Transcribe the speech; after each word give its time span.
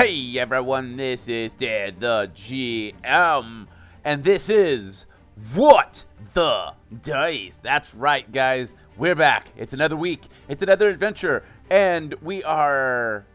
Hey 0.00 0.38
everyone, 0.38 0.96
this 0.96 1.28
is 1.28 1.54
Dad 1.54 2.00
the 2.00 2.30
GM, 2.34 3.66
and 4.02 4.24
this 4.24 4.48
is 4.48 5.06
What 5.52 6.06
the 6.32 6.72
Dice. 7.02 7.58
That's 7.58 7.94
right, 7.94 8.32
guys. 8.32 8.72
We're 8.96 9.14
back. 9.14 9.48
It's 9.58 9.74
another 9.74 9.96
week, 9.98 10.22
it's 10.48 10.62
another 10.62 10.88
adventure, 10.88 11.44
and 11.68 12.14
we 12.22 12.42
are 12.44 13.26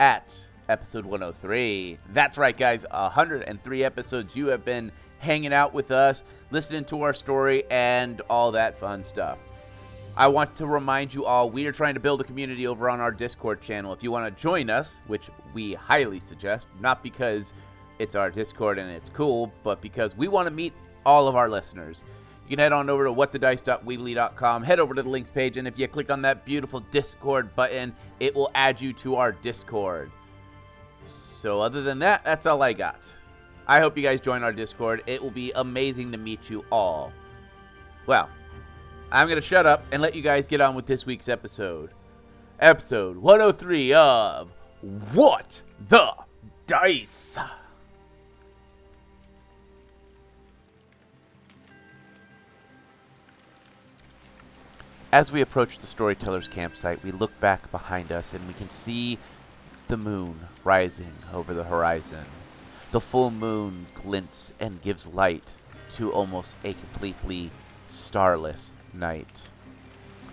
at 0.00 0.50
episode 0.68 1.06
103. 1.06 1.98
That's 2.08 2.36
right, 2.36 2.56
guys. 2.56 2.84
103 2.90 3.84
episodes. 3.84 4.34
You 4.34 4.48
have 4.48 4.64
been 4.64 4.90
hanging 5.20 5.52
out 5.52 5.72
with 5.72 5.92
us, 5.92 6.24
listening 6.50 6.86
to 6.86 7.02
our 7.02 7.12
story, 7.12 7.62
and 7.70 8.20
all 8.22 8.50
that 8.50 8.76
fun 8.76 9.04
stuff. 9.04 9.40
I 10.16 10.28
want 10.28 10.54
to 10.56 10.66
remind 10.66 11.14
you 11.14 11.24
all 11.24 11.50
we 11.50 11.66
are 11.66 11.72
trying 11.72 11.94
to 11.94 12.00
build 12.00 12.20
a 12.20 12.24
community 12.24 12.66
over 12.66 12.90
on 12.90 13.00
our 13.00 13.12
Discord 13.12 13.60
channel. 13.60 13.92
If 13.92 14.02
you 14.02 14.10
want 14.10 14.26
to 14.26 14.42
join 14.42 14.68
us, 14.68 15.02
which 15.06 15.30
we 15.54 15.74
highly 15.74 16.20
suggest, 16.20 16.68
not 16.80 17.02
because 17.02 17.54
it's 17.98 18.14
our 18.14 18.30
Discord 18.30 18.78
and 18.78 18.90
it's 18.90 19.08
cool, 19.08 19.52
but 19.62 19.80
because 19.80 20.16
we 20.16 20.28
want 20.28 20.46
to 20.48 20.52
meet 20.52 20.72
all 21.06 21.28
of 21.28 21.36
our 21.36 21.48
listeners. 21.48 22.04
You 22.48 22.56
can 22.56 22.58
head 22.58 22.72
on 22.72 22.90
over 22.90 23.04
to 23.04 23.12
whatthedice.weebly.com, 23.12 24.62
head 24.64 24.80
over 24.80 24.94
to 24.94 25.02
the 25.02 25.08
links 25.08 25.30
page, 25.30 25.56
and 25.56 25.68
if 25.68 25.78
you 25.78 25.86
click 25.86 26.10
on 26.10 26.20
that 26.22 26.44
beautiful 26.44 26.80
Discord 26.90 27.54
button, 27.54 27.94
it 28.18 28.34
will 28.34 28.50
add 28.54 28.80
you 28.80 28.92
to 28.94 29.14
our 29.14 29.32
Discord. 29.32 30.10
So, 31.06 31.60
other 31.60 31.82
than 31.82 32.00
that, 32.00 32.24
that's 32.24 32.46
all 32.46 32.62
I 32.62 32.72
got. 32.72 32.98
I 33.68 33.78
hope 33.78 33.96
you 33.96 34.02
guys 34.02 34.20
join 34.20 34.42
our 34.42 34.52
Discord. 34.52 35.04
It 35.06 35.22
will 35.22 35.30
be 35.30 35.52
amazing 35.54 36.10
to 36.12 36.18
meet 36.18 36.50
you 36.50 36.64
all. 36.72 37.12
Well, 38.06 38.28
I'm 39.12 39.26
going 39.26 39.40
to 39.40 39.42
shut 39.42 39.66
up 39.66 39.82
and 39.90 40.00
let 40.00 40.14
you 40.14 40.22
guys 40.22 40.46
get 40.46 40.60
on 40.60 40.76
with 40.76 40.86
this 40.86 41.04
week's 41.04 41.28
episode. 41.28 41.90
Episode 42.60 43.16
103 43.16 43.92
of 43.94 44.52
What 45.12 45.64
the 45.88 46.14
Dice. 46.68 47.36
As 55.12 55.32
we 55.32 55.40
approach 55.40 55.78
the 55.78 55.88
storyteller's 55.88 56.46
campsite, 56.46 57.02
we 57.02 57.10
look 57.10 57.38
back 57.40 57.68
behind 57.72 58.12
us 58.12 58.32
and 58.32 58.46
we 58.46 58.54
can 58.54 58.70
see 58.70 59.18
the 59.88 59.96
moon 59.96 60.38
rising 60.62 61.12
over 61.34 61.52
the 61.52 61.64
horizon. 61.64 62.24
The 62.92 63.00
full 63.00 63.32
moon 63.32 63.86
glints 63.92 64.54
and 64.60 64.80
gives 64.82 65.08
light 65.08 65.52
to 65.90 66.12
almost 66.12 66.56
a 66.62 66.74
completely 66.74 67.50
starless 67.88 68.72
night. 69.00 69.50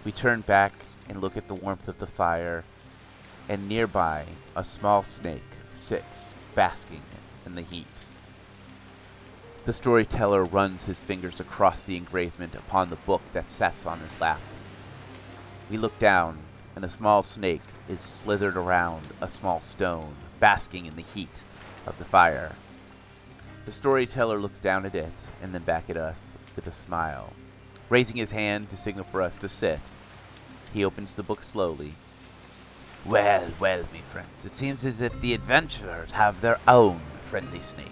We 0.05 0.11
turn 0.11 0.41
back 0.41 0.73
and 1.09 1.21
look 1.21 1.37
at 1.37 1.47
the 1.47 1.55
warmth 1.55 1.87
of 1.87 1.97
the 1.97 2.05
fire, 2.05 2.63
and 3.49 3.67
nearby 3.67 4.25
a 4.55 4.63
small 4.63 5.01
snake 5.03 5.41
sits 5.71 6.35
basking 6.53 7.01
in 7.45 7.55
the 7.55 7.61
heat. 7.61 8.05
The 9.65 9.73
storyteller 9.73 10.43
runs 10.43 10.85
his 10.85 10.99
fingers 10.99 11.39
across 11.39 11.85
the 11.85 11.97
engravement 11.97 12.55
upon 12.55 12.89
the 12.89 12.95
book 12.95 13.21
that 13.33 13.49
sits 13.49 13.85
on 13.85 13.99
his 13.99 14.19
lap. 14.21 14.39
We 15.69 15.77
look 15.77 15.97
down, 15.99 16.37
and 16.75 16.85
a 16.85 16.89
small 16.89 17.23
snake 17.23 17.63
is 17.89 17.99
slithered 17.99 18.55
around 18.55 19.03
a 19.19 19.27
small 19.27 19.59
stone, 19.59 20.13
basking 20.39 20.85
in 20.85 20.95
the 20.95 21.01
heat 21.01 21.43
of 21.85 21.97
the 21.97 22.05
fire. 22.05 22.55
The 23.65 23.71
storyteller 23.71 24.39
looks 24.39 24.59
down 24.59 24.85
at 24.85 24.95
it 24.95 25.27
and 25.41 25.53
then 25.53 25.63
back 25.63 25.89
at 25.89 25.97
us 25.97 26.33
with 26.55 26.67
a 26.67 26.71
smile. 26.71 27.33
Raising 27.89 28.17
his 28.17 28.31
hand 28.31 28.69
to 28.69 28.77
signal 28.77 29.05
for 29.05 29.21
us 29.21 29.37
to 29.37 29.47
sit, 29.47 29.79
he 30.73 30.83
opens 30.83 31.15
the 31.15 31.23
book 31.23 31.41
slowly. 31.41 31.93
Well, 33.05 33.49
well, 33.59 33.83
me 33.93 34.01
friends, 34.05 34.43
it 34.43 34.53
seems 34.53 34.83
as 34.83 34.99
if 35.01 35.21
the 35.21 35.33
adventurers 35.33 36.11
have 36.11 36.41
their 36.41 36.59
own 36.67 36.99
friendly 37.21 37.61
snake. 37.61 37.87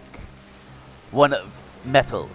One 1.11 1.31
of 1.31 1.57
metal, 1.85 2.29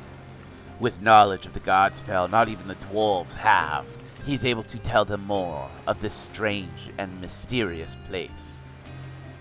with 0.78 1.02
knowledge 1.02 1.44
of 1.44 1.52
the 1.52 1.60
Godsfell 1.60 2.30
not 2.30 2.48
even 2.48 2.66
the 2.66 2.76
dwarves 2.76 3.34
have. 3.34 3.98
He's 4.24 4.46
able 4.46 4.62
to 4.62 4.78
tell 4.78 5.04
them 5.04 5.26
more 5.26 5.68
of 5.86 6.00
this 6.00 6.14
strange 6.14 6.88
and 6.96 7.20
mysterious 7.20 7.96
place, 8.06 8.62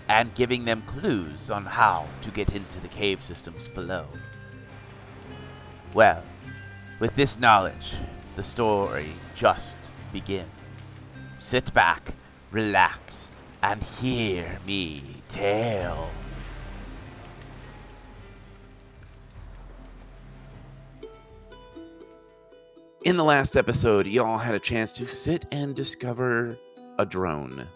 and 0.08 0.34
giving 0.34 0.66
them 0.66 0.82
clues 0.82 1.50
on 1.50 1.64
how 1.64 2.06
to 2.20 2.30
get 2.30 2.54
into 2.54 2.80
the 2.80 2.88
cave 2.88 3.22
systems 3.22 3.68
below. 3.68 4.06
Well, 5.94 6.22
with 6.98 7.14
this 7.14 7.38
knowledge, 7.38 7.94
the 8.36 8.42
story 8.42 9.08
just 9.34 9.76
begins. 10.12 10.96
Sit 11.34 11.72
back, 11.74 12.14
relax, 12.50 13.30
and 13.62 13.82
hear 13.82 14.58
me 14.66 15.02
tell. 15.28 16.10
In 23.04 23.16
the 23.16 23.24
last 23.24 23.56
episode, 23.56 24.06
y'all 24.06 24.36
had 24.36 24.54
a 24.54 24.58
chance 24.58 24.92
to 24.92 25.06
sit 25.06 25.46
and 25.52 25.74
discover 25.74 26.58
a 26.98 27.06
drone 27.06 27.66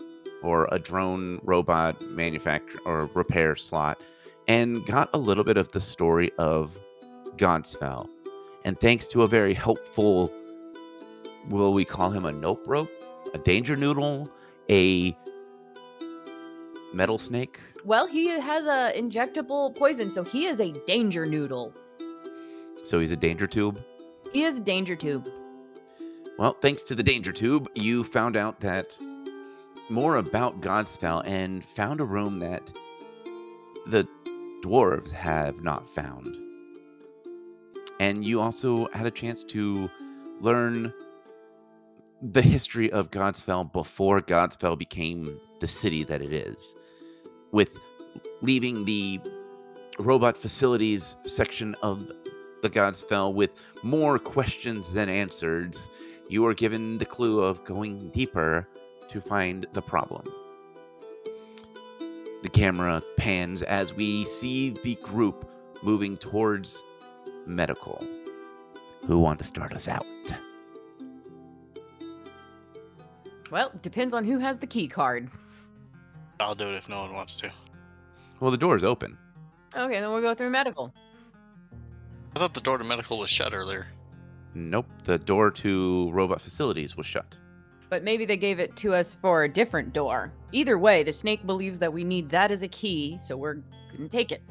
or 0.42 0.68
a 0.70 0.78
drone 0.78 1.40
robot 1.42 2.00
manufacture 2.10 2.78
or 2.84 3.08
repair 3.14 3.56
slot 3.56 4.00
and 4.48 4.84
got 4.84 5.08
a 5.14 5.18
little 5.18 5.42
bit 5.42 5.56
of 5.56 5.72
the 5.72 5.80
story 5.80 6.30
of 6.36 6.78
Godsfell. 7.36 8.06
And 8.66 8.78
thanks 8.78 9.06
to 9.08 9.22
a 9.22 9.26
very 9.26 9.54
helpful, 9.54 10.30
will 11.48 11.72
we 11.72 11.84
call 11.84 12.10
him 12.10 12.24
a 12.24 12.32
nope 12.32 12.62
rope, 12.66 12.90
a 13.32 13.38
danger 13.38 13.76
noodle, 13.76 14.30
a 14.70 15.16
metal 16.92 17.18
snake? 17.18 17.60
Well, 17.84 18.06
he 18.06 18.28
has 18.28 18.66
a 18.66 18.98
injectable 18.98 19.74
poison, 19.74 20.10
so 20.10 20.24
he 20.24 20.46
is 20.46 20.60
a 20.60 20.72
danger 20.86 21.26
noodle. 21.26 21.74
So 22.82 23.00
he's 23.00 23.12
a 23.12 23.16
danger 23.16 23.46
tube. 23.46 23.80
He 24.32 24.42
is 24.42 24.58
a 24.58 24.62
danger 24.62 24.96
tube. 24.96 25.28
Well, 26.38 26.56
thanks 26.60 26.82
to 26.84 26.94
the 26.94 27.02
danger 27.02 27.32
tube, 27.32 27.68
you 27.74 28.04
found 28.04 28.36
out 28.36 28.60
that 28.60 28.98
more 29.90 30.16
about 30.16 30.60
Godsfell 30.60 31.22
and 31.26 31.64
found 31.64 32.00
a 32.00 32.04
room 32.04 32.38
that 32.40 32.62
the 33.86 34.08
dwarves 34.62 35.10
have 35.10 35.62
not 35.62 35.88
found. 35.88 36.34
And 38.00 38.24
you 38.24 38.40
also 38.40 38.88
had 38.92 39.06
a 39.06 39.10
chance 39.10 39.44
to 39.44 39.88
learn 40.40 40.92
the 42.22 42.42
history 42.42 42.90
of 42.92 43.10
Godsfell 43.10 43.72
before 43.72 44.20
Godsfell 44.20 44.78
became 44.78 45.38
the 45.60 45.68
city 45.68 46.04
that 46.04 46.22
it 46.22 46.32
is. 46.32 46.74
With 47.52 47.78
leaving 48.40 48.84
the 48.84 49.20
robot 49.98 50.36
facilities 50.36 51.16
section 51.24 51.74
of 51.82 52.10
the 52.62 52.70
Godsfell 52.70 53.34
with 53.34 53.50
more 53.82 54.18
questions 54.18 54.92
than 54.92 55.08
answers, 55.08 55.90
you 56.28 56.46
are 56.46 56.54
given 56.54 56.98
the 56.98 57.04
clue 57.04 57.40
of 57.40 57.64
going 57.64 58.08
deeper 58.10 58.66
to 59.08 59.20
find 59.20 59.66
the 59.72 59.82
problem. 59.82 60.24
The 62.42 62.48
camera 62.48 63.02
pans 63.16 63.62
as 63.62 63.94
we 63.94 64.24
see 64.24 64.70
the 64.70 64.94
group 64.96 65.50
moving 65.82 66.16
towards 66.16 66.82
medical. 67.46 68.02
Who 69.06 69.18
want 69.18 69.38
to 69.40 69.44
start 69.44 69.72
us 69.72 69.88
out? 69.88 70.06
Well, 73.50 73.72
depends 73.82 74.14
on 74.14 74.24
who 74.24 74.38
has 74.38 74.58
the 74.58 74.66
key 74.66 74.88
card. 74.88 75.28
I'll 76.40 76.54
do 76.54 76.66
it 76.68 76.74
if 76.74 76.88
no 76.88 77.02
one 77.02 77.12
wants 77.12 77.36
to. 77.36 77.50
Well, 78.40 78.50
the 78.50 78.56
door 78.56 78.76
is 78.76 78.84
open. 78.84 79.16
Okay, 79.76 80.00
then 80.00 80.10
we'll 80.10 80.20
go 80.20 80.34
through 80.34 80.50
medical. 80.50 80.94
I 82.34 82.38
thought 82.38 82.54
the 82.54 82.60
door 82.60 82.78
to 82.78 82.84
medical 82.84 83.18
was 83.18 83.30
shut 83.30 83.54
earlier. 83.54 83.86
Nope, 84.54 84.86
the 85.04 85.18
door 85.18 85.50
to 85.50 86.10
robot 86.12 86.40
facilities 86.40 86.96
was 86.96 87.06
shut. 87.06 87.36
But 87.90 88.02
maybe 88.02 88.24
they 88.24 88.36
gave 88.36 88.58
it 88.58 88.74
to 88.76 88.94
us 88.94 89.14
for 89.14 89.44
a 89.44 89.48
different 89.48 89.92
door. 89.92 90.32
Either 90.52 90.78
way, 90.78 91.02
the 91.02 91.12
snake 91.12 91.46
believes 91.46 91.78
that 91.78 91.92
we 91.92 92.02
need 92.02 92.28
that 92.30 92.50
as 92.50 92.62
a 92.62 92.68
key, 92.68 93.18
so 93.22 93.36
we're 93.36 93.58
gonna 93.92 94.08
take 94.08 94.32
it. 94.32 94.42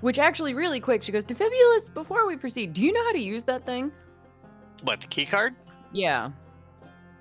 Which 0.00 0.18
actually, 0.18 0.54
really 0.54 0.80
quick, 0.80 1.02
she 1.02 1.12
goes, 1.12 1.24
Defibulus, 1.24 1.92
before 1.92 2.26
we 2.26 2.36
proceed, 2.36 2.72
do 2.72 2.82
you 2.82 2.92
know 2.92 3.04
how 3.04 3.12
to 3.12 3.20
use 3.20 3.44
that 3.44 3.64
thing? 3.64 3.92
What, 4.82 5.00
the 5.00 5.06
key 5.06 5.24
card? 5.24 5.54
Yeah. 5.92 6.30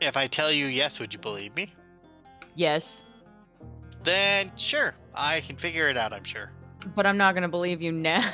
If 0.01 0.17
I 0.17 0.27
tell 0.27 0.51
you 0.51 0.65
yes, 0.65 0.99
would 0.99 1.13
you 1.13 1.19
believe 1.19 1.55
me? 1.55 1.73
Yes. 2.55 3.03
Then 4.03 4.51
sure, 4.57 4.95
I 5.13 5.41
can 5.41 5.55
figure 5.55 5.87
it 5.89 5.95
out, 5.95 6.11
I'm 6.11 6.23
sure. 6.23 6.51
But 6.95 7.05
I'm 7.05 7.17
not 7.17 7.35
gonna 7.35 7.49
believe 7.49 7.81
you 7.81 7.91
now. 7.91 8.29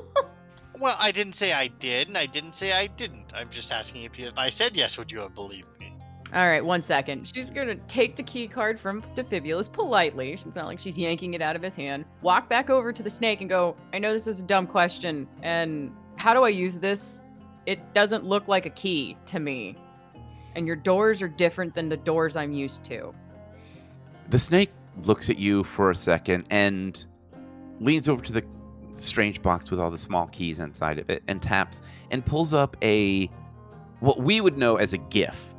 Well, 0.82 0.96
I 0.98 1.12
didn't 1.12 1.34
say 1.34 1.52
I 1.52 1.68
did, 1.68 2.08
and 2.08 2.18
I 2.18 2.26
didn't 2.26 2.56
say 2.56 2.72
I 2.72 2.88
didn't. 2.88 3.32
I'm 3.36 3.48
just 3.50 3.72
asking 3.72 4.02
if, 4.02 4.18
you, 4.18 4.26
if 4.26 4.36
I 4.36 4.50
said 4.50 4.76
yes, 4.76 4.98
would 4.98 5.12
you 5.12 5.20
have 5.20 5.32
believed 5.32 5.68
me? 5.78 5.94
All 6.34 6.48
right, 6.48 6.64
one 6.64 6.82
second. 6.82 7.28
She's 7.28 7.50
gonna 7.50 7.76
take 7.86 8.16
the 8.16 8.22
key 8.24 8.48
card 8.48 8.80
from 8.80 9.00
Defibulus 9.14 9.70
politely. 9.70 10.32
It's 10.32 10.56
not 10.56 10.66
like 10.66 10.80
she's 10.80 10.98
yanking 10.98 11.34
it 11.34 11.40
out 11.40 11.54
of 11.54 11.62
his 11.62 11.76
hand. 11.76 12.04
Walk 12.20 12.48
back 12.48 12.68
over 12.68 12.92
to 12.92 13.00
the 13.00 13.10
snake 13.10 13.40
and 13.42 13.48
go, 13.48 13.76
I 13.92 14.00
know 14.00 14.12
this 14.12 14.26
is 14.26 14.40
a 14.40 14.42
dumb 14.42 14.66
question, 14.66 15.28
and 15.42 15.92
how 16.16 16.34
do 16.34 16.42
I 16.42 16.48
use 16.48 16.80
this? 16.80 17.20
It 17.64 17.94
doesn't 17.94 18.24
look 18.24 18.48
like 18.48 18.66
a 18.66 18.70
key 18.70 19.16
to 19.26 19.38
me. 19.38 19.76
And 20.54 20.66
your 20.66 20.76
doors 20.76 21.22
are 21.22 21.28
different 21.28 21.74
than 21.74 21.88
the 21.88 21.96
doors 21.96 22.36
I'm 22.36 22.52
used 22.52 22.84
to. 22.84 23.14
The 24.28 24.38
snake 24.38 24.70
looks 25.04 25.30
at 25.30 25.38
you 25.38 25.64
for 25.64 25.90
a 25.90 25.94
second 25.94 26.46
and 26.50 27.04
leans 27.80 28.08
over 28.08 28.22
to 28.24 28.32
the 28.32 28.44
strange 28.96 29.42
box 29.42 29.70
with 29.70 29.80
all 29.80 29.90
the 29.90 29.98
small 29.98 30.26
keys 30.28 30.58
inside 30.58 30.98
of 30.98 31.08
it 31.10 31.22
and 31.28 31.42
taps 31.42 31.80
and 32.10 32.24
pulls 32.24 32.52
up 32.54 32.76
a 32.82 33.26
what 34.00 34.20
we 34.20 34.40
would 34.40 34.58
know 34.58 34.76
as 34.76 34.92
a 34.92 34.98
GIF 34.98 35.54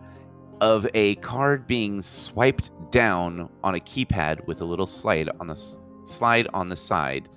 of 0.61 0.87
a 0.93 1.15
card 1.15 1.65
being 1.67 2.01
swiped 2.01 2.71
down 2.91 3.49
on 3.63 3.75
a 3.75 3.79
keypad 3.79 4.45
with 4.45 4.61
a 4.61 4.65
little 4.65 4.85
slide 4.85 5.29
on 5.39 5.47
the 5.47 5.77
slide 6.05 6.47
on 6.53 6.69
the 6.69 6.75
side 6.75 7.27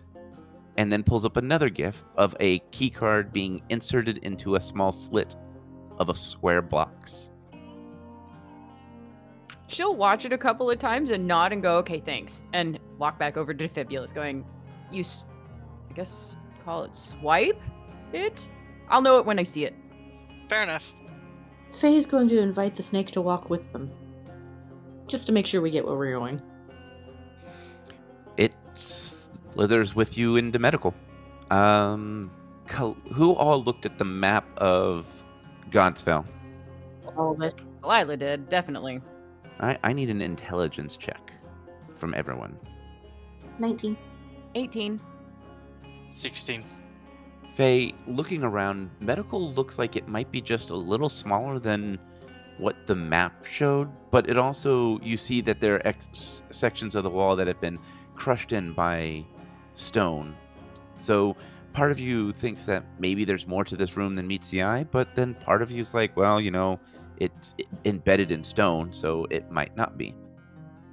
and 0.76 0.92
then 0.92 1.02
pulls 1.02 1.24
up 1.24 1.36
another 1.36 1.70
GIF 1.70 2.04
of 2.16 2.36
a 2.40 2.58
key 2.70 2.90
card 2.90 3.32
being 3.32 3.62
inserted 3.70 4.18
into 4.18 4.56
a 4.56 4.60
small 4.60 4.92
slit 4.92 5.34
of 5.98 6.08
a 6.08 6.14
square 6.14 6.62
box. 6.62 7.30
She'll 9.68 9.96
watch 9.96 10.24
it 10.24 10.32
a 10.32 10.38
couple 10.38 10.70
of 10.70 10.78
times 10.78 11.10
and 11.10 11.26
nod 11.26 11.52
and 11.52 11.62
go, 11.62 11.78
okay, 11.78 12.00
thanks. 12.00 12.44
And 12.52 12.78
walk 12.98 13.18
back 13.18 13.36
over 13.36 13.52
to 13.52 13.68
Defibulous, 13.68 14.12
going, 14.14 14.44
you, 14.90 15.00
s- 15.00 15.24
I 15.90 15.92
guess, 15.94 16.36
call 16.64 16.84
it 16.84 16.94
swipe 16.94 17.60
it? 18.12 18.48
I'll 18.88 19.02
know 19.02 19.18
it 19.18 19.26
when 19.26 19.38
I 19.38 19.42
see 19.42 19.64
it. 19.64 19.74
Fair 20.48 20.62
enough. 20.62 20.94
Faye's 21.74 22.06
going 22.06 22.28
to 22.28 22.38
invite 22.40 22.76
the 22.76 22.82
snake 22.82 23.10
to 23.12 23.20
walk 23.20 23.50
with 23.50 23.72
them. 23.72 23.90
Just 25.08 25.26
to 25.26 25.32
make 25.32 25.46
sure 25.46 25.60
we 25.60 25.70
get 25.70 25.84
where 25.84 25.96
we're 25.96 26.16
going. 26.16 26.40
It 28.36 28.52
slithers 28.74 29.94
with 29.96 30.16
you 30.16 30.36
into 30.36 30.58
medical. 30.58 30.94
Um, 31.50 32.30
Kal- 32.68 32.96
who 33.12 33.34
all 33.34 33.62
looked 33.62 33.84
at 33.86 33.98
the 33.98 34.04
map 34.04 34.46
of 34.58 35.06
Godsfell? 35.70 36.24
All 37.16 37.32
of 37.32 37.42
us. 37.42 37.52
Lila 37.82 38.16
did, 38.16 38.48
definitely. 38.48 39.00
I, 39.60 39.78
I 39.82 39.92
need 39.92 40.10
an 40.10 40.20
intelligence 40.20 40.96
check 40.96 41.32
from 41.96 42.14
everyone. 42.14 42.56
19. 43.58 43.96
18. 44.54 45.00
16. 46.08 46.64
Faye, 47.54 47.94
looking 48.06 48.42
around, 48.42 48.90
medical 49.00 49.52
looks 49.52 49.78
like 49.78 49.96
it 49.96 50.08
might 50.08 50.30
be 50.30 50.42
just 50.42 50.70
a 50.70 50.74
little 50.74 51.08
smaller 51.08 51.58
than 51.58 51.98
what 52.58 52.86
the 52.86 52.94
map 52.94 53.44
showed, 53.44 53.88
but 54.10 54.28
it 54.28 54.36
also, 54.36 54.98
you 55.00 55.16
see 55.16 55.40
that 55.42 55.60
there 55.60 55.76
are 55.76 55.86
ex- 55.86 56.42
sections 56.50 56.94
of 56.94 57.04
the 57.04 57.10
wall 57.10 57.36
that 57.36 57.46
have 57.46 57.60
been 57.60 57.78
crushed 58.14 58.52
in 58.52 58.72
by 58.72 59.24
stone. 59.74 60.34
So 61.00 61.36
part 61.72 61.90
of 61.90 62.00
you 62.00 62.32
thinks 62.32 62.64
that 62.64 62.84
maybe 62.98 63.24
there's 63.24 63.46
more 63.46 63.64
to 63.64 63.76
this 63.76 63.96
room 63.96 64.14
than 64.14 64.26
meets 64.26 64.48
the 64.50 64.62
eye, 64.62 64.84
but 64.84 65.14
then 65.14 65.34
part 65.34 65.62
of 65.62 65.70
you 65.70 65.82
is 65.82 65.92
like, 65.94 66.16
well, 66.16 66.40
you 66.40 66.50
know, 66.50 66.80
it's 67.18 67.54
embedded 67.84 68.30
in 68.30 68.42
stone, 68.44 68.92
so 68.92 69.26
it 69.30 69.50
might 69.50 69.76
not 69.76 69.96
be. 69.96 70.14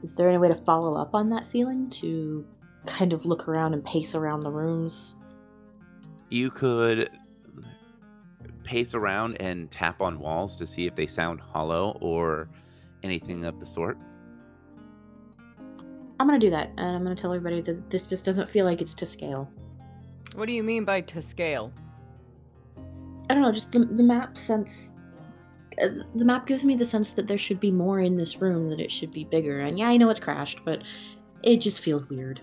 Is 0.02 0.16
there 0.16 0.28
any 0.28 0.38
way 0.38 0.50
to 0.50 0.56
follow 0.56 1.00
up 1.00 1.16
on 1.16 1.28
that 1.30 1.48
feeling? 1.48 1.90
To 1.92 2.46
kind 2.86 3.14
of 3.14 3.26
look 3.26 3.48
around 3.48 3.74
and 3.74 3.84
pace 3.84 4.16
around 4.16 4.42
the 4.42 4.52
rooms? 4.52 5.16
You 6.30 6.52
could 6.52 7.10
pace 8.64 8.94
around 8.94 9.42
and 9.42 9.70
tap 9.72 10.02
on 10.02 10.20
walls 10.20 10.56
to 10.58 10.66
see 10.66 10.88
if 10.88 10.96
they 10.96 11.06
sound 11.06 11.40
hollow 11.40 11.98
or 12.02 12.50
anything 13.04 13.46
of 13.46 13.60
the 13.60 13.66
sort. 13.66 13.98
I'm 16.20 16.28
gonna 16.28 16.40
do 16.40 16.50
that, 16.52 16.70
and 16.78 16.96
I'm 16.96 17.04
gonna 17.04 17.16
tell 17.16 17.34
everybody 17.34 17.62
that 17.62 17.90
this 17.90 18.10
just 18.10 18.26
doesn't 18.26 18.50
feel 18.50 18.66
like 18.66 18.82
it's 18.82 18.96
to 18.96 19.06
scale. 19.06 19.50
What 20.36 20.48
do 20.48 20.54
you 20.54 20.64
mean 20.64 20.86
by 20.86 21.02
to 21.02 21.22
scale? 21.22 21.72
I 23.30 23.34
don't 23.34 23.44
know, 23.44 23.52
just 23.52 23.72
the, 23.72 23.80
the 23.80 24.04
map 24.04 24.38
sense. 24.38 24.94
Uh, 25.82 26.04
the 26.16 26.26
map 26.26 26.48
gives 26.48 26.64
me 26.64 26.76
the 26.76 26.86
sense 26.86 27.12
that 27.14 27.28
there 27.28 27.38
should 27.38 27.60
be 27.60 27.72
more 27.72 28.00
in 28.00 28.18
this 28.18 28.42
room, 28.42 28.70
that 28.70 28.80
it 28.80 28.92
should 28.92 29.12
be 29.12 29.24
bigger. 29.24 29.62
And 29.62 29.78
yeah, 29.78 29.90
I 29.90 29.98
know 29.98 30.10
it's 30.10 30.20
crashed, 30.20 30.64
but 30.66 30.84
it 31.44 31.58
just 31.58 31.82
feels 31.82 32.10
weird. 32.10 32.42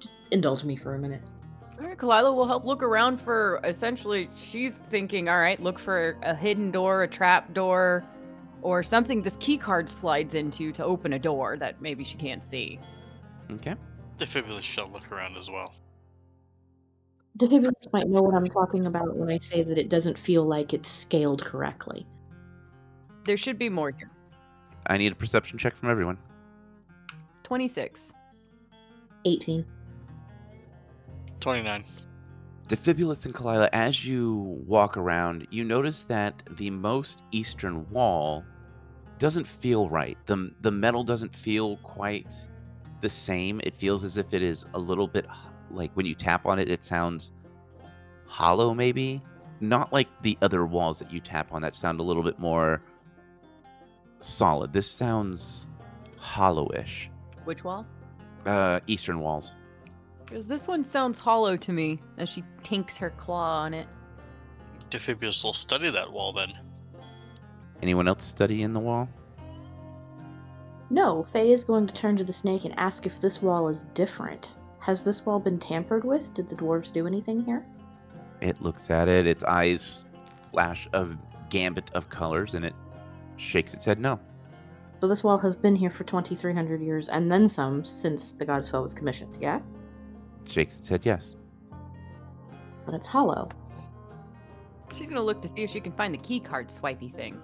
Just 0.00 0.14
indulge 0.30 0.64
me 0.64 0.76
for 0.76 0.94
a 0.94 0.98
minute. 0.98 1.22
All 1.80 1.86
right, 1.88 1.96
Kalila 1.96 2.34
will 2.34 2.46
help 2.46 2.64
look 2.64 2.82
around 2.82 3.20
for 3.20 3.60
essentially, 3.64 4.28
she's 4.36 4.72
thinking, 4.90 5.28
all 5.28 5.38
right, 5.38 5.60
look 5.60 5.78
for 5.78 6.16
a 6.22 6.34
hidden 6.34 6.70
door, 6.70 7.02
a 7.02 7.08
trap 7.08 7.52
door, 7.54 8.04
or 8.62 8.82
something 8.82 9.22
this 9.22 9.36
key 9.36 9.58
card 9.58 9.88
slides 9.88 10.34
into 10.34 10.70
to 10.72 10.84
open 10.84 11.14
a 11.14 11.18
door 11.18 11.56
that 11.56 11.80
maybe 11.82 12.04
she 12.04 12.16
can't 12.16 12.44
see. 12.44 12.78
Okay. 13.50 13.74
Defibulous 14.18 14.64
shall 14.64 14.88
look 14.88 15.10
around 15.10 15.36
as 15.36 15.50
well. 15.50 15.74
Defibulous 17.36 17.88
might 17.92 18.08
know 18.08 18.20
what 18.20 18.34
I'm 18.34 18.46
talking 18.46 18.86
about 18.86 19.16
when 19.16 19.30
I 19.30 19.38
say 19.38 19.62
that 19.62 19.78
it 19.78 19.88
doesn't 19.88 20.18
feel 20.18 20.44
like 20.44 20.72
it's 20.72 20.90
scaled 20.90 21.44
correctly. 21.44 22.06
There 23.24 23.36
should 23.36 23.58
be 23.58 23.68
more 23.68 23.90
here. 23.90 24.10
I 24.86 24.96
need 24.96 25.12
a 25.12 25.14
perception 25.14 25.58
check 25.58 25.76
from 25.76 25.90
everyone. 25.90 26.18
26. 27.42 28.12
18. 29.24 29.64
29. 31.40 31.84
Defibulous 32.68 33.26
and 33.26 33.34
Kalila, 33.34 33.68
as 33.72 34.04
you 34.04 34.62
walk 34.66 34.96
around, 34.96 35.46
you 35.50 35.64
notice 35.64 36.02
that 36.04 36.42
the 36.56 36.70
most 36.70 37.22
eastern 37.30 37.88
wall 37.90 38.44
doesn't 39.18 39.46
feel 39.46 39.88
right. 39.88 40.16
The, 40.26 40.50
the 40.62 40.70
metal 40.70 41.04
doesn't 41.04 41.34
feel 41.34 41.76
quite 41.78 42.32
the 43.00 43.08
same. 43.10 43.60
It 43.64 43.74
feels 43.74 44.04
as 44.04 44.16
if 44.16 44.32
it 44.32 44.42
is 44.42 44.66
a 44.74 44.78
little 44.78 45.06
bit 45.06 45.26
like 45.70 45.92
when 45.94 46.06
you 46.06 46.14
tap 46.14 46.46
on 46.46 46.58
it, 46.58 46.70
it 46.70 46.82
sounds 46.82 47.32
hollow, 48.26 48.74
maybe. 48.74 49.22
Not 49.60 49.92
like 49.92 50.08
the 50.22 50.36
other 50.42 50.66
walls 50.66 50.98
that 50.98 51.12
you 51.12 51.20
tap 51.20 51.52
on 51.52 51.62
that 51.62 51.74
sound 51.74 52.00
a 52.00 52.02
little 52.02 52.22
bit 52.22 52.38
more 52.38 52.82
solid. 54.28 54.72
This 54.72 54.90
sounds 54.90 55.66
hollowish. 56.20 57.08
Which 57.44 57.64
wall? 57.64 57.86
Uh, 58.46 58.80
eastern 58.86 59.20
walls. 59.20 59.52
Because 60.24 60.46
this 60.46 60.66
one 60.66 60.84
sounds 60.84 61.18
hollow 61.18 61.56
to 61.56 61.72
me 61.72 62.00
as 62.18 62.28
she 62.28 62.42
tinks 62.62 62.96
her 62.96 63.10
claw 63.10 63.62
on 63.62 63.74
it. 63.74 63.86
Defibulous 64.90 65.42
will 65.44 65.52
study 65.52 65.90
that 65.90 66.10
wall 66.10 66.32
then. 66.32 66.52
Anyone 67.82 68.08
else 68.08 68.24
study 68.24 68.62
in 68.62 68.72
the 68.72 68.80
wall? 68.80 69.08
No, 70.90 71.22
Faye 71.22 71.52
is 71.52 71.64
going 71.64 71.86
to 71.86 71.94
turn 71.94 72.16
to 72.18 72.24
the 72.24 72.32
snake 72.32 72.64
and 72.64 72.78
ask 72.78 73.06
if 73.06 73.20
this 73.20 73.42
wall 73.42 73.68
is 73.68 73.84
different. 73.94 74.52
Has 74.80 75.02
this 75.02 75.24
wall 75.24 75.40
been 75.40 75.58
tampered 75.58 76.04
with? 76.04 76.34
Did 76.34 76.48
the 76.48 76.54
dwarves 76.54 76.92
do 76.92 77.06
anything 77.06 77.44
here? 77.44 77.64
It 78.40 78.60
looks 78.60 78.90
at 78.90 79.08
it, 79.08 79.26
its 79.26 79.44
eyes 79.44 80.06
flash 80.50 80.88
a 80.92 81.06
gambit 81.48 81.90
of 81.94 82.08
colors, 82.10 82.54
and 82.54 82.64
it 82.64 82.74
shakes 83.36 83.74
its 83.74 83.84
head 83.84 83.98
no. 83.98 84.18
So 85.00 85.08
this 85.08 85.24
wall 85.24 85.38
has 85.38 85.56
been 85.56 85.74
here 85.74 85.90
for 85.90 86.04
2,300 86.04 86.80
years 86.80 87.08
and 87.08 87.30
then 87.30 87.48
some 87.48 87.84
since 87.84 88.32
the 88.32 88.44
God's 88.44 88.68
Foe 88.68 88.82
was 88.82 88.94
commissioned, 88.94 89.36
yeah? 89.40 89.60
Shakes 90.44 90.78
its 90.78 90.88
head 90.88 91.04
yes. 91.04 91.34
But 92.84 92.94
it's 92.94 93.06
hollow. 93.06 93.48
She's 94.96 95.08
gonna 95.08 95.22
look 95.22 95.40
to 95.42 95.48
see 95.48 95.62
if 95.62 95.70
she 95.70 95.80
can 95.80 95.92
find 95.92 96.14
the 96.14 96.18
key 96.18 96.40
card 96.40 96.70
swipey 96.70 97.08
thing. 97.08 97.40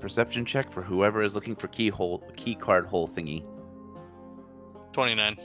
Perception 0.00 0.44
check 0.44 0.70
for 0.70 0.82
whoever 0.82 1.22
is 1.22 1.34
looking 1.34 1.54
for 1.54 1.68
keyhole 1.68 2.18
key 2.36 2.54
card 2.54 2.86
hole 2.86 3.06
thingy. 3.06 3.44
29. 4.92 5.36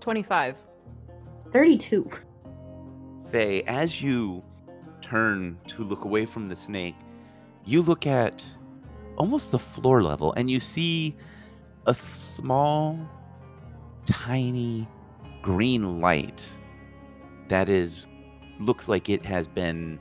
25. 0.00 0.58
32. 1.50 2.10
Faye, 3.30 3.62
as 3.62 4.02
you 4.02 4.42
turn 5.00 5.58
to 5.68 5.84
look 5.84 6.04
away 6.04 6.26
from 6.26 6.48
the 6.48 6.56
snake, 6.56 6.96
you 7.64 7.82
look 7.82 8.06
at 8.06 8.44
almost 9.16 9.50
the 9.50 9.58
floor 9.58 10.02
level 10.02 10.32
and 10.34 10.50
you 10.50 10.60
see 10.60 11.14
a 11.86 11.94
small, 11.94 12.98
tiny 14.04 14.88
green 15.42 16.00
light 16.00 16.46
that 17.48 17.68
is 17.68 18.06
looks 18.58 18.88
like 18.88 19.08
it 19.08 19.24
has 19.24 19.48
been 19.48 19.98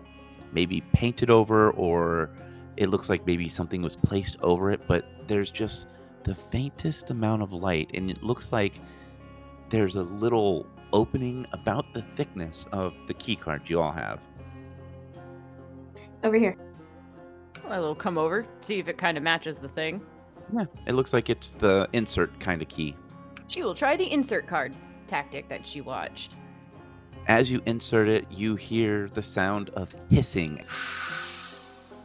maybe 0.52 0.82
painted 0.94 1.30
over 1.30 1.72
or 1.72 2.30
it 2.78 2.90
looks 2.90 3.10
like 3.10 3.26
maybe 3.26 3.48
something 3.50 3.82
was 3.82 3.96
placed 3.96 4.38
over 4.42 4.72
it, 4.72 4.82
but 4.88 5.06
there's 5.28 5.52
just 5.52 5.88
the 6.24 6.36
faintest 6.36 7.10
amount 7.10 7.42
of 7.42 7.54
light 7.54 7.90
and 7.94 8.10
it 8.10 8.22
looks 8.24 8.52
like 8.52 8.74
there's 9.70 9.96
a 9.96 10.04
little 10.04 10.66
opening 10.92 11.46
about 11.54 11.94
the 11.94 12.02
thickness 12.02 12.66
of 12.72 12.94
the 13.08 13.14
key 13.14 13.36
card 13.36 13.70
you 13.70 13.80
all 13.82 13.92
have. 13.92 14.20
Over 16.24 16.38
here. 16.38 16.58
I'll 17.70 17.96
come 17.96 18.18
over, 18.18 18.46
see 18.62 18.80
if 18.80 18.88
it 18.88 18.98
kind 18.98 19.18
of 19.18 19.24
matches 19.24 19.60
the 19.60 19.70
thing. 19.70 20.02
Yeah, 20.54 20.66
it 20.88 20.94
looks 20.94 21.14
like 21.14 21.30
it's 21.30 21.52
the 21.52 21.88
insert 21.94 22.40
kind 22.40 22.62
of 22.62 22.68
key. 22.68 22.96
She 23.48 23.64
will 23.64 23.76
try 23.76 23.96
the 23.96 24.12
insert 24.12 24.48
card 24.48 24.76
tactic 25.08 25.48
that 25.50 25.66
she 25.66 25.82
watched. 25.82 26.36
As 27.28 27.52
you 27.52 27.62
insert 27.66 28.08
it, 28.08 28.26
you 28.32 28.56
hear 28.56 29.10
the 29.14 29.22
sound 29.22 29.70
of 29.72 29.94
hissing 30.10 30.64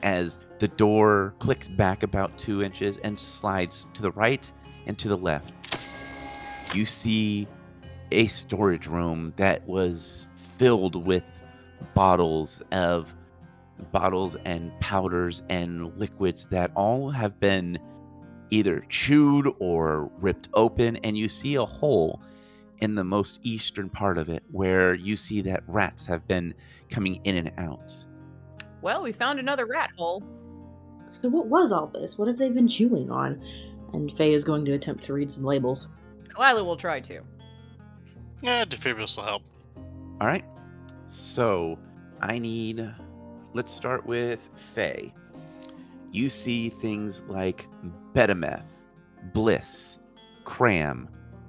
as 0.03 0.39
the 0.59 0.69
door 0.69 1.35
clicks 1.39 1.67
back 1.67 2.03
about 2.03 2.37
two 2.39 2.63
inches 2.63 2.99
and 2.99 3.19
slides 3.19 3.87
to 3.95 4.03
the 4.03 4.11
right 4.13 4.53
and 4.87 4.99
to 4.99 5.09
the 5.09 5.17
left. 5.17 5.55
You 6.75 6.85
see 6.85 7.49
a 8.13 8.27
storage 8.27 8.87
room 8.87 9.33
that 9.37 9.67
was 9.67 10.27
filled 10.35 10.95
with 11.07 11.25
bottles 11.95 12.63
of 12.71 13.15
bottles 13.93 14.37
and 14.45 14.73
powders 14.81 15.43
and 15.49 15.97
liquids 15.99 16.47
that 16.47 16.71
all 16.75 17.11
have 17.11 17.39
been 17.41 17.79
either 18.51 18.81
chewed 18.89 19.53
or 19.59 20.11
ripped 20.19 20.49
open, 20.55 20.97
and 20.99 21.19
you 21.19 21.29
see 21.29 21.57
a 21.57 21.65
hole 21.65 22.23
in 22.79 22.95
the 22.95 23.05
most 23.05 23.39
eastern 23.43 23.89
part 23.89 24.19
of 24.19 24.29
it 24.29 24.43
where 24.51 24.95
you 24.95 25.17
see 25.17 25.41
that 25.41 25.63
rats 25.67 26.07
have 26.07 26.27
been 26.29 26.55
coming 26.91 27.21
in 27.25 27.37
and 27.37 27.53
out. 27.59 27.95
Well, 28.83 29.03
we 29.03 29.13
found 29.13 29.39
another 29.39 29.67
rat 29.67 29.91
hole. 29.97 30.23
So 31.09 31.29
what 31.29 31.47
was 31.47 31.73
all 31.73 31.87
this? 31.87 32.19
What 32.19 32.29
have 32.29 32.37
they 32.37 32.51
been 32.51 32.69
chewing 32.69 33.11
on? 33.11 33.43
And 33.93 34.13
Faye 34.13 34.35
is 34.35 34.45
going 34.45 34.65
to 34.67 34.73
attempt 34.73 35.05
to 35.05 35.13
read 35.13 35.31
some 35.31 35.45
labels. 35.45 35.89
Kalila 36.29 36.65
will 36.65 36.77
try 36.77 37.01
to. 37.01 37.21
Yeah, 38.43 38.65
defibulous 38.65 39.17
will 39.17 39.25
help. 39.25 39.43
All 40.21 40.27
right. 40.27 40.45
So 41.07 41.79
I 42.21 42.39
need. 42.39 42.93
Let's 43.55 43.71
start 43.73 44.05
with 44.05 44.51
Faye. 44.57 45.15
You 46.11 46.29
see 46.29 46.71
things 46.71 47.23
like 47.29 47.69
Betameth, 48.13 48.67
Bliss, 49.33 50.01
Cram, 50.43 51.09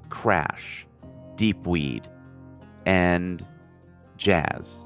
Crash, 0.10 0.86
Deepweed, 1.36 2.08
and 2.86 3.44
Jazz. 4.18 4.86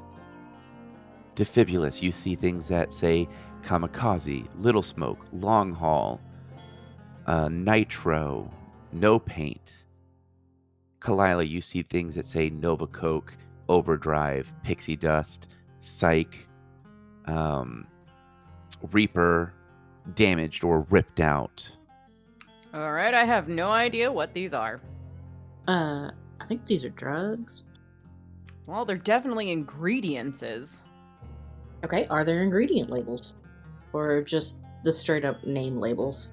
Defibulous, 1.35 2.01
you 2.01 2.13
see 2.13 2.35
things 2.35 2.69
that 2.69 2.93
say 2.93 3.27
Kamikaze, 3.63 4.47
Little 4.55 4.81
Smoke, 4.81 5.25
Long 5.33 5.73
Haul, 5.73 6.21
uh, 7.27 7.49
Nitro, 7.49 8.49
No 8.93 9.19
Paint. 9.19 9.87
Kalila, 11.01 11.45
you 11.45 11.59
see 11.59 11.81
things 11.81 12.15
that 12.15 12.25
say 12.25 12.49
Nova 12.49 12.87
Coke, 12.87 13.33
Overdrive, 13.67 14.53
Pixie 14.63 14.95
Dust, 14.95 15.49
Psych, 15.79 16.45
um, 17.29 17.87
Reaper, 18.91 19.53
Damaged 20.15 20.63
or 20.63 20.81
Ripped 20.89 21.19
Out. 21.19 21.69
All 22.73 22.91
right, 22.91 23.13
I 23.13 23.23
have 23.23 23.47
no 23.47 23.71
idea 23.71 24.11
what 24.11 24.33
these 24.33 24.53
are. 24.53 24.79
Uh, 25.67 26.11
I 26.39 26.45
think 26.47 26.65
these 26.65 26.85
are 26.85 26.89
drugs. 26.89 27.63
Well, 28.65 28.85
they're 28.85 28.97
definitely 28.97 29.51
ingredients. 29.51 30.43
Okay, 31.83 32.05
are 32.07 32.23
there 32.23 32.43
ingredient 32.43 32.89
labels? 32.89 33.33
Or 33.93 34.21
just 34.21 34.63
the 34.83 34.93
straight 34.93 35.25
up 35.25 35.43
name 35.45 35.79
labels? 35.79 36.29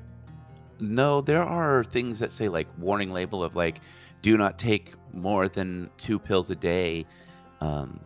No, 0.78 1.22
there 1.22 1.42
are 1.42 1.84
things 1.84 2.18
that 2.18 2.30
say 2.30 2.48
like 2.48 2.66
warning 2.78 3.10
label 3.10 3.42
of 3.42 3.56
like, 3.56 3.80
do 4.20 4.36
not 4.36 4.58
take 4.58 4.92
more 5.14 5.48
than 5.48 5.88
two 5.96 6.18
pills 6.18 6.50
a 6.50 6.54
day. 6.54 7.06
Um, 7.60 7.98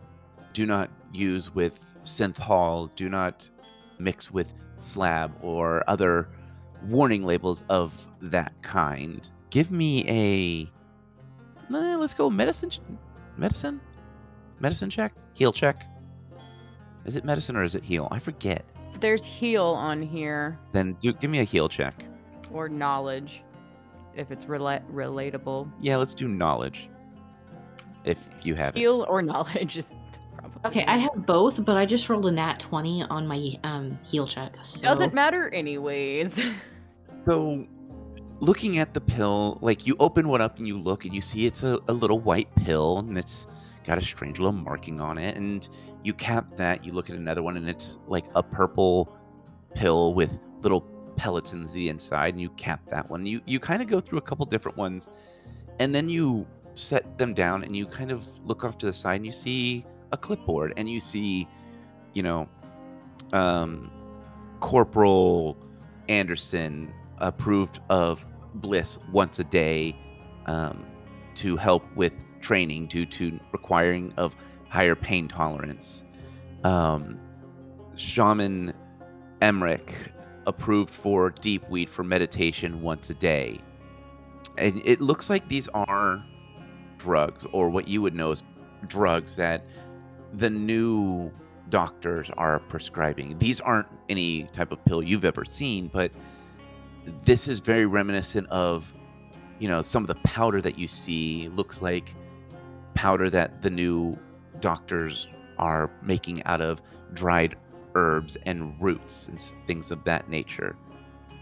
do 0.53 0.65
not 0.65 0.89
use 1.11 1.53
with 1.53 1.79
synthol. 2.03 2.89
Do 2.95 3.09
not 3.09 3.49
mix 3.99 4.31
with 4.31 4.51
slab 4.75 5.31
or 5.41 5.83
other 5.87 6.29
warning 6.87 7.23
labels 7.23 7.63
of 7.69 8.07
that 8.21 8.53
kind. 8.61 9.29
Give 9.49 9.71
me 9.71 10.03
a. 10.07 10.71
eh, 11.75 11.95
let's 11.95 12.13
go 12.13 12.29
medicine. 12.29 12.71
Medicine? 13.37 13.79
Medicine 14.59 14.89
check? 14.89 15.13
Heal 15.33 15.51
check? 15.53 15.85
Is 17.05 17.15
it 17.15 17.25
medicine 17.25 17.55
or 17.55 17.63
is 17.63 17.75
it 17.75 17.83
heal? 17.83 18.07
I 18.11 18.19
forget. 18.19 18.63
There's 18.99 19.25
heal 19.25 19.63
on 19.65 20.01
here, 20.03 20.59
Then 20.73 20.93
do 21.01 21.11
give 21.13 21.31
me 21.31 21.39
a 21.39 21.43
heal 21.43 21.67
check. 21.67 22.05
or 22.51 22.69
knowledge, 22.69 23.43
if 24.15 24.29
it's 24.29 24.45
rela- 24.45 24.83
relatable. 24.91 25.71
Yeah, 25.81 25.95
let's 25.95 26.13
do 26.13 26.27
knowledge. 26.27 26.89
If 28.03 28.29
you 28.43 28.53
have 28.55 28.75
it. 28.75 28.79
Heal 28.79 29.05
or 29.09 29.21
knowledge 29.21 29.77
is. 29.77 29.95
Okay, 30.63 30.85
I 30.85 30.97
have 30.97 31.25
both, 31.25 31.63
but 31.65 31.77
I 31.77 31.85
just 31.85 32.07
rolled 32.07 32.25
a 32.27 32.31
nat 32.31 32.59
20 32.59 33.03
on 33.03 33.27
my 33.27 33.51
um 33.63 33.97
heal 34.03 34.27
check. 34.27 34.57
So... 34.61 34.81
Doesn't 34.81 35.13
matter, 35.13 35.49
anyways. 35.49 36.43
So, 37.27 37.67
looking 38.39 38.79
at 38.79 38.95
the 38.95 39.01
pill, 39.01 39.59
like 39.61 39.85
you 39.85 39.95
open 39.99 40.27
one 40.27 40.41
up 40.41 40.57
and 40.57 40.67
you 40.67 40.75
look 40.75 41.05
and 41.05 41.13
you 41.13 41.21
see 41.21 41.45
it's 41.45 41.61
a, 41.61 41.79
a 41.87 41.93
little 41.93 42.19
white 42.19 42.53
pill 42.55 42.97
and 42.97 43.15
it's 43.15 43.45
got 43.83 43.99
a 43.99 44.01
strange 44.01 44.39
little 44.39 44.51
marking 44.51 44.99
on 44.99 45.19
it. 45.19 45.37
And 45.37 45.69
you 46.03 46.15
cap 46.15 46.57
that, 46.57 46.83
you 46.83 46.93
look 46.93 47.11
at 47.11 47.15
another 47.15 47.43
one 47.43 47.57
and 47.57 47.69
it's 47.69 47.99
like 48.07 48.25
a 48.33 48.41
purple 48.41 49.15
pill 49.75 50.15
with 50.15 50.39
little 50.61 50.81
pellets 51.15 51.53
in 51.53 51.63
the 51.67 51.89
inside. 51.89 52.33
And 52.33 52.41
you 52.41 52.49
cap 52.51 52.81
that 52.89 53.07
one. 53.07 53.25
You, 53.27 53.39
you 53.45 53.59
kind 53.59 53.83
of 53.83 53.87
go 53.87 53.99
through 53.99 54.17
a 54.17 54.23
couple 54.23 54.47
different 54.47 54.79
ones 54.79 55.11
and 55.79 55.93
then 55.93 56.09
you 56.09 56.47
set 56.73 57.19
them 57.19 57.35
down 57.35 57.63
and 57.63 57.75
you 57.75 57.85
kind 57.85 58.09
of 58.09 58.27
look 58.47 58.63
off 58.63 58.79
to 58.79 58.87
the 58.87 58.93
side 58.93 59.17
and 59.17 59.27
you 59.27 59.31
see 59.31 59.85
a 60.11 60.17
clipboard 60.17 60.73
and 60.77 60.89
you 60.89 60.99
see, 60.99 61.47
you 62.13 62.23
know, 62.23 62.47
um, 63.33 63.91
Corporal 64.59 65.57
Anderson 66.09 66.93
approved 67.19 67.79
of 67.89 68.25
Bliss 68.55 68.97
once 69.11 69.39
a 69.39 69.43
day 69.43 69.95
um, 70.45 70.85
to 71.35 71.55
help 71.55 71.83
with 71.95 72.13
training 72.41 72.87
due 72.87 73.05
to 73.05 73.39
requiring 73.51 74.13
of 74.17 74.35
higher 74.69 74.95
pain 74.95 75.27
tolerance. 75.27 76.03
Um, 76.63 77.19
Shaman 77.95 78.73
Emmerich 79.41 80.11
approved 80.47 80.93
for 80.93 81.29
deep 81.29 81.67
weed 81.69 81.89
for 81.89 82.03
meditation 82.03 82.81
once 82.81 83.09
a 83.09 83.13
day. 83.13 83.61
And 84.57 84.81
it 84.85 85.01
looks 85.01 85.29
like 85.29 85.47
these 85.47 85.67
are 85.69 86.23
drugs, 86.97 87.45
or 87.51 87.69
what 87.69 87.87
you 87.87 88.01
would 88.01 88.15
know 88.15 88.31
as 88.31 88.43
drugs 88.87 89.35
that 89.35 89.65
the 90.33 90.49
new 90.49 91.31
doctors 91.69 92.29
are 92.37 92.59
prescribing. 92.59 93.37
These 93.39 93.61
aren't 93.61 93.87
any 94.09 94.43
type 94.45 94.71
of 94.71 94.83
pill 94.85 95.01
you've 95.01 95.25
ever 95.25 95.45
seen, 95.45 95.87
but 95.87 96.11
this 97.23 97.47
is 97.47 97.59
very 97.59 97.85
reminiscent 97.85 98.47
of, 98.49 98.93
you 99.59 99.67
know, 99.67 99.81
some 99.81 100.03
of 100.03 100.07
the 100.07 100.21
powder 100.23 100.61
that 100.61 100.77
you 100.77 100.87
see 100.87 101.49
looks 101.49 101.81
like 101.81 102.15
powder 102.93 103.29
that 103.29 103.61
the 103.61 103.69
new 103.69 104.17
doctors 104.59 105.27
are 105.57 105.89
making 106.03 106.43
out 106.43 106.61
of 106.61 106.81
dried 107.13 107.55
herbs 107.95 108.37
and 108.45 108.79
roots 108.81 109.27
and 109.27 109.41
things 109.67 109.91
of 109.91 110.03
that 110.03 110.29
nature. 110.29 110.75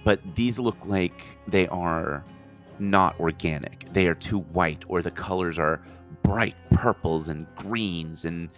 But 0.03 0.19
these 0.36 0.58
look 0.60 0.77
like 0.86 1.38
they 1.48 1.67
are 1.67 2.24
not 2.79 3.19
organic. 3.19 3.91
They 3.91 4.08
are 4.08 4.15
too 4.15 4.39
white, 4.39 4.84
or 4.88 5.01
the 5.01 5.12
colors 5.12 5.60
are 5.60 5.81
bright 6.24 6.55
purples 6.72 7.27
and 7.27 7.46
greens, 7.55 8.25
and 8.25 8.50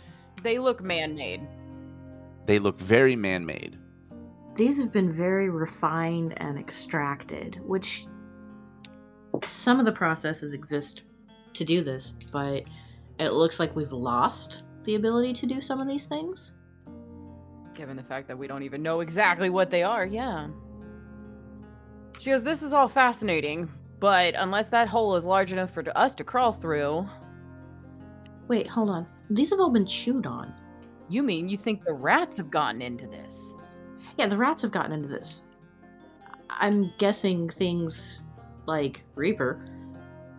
they 0.43 0.57
look 0.59 0.81
man-made. 0.81 1.47
they 2.45 2.59
look 2.59 2.79
very 2.79 3.15
man 3.15 3.45
made. 3.45 3.77
These 4.55 4.81
have 4.81 4.91
been 4.91 5.11
very 5.11 5.49
refined 5.49 6.33
and 6.37 6.59
extracted, 6.59 7.59
which 7.63 8.05
some 9.47 9.79
of 9.79 9.85
the 9.85 9.91
processes 9.91 10.53
exist 10.53 11.03
to 11.53 11.63
do 11.63 11.81
this, 11.83 12.11
but 12.31 12.63
it 13.19 13.29
looks 13.29 13.59
like 13.59 13.75
we've 13.75 13.91
lost 13.93 14.63
the 14.83 14.95
ability 14.95 15.33
to 15.33 15.45
do 15.45 15.61
some 15.61 15.79
of 15.79 15.87
these 15.87 16.05
things. 16.05 16.51
Given 17.73 17.95
the 17.95 18.03
fact 18.03 18.27
that 18.27 18.37
we 18.37 18.47
don't 18.47 18.63
even 18.63 18.83
know 18.83 18.99
exactly 18.99 19.49
what 19.49 19.69
they 19.69 19.83
are, 19.83 20.05
yeah. 20.05 20.47
She 22.19 22.31
goes, 22.31 22.43
This 22.43 22.61
is 22.61 22.73
all 22.73 22.87
fascinating, 22.87 23.69
but 23.99 24.33
unless 24.35 24.67
that 24.69 24.89
hole 24.89 25.15
is 25.15 25.25
large 25.25 25.53
enough 25.53 25.71
for 25.73 25.83
us 25.95 26.13
to 26.15 26.23
crawl 26.23 26.51
through, 26.51 27.07
Wait, 28.51 28.67
hold 28.67 28.89
on. 28.89 29.07
These 29.29 29.51
have 29.51 29.61
all 29.61 29.69
been 29.69 29.85
chewed 29.85 30.25
on. 30.25 30.53
you 31.07 31.23
mean 31.23 31.47
you 31.47 31.55
think 31.55 31.85
the 31.85 31.93
rats 31.93 32.35
have 32.35 32.51
gotten 32.51 32.81
into 32.81 33.07
this? 33.07 33.55
Yeah, 34.17 34.27
the 34.27 34.35
rats 34.35 34.61
have 34.63 34.71
gotten 34.71 34.91
into 34.91 35.07
this. 35.07 35.45
I'm 36.49 36.91
guessing 36.97 37.47
things 37.47 38.19
like 38.65 39.05
Reaper 39.15 39.63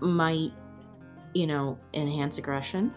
might, 0.01 0.53
you 1.33 1.47
know, 1.47 1.79
enhance 1.95 2.37
aggression. 2.37 2.93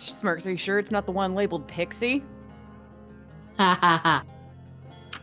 She 0.00 0.12
smirks, 0.12 0.46
Are 0.46 0.52
you 0.52 0.56
sure 0.56 0.78
it's 0.78 0.90
not 0.90 1.04
the 1.04 1.12
one 1.12 1.34
labeled 1.34 1.68
Pixie? 1.68 2.24
Ha 3.58 3.78
ha 3.78 4.00
ha. 4.02 4.24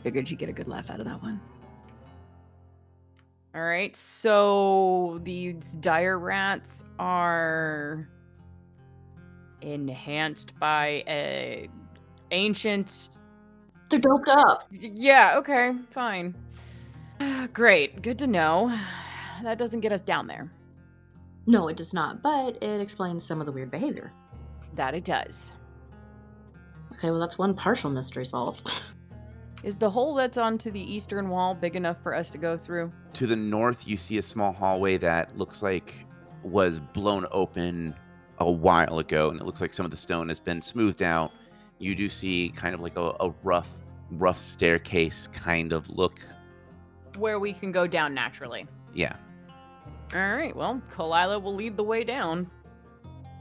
Figured 0.04 0.30
you'd 0.30 0.38
get 0.38 0.50
a 0.50 0.54
good 0.54 0.68
laugh 0.68 0.92
out 0.92 1.00
of 1.00 1.06
that 1.06 1.20
one. 1.24 1.42
All 3.56 3.64
right, 3.64 3.96
so 3.96 5.20
these 5.24 5.64
dire 5.80 6.20
rats 6.20 6.84
are 7.00 8.08
enhanced 9.62 10.58
by 10.60 11.04
a 11.08 11.70
ancient. 12.32 13.10
They're 13.90 14.00
doped 14.00 14.30
up. 14.30 14.64
Yeah, 14.72 15.36
okay, 15.38 15.74
fine. 15.90 16.36
Great, 17.54 18.02
good 18.02 18.20
to 18.20 18.28
know. 18.28 18.78
That 19.44 19.58
doesn't 19.58 19.80
get 19.80 19.92
us 19.92 20.02
down 20.02 20.28
there. 20.28 20.52
No, 21.48 21.68
it 21.68 21.76
does 21.76 21.96
not, 21.96 22.22
but 22.22 22.62
it 22.62 22.80
explains 22.80 23.26
some 23.26 23.40
of 23.40 23.48
the 23.48 23.52
weird 23.52 23.72
behavior. 23.72 24.14
That 24.76 24.94
it 24.94 25.04
does. 25.04 25.52
Okay, 26.94 27.10
well, 27.10 27.20
that's 27.20 27.40
one 27.40 27.56
partial 27.56 27.90
mystery 27.90 28.24
solved. 28.24 28.70
Is 29.64 29.78
the 29.78 29.90
hole 29.90 30.16
that's 30.16 30.38
onto 30.38 30.72
the 30.72 30.80
eastern 30.80 31.30
wall 31.30 31.56
big 31.56 31.76
enough 31.76 32.02
for 32.02 32.16
us 32.16 32.30
to 32.32 32.38
go 32.38 32.58
through? 32.58 32.92
To 33.14 33.28
the 33.28 33.36
north, 33.36 33.88
you 33.88 33.98
see 33.98 34.18
a 34.18 34.22
small 34.22 34.52
hallway 34.52 34.98
that 34.98 35.36
looks 35.38 35.64
like 35.64 36.06
was 36.44 36.80
blown 36.80 37.28
open 37.32 37.96
a 38.48 38.52
while 38.52 39.00
ago, 39.00 39.30
and 39.30 39.40
it 39.40 39.46
looks 39.46 39.62
like 39.62 39.74
some 39.74 39.86
of 39.86 39.92
the 39.92 39.98
stone 39.98 40.30
has 40.30 40.40
been 40.40 40.62
smoothed 40.62 41.04
out. 41.04 41.32
You 41.80 41.96
do 41.96 42.10
see 42.10 42.52
kind 42.56 42.76
of 42.76 42.82
like 42.82 42.98
a, 42.98 43.14
a 43.20 43.34
rough, 43.44 43.72
rough 44.12 44.40
staircase 44.40 45.28
kind 45.28 45.74
of 45.74 45.90
look 45.90 46.20
where 47.18 47.40
we 47.40 47.54
can 47.54 47.72
go 47.72 47.88
down 47.88 48.14
naturally. 48.14 48.68
Yeah. 48.94 49.16
All 50.14 50.36
right. 50.36 50.56
Well, 50.56 50.82
Kalila 50.94 51.42
will 51.42 51.56
lead 51.56 51.78
the 51.78 51.84
way 51.84 52.04
down. 52.04 52.50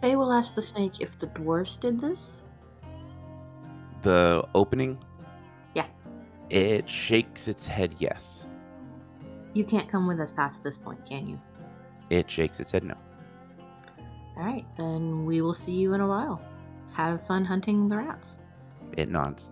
Faye 0.01 0.17
will 0.17 0.33
ask 0.33 0.55
the 0.55 0.63
snake 0.63 1.01
if 1.01 1.19
the 1.19 1.27
dwarves 1.29 1.81
did 1.81 2.01
this. 2.01 2.41
The 4.03 4.47
opening? 4.55 4.99
Yeah. 5.75 5.87
It 6.49 6.89
shakes 6.89 7.49
its 7.49 7.67
head 7.67 7.95
yes. 7.99 8.49
You 9.53 9.65
can't 9.65 9.89
come 9.89 10.07
with 10.07 10.21
us 10.21 10.33
past 10.33 10.65
this 10.65 10.79
point, 10.79 11.05
can 11.05 11.27
you? 11.27 11.41
It 12.09 12.31
shakes 12.31 12.61
its 12.61 12.73
head 12.73 12.85
no. 12.85 12.95
All 14.41 14.47
right, 14.47 14.65
then 14.79 15.27
we 15.27 15.43
will 15.43 15.53
see 15.53 15.75
you 15.75 15.93
in 15.93 16.01
a 16.01 16.07
while. 16.07 16.41
Have 16.93 17.27
fun 17.27 17.45
hunting 17.45 17.91
the 17.91 17.99
rats. 17.99 18.39
It 18.97 19.11
nods. 19.11 19.51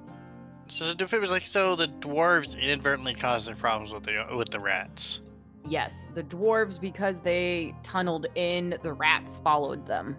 So 0.68 0.94
if 0.98 1.12
it 1.12 1.20
was 1.20 1.30
like 1.30 1.46
so, 1.46 1.76
the 1.76 1.88
dwarves 1.88 2.58
inadvertently 2.58 3.12
caused 3.12 3.48
their 3.48 3.54
problems 3.54 3.92
with 3.92 4.04
the 4.04 4.24
with 4.34 4.48
the 4.48 4.58
rats. 4.58 5.20
Yes, 5.66 6.08
the 6.14 6.22
dwarves, 6.22 6.80
because 6.80 7.20
they 7.20 7.74
tunneled 7.82 8.28
in, 8.34 8.78
the 8.82 8.94
rats 8.94 9.36
followed 9.44 9.84
them. 9.84 10.16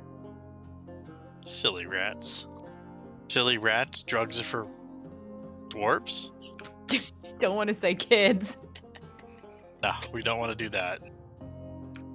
Silly 1.43 1.87
rats. 1.87 2.47
Silly 3.27 3.57
rats. 3.57 4.03
Drugs 4.03 4.39
are 4.39 4.43
for 4.43 4.67
dwarves. 5.69 6.29
Don't 7.39 7.55
want 7.55 7.69
to 7.69 7.73
say 7.73 7.95
kids. 7.95 8.59
No, 9.81 9.93
we 10.13 10.21
don't 10.21 10.39
want 10.39 10.51
to 10.51 10.57
do 10.57 10.69
that. 10.69 11.09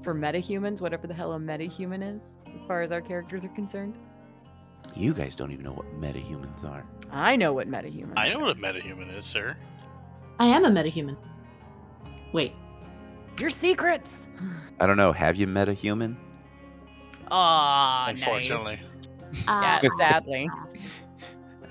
For 0.02 0.14
metahumans, 0.14 0.82
whatever 0.82 1.06
the 1.06 1.14
hell 1.14 1.32
a 1.32 1.38
metahuman 1.38 2.16
is, 2.16 2.34
as 2.54 2.64
far 2.64 2.82
as 2.82 2.92
our 2.92 3.00
characters 3.00 3.44
are 3.44 3.48
concerned. 3.48 3.94
You 4.94 5.14
guys 5.14 5.34
don't 5.34 5.50
even 5.50 5.64
know 5.64 5.72
what 5.72 5.86
metahumans 6.00 6.64
are. 6.64 6.84
I 7.10 7.36
know 7.36 7.52
what 7.52 7.68
metahumans 7.68 8.12
I 8.16 8.28
know 8.30 8.36
are. 8.40 8.46
what 8.46 8.56
a 8.56 8.60
metahuman 8.60 9.16
is, 9.16 9.24
sir. 9.24 9.56
I 10.38 10.46
am 10.46 10.64
a 10.64 10.70
metahuman. 10.70 11.16
Wait, 12.32 12.52
Your 13.38 13.50
secrets! 13.50 14.10
I 14.80 14.86
don't 14.86 14.96
know. 14.96 15.12
Have 15.12 15.36
you 15.36 15.46
met 15.46 15.68
a 15.68 15.72
human? 15.74 16.16
Aw, 17.30 18.06
nice. 18.06 18.20
Unfortunately. 18.22 18.80
Yeah, 19.46 19.80
uh, 19.82 19.88
sadly. 19.98 20.48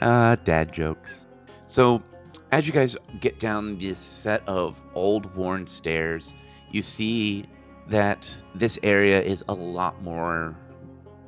Uh, 0.01 0.35
dad 0.43 0.73
jokes. 0.73 1.27
So, 1.67 2.03
as 2.51 2.67
you 2.67 2.73
guys 2.73 2.97
get 3.21 3.39
down 3.39 3.77
this 3.77 3.99
set 3.99 4.45
of 4.49 4.81
old 4.95 5.33
worn 5.33 5.65
stairs, 5.65 6.35
you 6.71 6.81
see 6.81 7.45
that 7.87 8.29
this 8.53 8.77
area 8.83 9.21
is 9.21 9.45
a 9.47 9.53
lot 9.53 10.01
more 10.03 10.57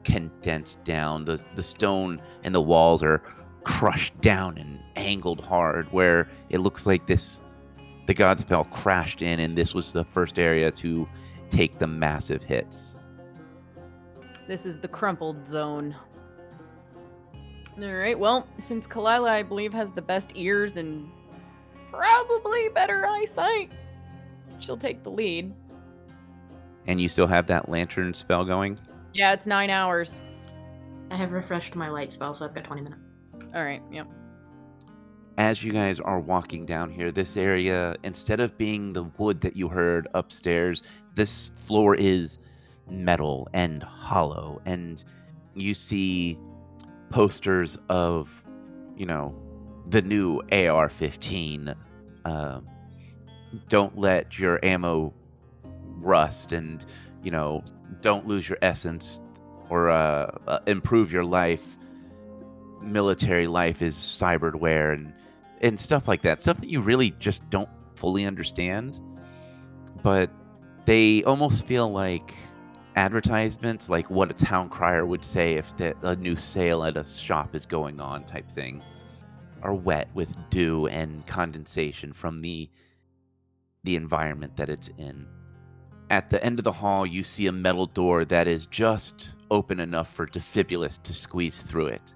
condensed 0.05 0.83
down. 0.83 1.25
The 1.25 1.43
the 1.55 1.63
stone 1.63 2.21
and 2.43 2.55
the 2.55 2.61
walls 2.61 3.03
are 3.03 3.21
crushed 3.63 4.19
down 4.21 4.57
and 4.57 4.79
angled 4.95 5.43
hard 5.43 5.91
where 5.91 6.29
it 6.49 6.59
looks 6.59 6.85
like 6.85 7.07
this 7.07 7.41
the 8.05 8.13
Godsfell 8.13 8.69
crashed 8.71 9.23
in 9.23 9.39
and 9.39 9.57
this 9.57 9.73
was 9.73 9.91
the 9.91 10.05
first 10.05 10.37
area 10.37 10.71
to 10.71 11.07
take 11.49 11.79
the 11.79 11.87
massive 11.87 12.43
hits. 12.43 12.97
This 14.47 14.65
is 14.65 14.79
the 14.79 14.87
crumpled 14.87 15.45
zone. 15.45 15.95
All 17.77 17.93
right, 17.93 18.17
well, 18.17 18.47
since 18.59 18.87
Kalila, 18.87 19.29
I 19.29 19.43
believe, 19.43 19.73
has 19.73 19.91
the 19.91 20.01
best 20.01 20.31
ears 20.35 20.77
and 20.77 21.09
probably 21.91 22.69
better 22.69 23.05
eyesight, 23.05 23.71
she'll 24.59 24.77
take 24.77 25.03
the 25.03 25.09
lead. 25.11 25.53
And 26.87 27.01
you 27.01 27.09
still 27.09 27.27
have 27.27 27.47
that 27.47 27.67
lantern 27.67 28.13
spell 28.13 28.45
going? 28.45 28.79
Yeah, 29.15 29.31
it's 29.31 29.47
nine 29.47 29.69
hours. 29.69 30.21
I 31.09 31.15
have 31.15 31.31
refreshed 31.31 31.73
my 31.77 31.87
light 31.87 32.11
spell, 32.11 32.33
so 32.33 32.43
I've 32.43 32.53
got 32.53 32.65
20 32.65 32.81
minutes. 32.81 33.01
All 33.55 33.63
right, 33.63 33.81
yep. 33.89 34.07
as 35.37 35.63
you 35.63 35.71
guys 35.71 36.01
are 36.01 36.19
walking 36.19 36.65
down 36.65 36.91
here, 36.91 37.13
this 37.13 37.37
area, 37.37 37.95
instead 38.03 38.41
of 38.41 38.57
being 38.57 38.91
the 38.91 39.03
wood 39.17 39.39
that 39.39 39.55
you 39.55 39.69
heard 39.69 40.09
upstairs, 40.15 40.83
this 41.13 41.51
floor 41.55 41.95
is 41.95 42.39
metal 42.89 43.47
and 43.53 43.83
hollow. 43.83 44.61
And 44.65 45.01
you 45.53 45.73
see 45.73 46.37
posters 47.09 47.77
of, 47.87 48.43
you 48.97 49.05
know, 49.05 49.33
the 49.85 50.01
new 50.01 50.41
AR 50.51 50.89
15. 50.89 51.73
Um, 52.25 52.67
don't 53.69 53.97
let 53.97 54.37
your 54.37 54.59
ammo 54.61 55.13
rust 56.01 56.51
and, 56.51 56.85
you 57.25 57.31
know, 57.31 57.63
don't 58.01 58.27
lose 58.27 58.47
your 58.47 58.59
essence 58.61 59.19
or 59.69 59.89
uh, 59.89 60.31
uh, 60.47 60.59
improve 60.67 61.11
your 61.11 61.25
life. 61.25 61.77
Military 62.81 63.47
life 63.47 63.81
is 63.81 63.95
cyberware 63.95 64.93
and 64.93 65.11
and 65.61 65.79
stuff 65.79 66.07
like 66.07 66.21
that 66.21 66.39
stuff 66.39 66.59
that 66.59 66.69
you 66.69 66.81
really 66.81 67.11
just 67.19 67.49
don't 67.49 67.69
fully 67.95 68.25
understand. 68.25 68.99
But 70.03 70.29
they 70.85 71.23
almost 71.23 71.65
feel 71.65 71.91
like 71.91 72.35
advertisements 72.95 73.89
like 73.89 74.09
what 74.09 74.29
a 74.29 74.33
town 74.33 74.69
crier 74.69 75.05
would 75.05 75.25
say 75.25 75.55
if 75.55 75.75
the, 75.77 75.95
a 76.03 76.15
new 76.15 76.35
sale 76.35 76.83
at 76.83 76.95
a 76.95 77.03
shop 77.03 77.53
is 77.55 77.65
going 77.65 77.99
on 77.99 78.23
type 78.23 78.49
thing 78.49 78.81
are 79.63 79.73
wet 79.73 80.07
with 80.13 80.33
dew 80.49 80.87
and 80.87 81.25
condensation 81.27 82.13
from 82.13 82.41
the 82.41 82.69
the 83.83 83.97
environment 83.97 84.55
that 84.55 84.69
it's 84.69 84.89
in 84.97 85.27
at 86.09 86.29
the 86.29 86.43
end 86.43 86.59
of 86.59 86.63
the 86.63 86.71
hall 86.71 87.05
you 87.05 87.23
see 87.23 87.47
a 87.47 87.51
metal 87.51 87.87
door 87.87 88.25
that 88.25 88.47
is 88.47 88.65
just 88.67 89.35
open 89.51 89.79
enough 89.79 90.13
for 90.13 90.27
defibulus 90.27 91.01
to 91.03 91.13
squeeze 91.13 91.61
through 91.61 91.87
it 91.87 92.15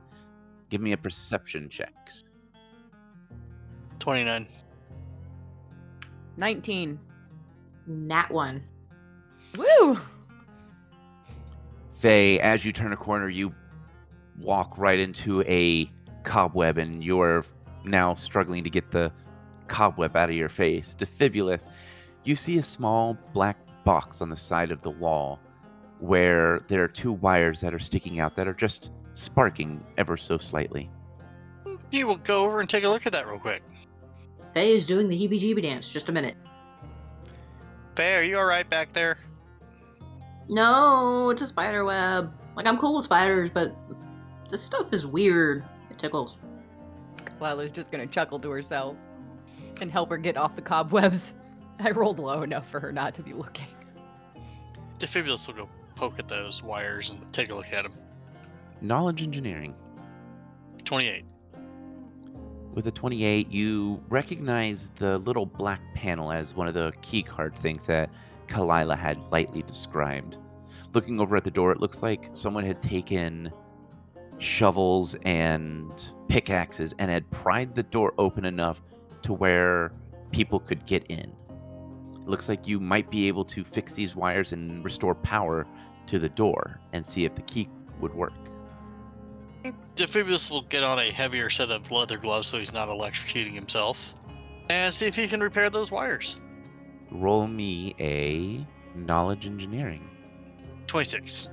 Give 0.70 0.82
me 0.82 0.92
a 0.92 0.98
perception 0.98 1.68
checks. 1.68 2.26
29. 3.98 4.48
19. 6.38 7.00
Nat 7.88 8.32
1. 8.32 8.64
Woo! 9.58 9.98
Faye, 11.94 12.40
as 12.40 12.64
you 12.64 12.72
turn 12.72 12.94
a 12.94 12.98
corner, 12.98 13.28
you 13.28 13.54
walk 14.40 14.78
right 14.78 15.00
into 15.00 15.42
a 15.44 15.92
cobweb, 16.24 16.78
and 16.78 17.04
you're 17.04 17.44
now 17.84 18.14
struggling 18.14 18.64
to 18.64 18.70
get 18.70 18.92
the 18.92 19.12
cobweb 19.68 20.16
out 20.16 20.30
of 20.30 20.36
your 20.36 20.50
face. 20.50 20.96
Defibulus, 20.98 21.70
you 22.24 22.36
see 22.36 22.60
a 22.60 22.64
small 22.64 23.18
black 23.34 23.58
box 23.84 24.22
on 24.22 24.30
the 24.30 24.36
side 24.36 24.72
of 24.72 24.82
the 24.82 24.90
wall 24.90 25.40
where 26.00 26.62
there 26.68 26.84
are 26.84 26.88
two 26.88 27.14
wires 27.14 27.62
that 27.62 27.74
are 27.74 27.80
sticking 27.80 28.20
out 28.20 28.36
that 28.36 28.48
are 28.48 28.54
just 28.54 28.92
sparking 29.14 29.84
ever 29.98 30.16
so 30.16 30.38
slightly. 30.38 30.90
You 31.92 32.08
will 32.08 32.18
go 32.18 32.46
over 32.46 32.60
and 32.60 32.70
take 32.70 32.84
a 32.84 32.90
look 32.90 33.06
at 33.06 33.12
that 33.14 33.28
real 33.28 33.40
quick. 33.40 33.62
Faye 34.54 34.76
is 34.76 34.86
doing 34.86 35.10
the 35.10 35.18
heebie 35.18 35.40
jeebie 35.42 35.62
dance. 35.62 35.92
Just 35.92 36.10
a 36.10 36.12
minute. 36.12 36.36
Faye, 37.96 38.16
are 38.16 38.24
you 38.24 38.38
alright 38.38 38.70
back 38.70 38.94
there? 38.94 39.18
No, 40.48 41.30
it's 41.30 41.42
a 41.42 41.48
spider 41.48 41.86
web. 41.86 42.34
Like, 42.56 42.66
I'm 42.66 42.78
cool 42.78 42.96
with 42.96 43.06
spiders, 43.06 43.50
but 43.50 43.76
this 44.50 44.62
stuff 44.64 44.94
is 44.94 45.06
weird. 45.06 45.64
It 45.90 46.00
tickles. 46.00 46.38
Lila's 47.40 47.72
just 47.72 47.92
gonna 47.92 48.08
chuckle 48.08 48.40
to 48.40 48.50
herself 48.50 48.96
and 49.82 49.92
help 49.92 50.10
her 50.10 50.18
get 50.18 50.38
off 50.38 50.56
the 50.56 50.62
cobwebs. 50.62 51.34
I 51.84 51.92
rolled 51.92 52.20
low 52.20 52.42
enough 52.44 52.68
for 52.68 52.80
her 52.80 52.92
not 52.92 53.14
to 53.16 53.24
be 53.24 53.34
looking. 53.34 53.68
Defibulus 54.98 55.48
will 55.48 55.54
go 55.54 55.70
poke 55.96 56.20
at 56.20 56.28
those 56.28 56.62
wires 56.62 57.12
and 57.12 57.32
take 57.32 57.52
a 57.52 57.56
look 57.56 57.72
at 57.72 57.84
them. 57.84 57.94
Knowledge 58.82 59.24
engineering. 59.24 59.74
28. 60.84 61.26
With 62.74 62.88
a 62.88 62.92
28, 62.92 63.50
you 63.50 64.02
recognize 64.10 64.90
the 64.96 65.18
little 65.20 65.46
black 65.46 65.82
panel 65.96 66.32
as 66.32 66.54
one 66.54 66.68
of 66.68 66.74
the 66.74 66.92
keycard 67.02 67.56
things 67.56 67.86
that 67.88 68.10
Kalila 68.48 68.98
had 68.98 69.20
lightly 69.32 69.62
described. 69.64 70.38
Looking 70.94 71.20
over 71.20 71.36
at 71.36 71.44
the 71.44 71.52
door, 71.52 71.72
it 71.72 71.80
looks 71.80 72.02
like 72.02 72.30
someone 72.34 72.66
had 72.66 72.82
taken 72.82 73.52
shovels 74.38 75.16
and 75.24 75.92
pickaxes 76.28 76.94
and 77.00 77.12
had 77.12 77.30
pried 77.32 77.76
the 77.76 77.84
door 77.84 78.14
open 78.18 78.46
enough 78.46 78.82
to 79.24 79.34
where 79.34 79.92
people 80.32 80.60
could 80.60 80.86
get 80.86 81.06
in. 81.10 81.34
It 82.24 82.30
looks 82.30 82.50
like 82.50 82.68
you 82.68 82.80
might 82.80 83.10
be 83.10 83.28
able 83.28 83.46
to 83.46 83.64
fix 83.64 83.94
these 83.94 84.16
wires 84.16 84.52
and 84.52 84.84
restore 84.84 85.16
power 85.16 85.66
to 86.08 86.20
the 86.20 86.30
door 86.30 86.80
and 86.94 87.06
see 87.06 87.26
if 87.26 87.36
the 87.36 87.42
key 87.44 87.70
would 88.00 88.14
work. 88.14 88.34
Defibulus 89.96 90.50
will 90.50 90.62
get 90.64 90.84
on 90.84 91.00
a 91.00 91.12
heavier 91.12 91.50
set 91.50 91.70
of 91.70 91.92
leather 91.92 92.18
gloves 92.18 92.48
so 92.48 92.58
he's 92.58 92.74
not 92.74 92.88
electrocuting 92.88 93.54
himself. 93.54 94.14
And 94.70 94.94
see 94.94 95.08
if 95.08 95.16
he 95.16 95.28
can 95.28 95.42
repair 95.42 95.70
those 95.70 95.92
wires. 95.92 96.38
Roll 97.12 97.48
me 97.48 97.96
a 98.00 98.66
knowledge 98.96 99.46
engineering. 99.46 100.08
26. 100.88 101.50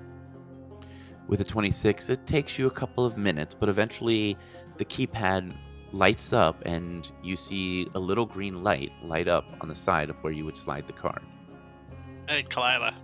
With 1.29 1.41
a 1.41 1.45
26, 1.45 2.11
it 2.11 2.27
takes 2.27 2.59
you 2.59 2.67
a 2.67 2.71
couple 2.71 3.05
of 3.05 3.19
minutes, 3.19 3.55
but 3.59 3.69
eventually 3.69 4.37
the 4.77 4.85
keypad 4.85 5.57
lights 5.93 6.33
up 6.33 6.61
and 6.67 7.11
you 7.23 7.37
see 7.37 7.89
a 7.95 7.99
little 7.99 8.27
green 8.27 8.63
light 8.63 8.93
light 9.03 9.29
up 9.29 9.45
on 9.61 9.69
the 9.69 9.75
side 9.75 10.11
of 10.11 10.17
where 10.17 10.33
you 10.33 10.45
would 10.45 10.57
slide 10.57 10.87
the 10.87 10.93
card. 10.93 11.23
Hey, 12.29 12.43
Kalila. 12.43 12.95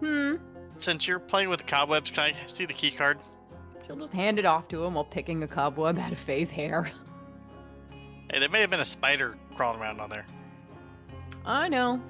Hmm. 0.00 0.36
Since 0.78 1.06
you're 1.06 1.18
playing 1.18 1.48
with 1.48 1.58
the 1.58 1.66
cobwebs, 1.66 2.10
can 2.10 2.24
I 2.24 2.46
see 2.46 2.64
the 2.64 2.72
key 2.72 2.90
card? 2.90 3.18
She'll 3.86 3.96
just 3.96 4.12
hand 4.14 4.38
it 4.38 4.46
off 4.46 4.68
to 4.68 4.84
him 4.84 4.94
while 4.94 5.04
picking 5.04 5.42
a 5.42 5.48
cobweb 5.48 5.98
out 5.98 6.12
of 6.12 6.18
Faye's 6.18 6.50
hair. 6.50 6.90
Hey, 8.30 8.38
there 8.38 8.48
may 8.48 8.60
have 8.60 8.70
been 8.70 8.80
a 8.80 8.84
spider 8.84 9.36
crawling 9.54 9.80
around 9.80 10.00
on 10.00 10.08
there. 10.08 10.24
I 11.44 11.68
know. 11.68 12.00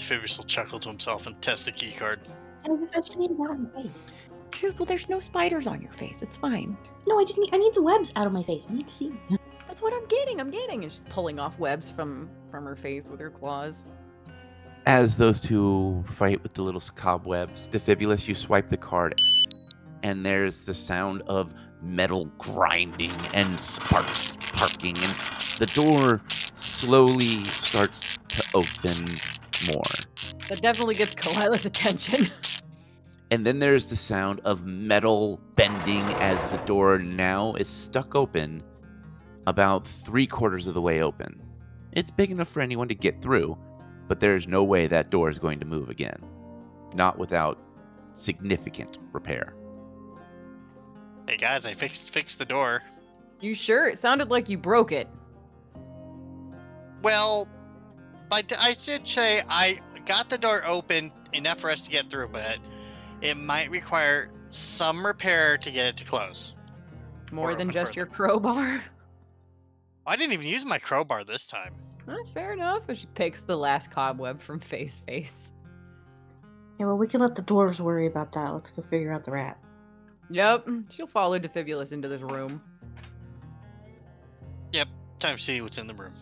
Phoebus 0.00 0.38
will 0.38 0.44
chuckle 0.44 0.80
to 0.80 0.88
himself 0.88 1.26
and 1.26 1.40
test 1.42 1.66
the 1.66 1.72
key 1.72 1.92
card. 1.92 2.20
I 2.64 2.68
just, 2.76 2.96
I 2.96 3.00
just 3.00 3.18
need 3.18 3.30
it 3.30 3.36
out 3.40 3.50
of 3.50 3.74
my 3.74 3.82
face. 3.82 4.14
Choose. 4.52 4.74
Well, 4.78 4.86
there's 4.86 5.08
no 5.08 5.20
spiders 5.20 5.66
on 5.66 5.82
your 5.82 5.92
face. 5.92 6.22
It's 6.22 6.38
fine. 6.38 6.76
No, 7.06 7.18
I 7.18 7.24
just 7.24 7.38
need 7.38 7.52
I 7.52 7.58
need 7.58 7.74
the 7.74 7.82
webs 7.82 8.12
out 8.16 8.26
of 8.26 8.32
my 8.32 8.42
face. 8.42 8.66
I 8.70 8.74
need 8.74 8.86
to 8.86 8.92
see. 8.92 9.08
them. 9.08 9.38
That's 9.72 9.80
what 9.80 9.94
I'm 9.94 10.06
getting. 10.06 10.38
I'm 10.38 10.50
getting. 10.50 10.82
And 10.82 10.92
she's 10.92 11.02
pulling 11.08 11.40
off 11.40 11.58
webs 11.58 11.90
from 11.90 12.28
from 12.50 12.66
her 12.66 12.76
face 12.76 13.06
with 13.06 13.18
her 13.20 13.30
claws. 13.30 13.86
As 14.84 15.16
those 15.16 15.40
two 15.40 16.04
fight 16.08 16.42
with 16.42 16.52
the 16.52 16.60
little 16.60 16.82
cobwebs, 16.94 17.68
Defibulous, 17.68 18.28
you 18.28 18.34
swipe 18.34 18.68
the 18.68 18.76
card, 18.76 19.18
and 20.02 20.26
there's 20.26 20.64
the 20.64 20.74
sound 20.74 21.22
of 21.22 21.54
metal 21.80 22.26
grinding 22.36 23.14
and 23.32 23.58
sparks 23.58 24.36
sparking, 24.42 24.94
and 24.98 25.12
the 25.58 25.70
door 25.74 26.20
slowly 26.54 27.42
starts 27.44 28.18
to 28.28 28.44
open 28.54 29.06
more. 29.72 29.82
That 30.50 30.60
definitely 30.60 30.96
gets 30.96 31.14
Kalila's 31.14 31.64
attention. 31.64 32.26
And 33.30 33.46
then 33.46 33.60
there's 33.60 33.88
the 33.88 33.96
sound 33.96 34.42
of 34.44 34.66
metal 34.66 35.40
bending 35.56 36.02
as 36.20 36.44
the 36.44 36.58
door 36.66 36.98
now 36.98 37.54
is 37.54 37.66
stuck 37.66 38.14
open, 38.14 38.62
about 39.46 39.86
three 39.86 40.26
quarters 40.26 40.66
of 40.66 40.74
the 40.74 40.80
way 40.80 41.02
open. 41.02 41.40
It's 41.92 42.10
big 42.10 42.30
enough 42.30 42.48
for 42.48 42.60
anyone 42.60 42.88
to 42.88 42.94
get 42.94 43.20
through, 43.20 43.56
but 44.08 44.20
there's 44.20 44.46
no 44.48 44.64
way 44.64 44.86
that 44.86 45.10
door 45.10 45.30
is 45.30 45.38
going 45.38 45.58
to 45.60 45.66
move 45.66 45.88
again. 45.90 46.22
Not 46.94 47.18
without 47.18 47.58
significant 48.14 48.98
repair. 49.12 49.54
Hey 51.26 51.36
guys, 51.36 51.66
I 51.66 51.72
fixed 51.72 52.12
fixed 52.12 52.38
the 52.38 52.44
door. 52.44 52.82
you 53.40 53.54
sure? 53.54 53.86
It 53.88 53.98
sounded 53.98 54.28
like 54.28 54.48
you 54.48 54.58
broke 54.58 54.92
it. 54.92 55.08
Well, 57.02 57.48
i 58.30 58.72
should 58.72 59.06
say 59.06 59.42
I 59.48 59.80
got 60.06 60.30
the 60.30 60.38
door 60.38 60.62
open 60.66 61.12
enough 61.32 61.60
for 61.60 61.70
us 61.70 61.84
to 61.84 61.90
get 61.90 62.08
through, 62.08 62.28
but 62.28 62.58
it 63.20 63.36
might 63.36 63.70
require 63.70 64.30
some 64.48 65.04
repair 65.04 65.58
to 65.58 65.70
get 65.70 65.86
it 65.86 65.96
to 65.98 66.04
close. 66.04 66.54
More 67.30 67.50
Or 67.50 67.54
than 67.54 67.70
just 67.70 67.88
further. 67.88 67.96
your 68.00 68.06
crowbar. 68.06 68.82
I 70.06 70.16
didn't 70.16 70.32
even 70.32 70.46
use 70.46 70.64
my 70.64 70.78
crowbar 70.78 71.24
this 71.24 71.46
time. 71.46 71.74
Eh, 72.08 72.14
fair 72.34 72.52
enough. 72.52 72.88
And 72.88 72.98
she 72.98 73.06
picks 73.14 73.42
the 73.42 73.56
last 73.56 73.90
cobweb 73.90 74.40
from 74.40 74.58
Face 74.58 74.98
Face. 74.98 75.52
Yeah, 76.78 76.86
well, 76.86 76.98
we 76.98 77.06
can 77.06 77.20
let 77.20 77.34
the 77.34 77.42
dwarves 77.42 77.80
worry 77.80 78.06
about 78.06 78.32
that. 78.32 78.52
Let's 78.52 78.70
go 78.70 78.82
figure 78.82 79.12
out 79.12 79.24
the 79.24 79.32
rat. 79.32 79.62
Yep, 80.30 80.66
she'll 80.90 81.06
follow 81.06 81.38
Defibulus 81.38 81.92
into 81.92 82.08
this 82.08 82.22
room. 82.22 82.60
Yep, 84.72 84.88
time 85.20 85.36
to 85.36 85.42
see 85.42 85.60
what's 85.60 85.78
in 85.78 85.86
the 85.86 85.94
room. 85.94 86.14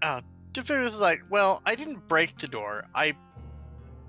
Uh, 0.00 0.22
Defibulus 0.52 0.86
is 0.86 1.00
like, 1.00 1.22
well, 1.30 1.62
I 1.66 1.74
didn't 1.74 2.08
break 2.08 2.38
the 2.38 2.48
door. 2.48 2.84
I 2.94 3.14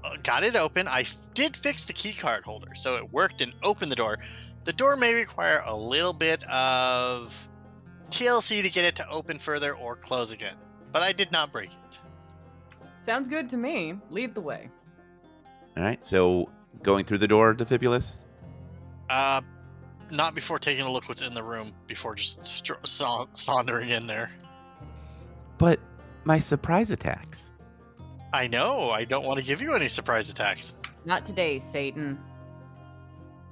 uh, 0.04 0.16
got 0.24 0.44
it 0.44 0.56
open. 0.56 0.88
I 0.88 1.02
f- 1.02 1.18
did 1.34 1.58
fix 1.58 1.84
the 1.84 1.94
key 1.94 2.14
card 2.14 2.44
holder, 2.44 2.74
so 2.74 2.96
it 2.96 3.12
worked 3.12 3.42
and 3.42 3.54
opened 3.64 3.92
the 3.92 3.98
door. 3.98 4.18
The 4.64 4.74
door 4.74 4.96
may 4.96 5.14
require 5.14 5.62
a 5.66 5.76
little 5.76 6.14
bit 6.14 6.42
of 6.44 7.49
TLC 8.10 8.62
to 8.62 8.70
get 8.70 8.86
it 8.86 8.96
to 8.98 9.10
open 9.10 9.38
further 9.40 9.76
or 9.76 9.96
close 9.96 10.32
again, 10.32 10.56
but 10.92 11.02
I 11.04 11.12
did 11.12 11.32
not 11.32 11.52
break 11.52 11.70
it. 11.72 12.00
Sounds 13.02 13.28
good 13.28 13.50
to 13.50 13.58
me. 13.58 13.96
Lead 14.10 14.36
the 14.36 14.42
way. 14.42 14.70
All 15.78 15.84
right, 15.84 16.04
so 16.06 16.50
going 16.84 17.06
through 17.06 17.20
the 17.20 17.28
door, 17.28 17.54
Defibulous. 17.54 18.18
Uh, 19.10 19.42
not 20.12 20.36
before 20.36 20.60
taking 20.60 20.86
a 20.86 20.92
look 20.92 21.08
what's 21.08 21.22
in 21.22 21.34
the 21.34 21.44
room, 21.44 21.72
before 21.88 22.16
just 22.16 22.46
str- 22.46 22.74
sa- 22.84 23.26
sauntering 23.34 23.90
in 23.90 24.06
there. 24.06 24.32
But 25.58 25.80
my 26.24 26.40
surprise 26.40 26.92
attacks. 26.92 27.52
I 28.34 28.48
know, 28.48 28.90
I 28.92 29.06
don't 29.06 29.26
want 29.26 29.40
to 29.40 29.46
give 29.46 29.62
you 29.62 29.74
any 29.76 29.88
surprise 29.88 30.30
attacks. 30.30 30.76
Not 31.06 31.26
today, 31.26 31.60
Satan. 31.60 32.20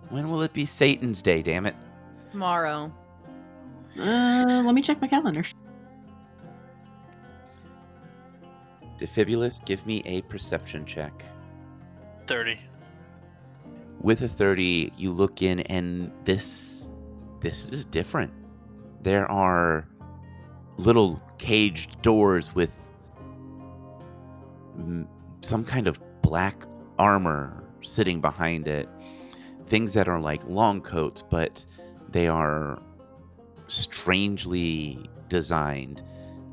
When 0.10 0.30
will 0.30 0.42
it 0.44 0.54
be 0.54 0.66
Satan's 0.66 1.22
Day, 1.22 1.42
damn 1.42 1.66
it? 1.66 1.76
Tomorrow. 2.32 2.92
Uh, 4.00 4.62
let 4.66 4.76
me 4.76 4.82
check 4.82 5.02
my 5.02 5.08
calendar. 5.08 5.44
Defibulous, 8.98 9.64
give 9.66 9.86
me 9.86 10.02
a 10.06 10.22
perception 10.24 10.86
check. 10.86 11.24
30. 12.28 12.60
With 14.02 14.22
a 14.24 14.28
30, 14.28 14.94
you 14.98 15.12
look 15.12 15.42
in 15.42 15.62
and 15.62 16.12
this 16.24 16.86
this 17.40 17.72
is 17.72 17.86
different. 17.86 18.32
There 19.02 19.30
are 19.32 19.88
little 20.78 21.22
caged 21.38 22.02
doors 22.02 22.54
with 22.54 22.72
some 25.42 25.64
kind 25.64 25.88
of 25.88 26.00
black 26.22 26.64
armor 27.00 27.64
sitting 27.82 28.22
behind 28.22 28.68
it. 28.68 28.90
Things 29.68 29.94
that 29.94 30.08
are 30.08 30.20
like 30.20 30.42
long 30.48 30.82
coats, 30.82 31.24
but 31.30 31.66
they 32.10 32.28
are 32.28 32.82
strangely 33.68 35.10
designed. 35.30 36.02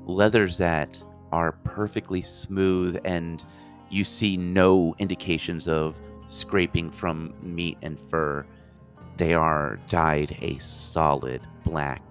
Leathers 0.07 0.59
that 0.59 1.03
are 1.33 1.53
perfectly 1.65 2.23
smooth 2.23 2.99
and 3.05 3.45
you 3.91 4.05
see 4.05 4.37
no 4.37 4.95
indications 4.99 5.69
of 5.69 5.97
scraping 6.27 6.91
from 6.91 7.35
meat 7.43 7.79
and 7.83 7.99
fur. 7.99 8.47
They 9.17 9.35
are 9.35 9.79
dyed 9.89 10.37
a 10.41 10.59
solid 10.59 11.43
black. 11.65 12.03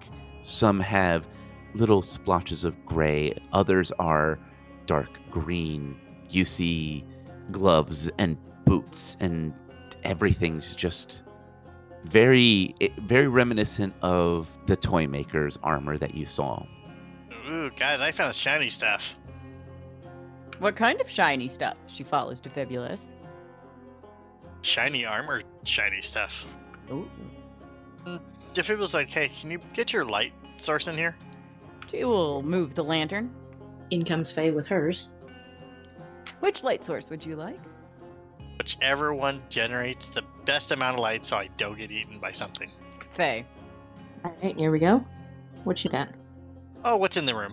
Some 0.42 0.80
have 0.80 1.26
little 1.74 2.02
splotches 2.02 2.64
of 2.64 2.84
gray, 2.86 3.36
others 3.52 3.92
are 3.98 4.38
dark 4.86 5.18
green. 5.30 5.96
You 6.30 6.44
see 6.44 7.04
gloves 7.50 8.10
and 8.18 8.38
boots, 8.64 9.16
and 9.20 9.52
everything's 10.04 10.74
just 10.74 11.22
very, 12.04 12.74
eh, 12.80 12.88
very 12.98 13.28
reminiscent 13.28 13.94
of 14.02 14.50
the 14.66 14.76
toy 14.76 15.06
maker's 15.06 15.58
armor 15.62 15.98
that 15.98 16.14
you 16.14 16.26
saw. 16.26 16.64
Ooh, 17.50 17.70
guys, 17.70 18.00
I 18.00 18.12
found 18.12 18.34
shiny 18.34 18.68
stuff. 18.68 19.18
What 20.58 20.76
kind 20.76 21.00
of 21.00 21.10
shiny 21.10 21.48
stuff? 21.48 21.76
She 21.86 22.02
follows 22.02 22.40
to 22.42 22.48
Defibulous. 22.48 23.14
Shiny 24.62 25.04
armor, 25.04 25.42
shiny 25.64 26.00
stuff. 26.00 26.56
Ooh. 26.90 27.10
Defibulous 28.52 28.94
like, 28.94 29.10
hey, 29.10 29.28
can 29.28 29.50
you 29.50 29.58
get 29.72 29.92
your 29.92 30.04
light 30.04 30.32
source 30.56 30.88
in 30.88 30.96
here? 30.96 31.16
She 31.90 32.04
will 32.04 32.42
move 32.42 32.74
the 32.74 32.84
lantern. 32.84 33.34
In 33.90 34.04
comes 34.04 34.30
Faye 34.30 34.52
with 34.52 34.66
hers. 34.68 35.08
Which 36.40 36.62
light 36.62 36.84
source 36.84 37.10
would 37.10 37.24
you 37.24 37.36
like? 37.36 37.58
Whichever 38.58 39.12
one 39.14 39.42
generates 39.48 40.08
the 40.08 40.22
best 40.44 40.72
amount 40.72 40.94
of 40.94 41.00
light 41.00 41.24
so 41.24 41.36
I 41.36 41.48
don't 41.56 41.78
get 41.78 41.90
eaten 41.90 42.18
by 42.18 42.32
something. 42.32 42.70
Faye. 43.10 43.44
All 44.24 44.34
right, 44.42 44.56
here 44.56 44.70
we 44.70 44.78
go. 44.78 45.04
What 45.64 45.84
you 45.84 45.90
got? 45.90 46.08
Oh, 46.84 46.96
what's 46.96 47.16
in 47.16 47.24
the 47.26 47.34
room? 47.34 47.52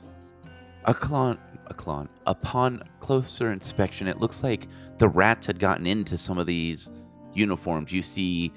A 0.85 0.93
clon, 0.93 1.37
a 1.67 1.73
clon. 1.73 2.09
Upon 2.25 2.83
closer 2.99 3.51
inspection, 3.51 4.07
it 4.07 4.19
looks 4.19 4.43
like 4.43 4.67
the 4.97 5.07
rats 5.07 5.47
had 5.47 5.59
gotten 5.59 5.85
into 5.85 6.17
some 6.17 6.37
of 6.37 6.47
these 6.47 6.89
uniforms. 7.33 7.91
You 7.91 8.01
see 8.01 8.51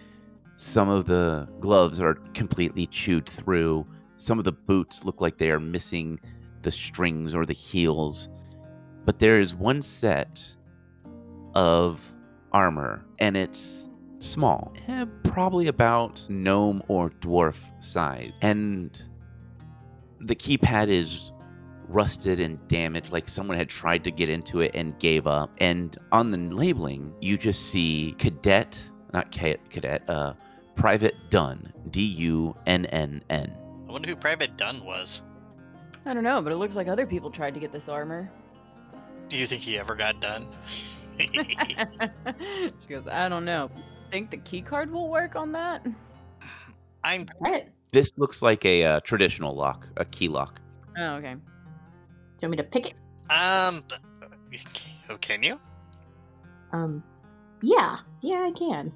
some 0.56 0.88
of 0.88 1.06
the 1.06 1.48
gloves 1.60 2.00
are 2.00 2.14
completely 2.34 2.86
chewed 2.86 3.28
through. 3.28 3.86
Some 4.16 4.38
of 4.38 4.44
the 4.44 4.52
boots 4.52 5.04
look 5.04 5.20
like 5.20 5.38
they 5.38 5.50
are 5.50 5.60
missing 5.60 6.18
the 6.62 6.70
strings 6.70 7.34
or 7.34 7.44
the 7.44 7.52
heels. 7.52 8.28
But 9.04 9.18
there 9.18 9.38
is 9.38 9.54
one 9.54 9.82
set 9.82 10.56
of 11.54 12.00
armor, 12.52 13.04
and 13.18 13.36
it's 13.36 13.83
small, 14.24 14.72
eh, 14.88 15.04
probably 15.22 15.68
about 15.68 16.24
gnome 16.28 16.82
or 16.88 17.10
dwarf 17.10 17.56
size. 17.80 18.32
And 18.42 19.00
the 20.20 20.34
keypad 20.34 20.88
is 20.88 21.32
rusted 21.88 22.40
and 22.40 22.66
damaged, 22.68 23.12
like 23.12 23.28
someone 23.28 23.56
had 23.56 23.68
tried 23.68 24.04
to 24.04 24.10
get 24.10 24.28
into 24.28 24.60
it 24.60 24.72
and 24.74 24.98
gave 24.98 25.26
up. 25.26 25.50
And 25.58 25.96
on 26.12 26.30
the 26.30 26.38
labeling, 26.38 27.12
you 27.20 27.36
just 27.36 27.70
see 27.70 28.14
cadet, 28.18 28.80
not 29.12 29.30
cadet, 29.30 30.02
uh, 30.08 30.34
Private 30.76 31.14
Dunn, 31.30 31.72
D 31.90 32.02
U 32.02 32.56
N 32.66 32.86
N 32.86 33.22
N. 33.30 33.56
I 33.88 33.92
wonder 33.92 34.08
who 34.08 34.16
Private 34.16 34.56
Dunn 34.56 34.84
was. 34.84 35.22
I 36.06 36.12
don't 36.12 36.24
know, 36.24 36.42
but 36.42 36.52
it 36.52 36.56
looks 36.56 36.74
like 36.74 36.88
other 36.88 37.06
people 37.06 37.30
tried 37.30 37.54
to 37.54 37.60
get 37.60 37.72
this 37.72 37.88
armor. 37.88 38.30
Do 39.28 39.38
you 39.38 39.46
think 39.46 39.62
he 39.62 39.78
ever 39.78 39.94
got 39.94 40.20
done? 40.20 40.46
she 41.18 41.28
goes, 42.88 43.06
I 43.06 43.28
don't 43.28 43.44
know. 43.44 43.70
Think 44.14 44.30
the 44.30 44.36
key 44.36 44.62
card 44.62 44.92
will 44.92 45.08
work 45.08 45.34
on 45.34 45.50
that? 45.50 45.84
I'm 47.02 47.26
All 47.40 47.50
right. 47.50 47.68
This 47.90 48.12
looks 48.16 48.42
like 48.42 48.64
a 48.64 48.84
uh, 48.84 49.00
traditional 49.00 49.56
lock, 49.56 49.88
a 49.96 50.04
key 50.04 50.28
lock. 50.28 50.60
Oh, 50.96 51.14
okay. 51.14 51.34
Do 51.34 51.40
you 52.40 52.48
want 52.48 52.50
me 52.52 52.56
to 52.58 52.62
pick 52.62 52.86
it? 52.86 52.94
um. 53.28 53.82
Oh, 55.10 55.16
can 55.16 55.42
you? 55.42 55.58
Um, 56.70 57.02
yeah, 57.60 57.98
yeah, 58.20 58.44
I 58.46 58.52
can. 58.52 58.92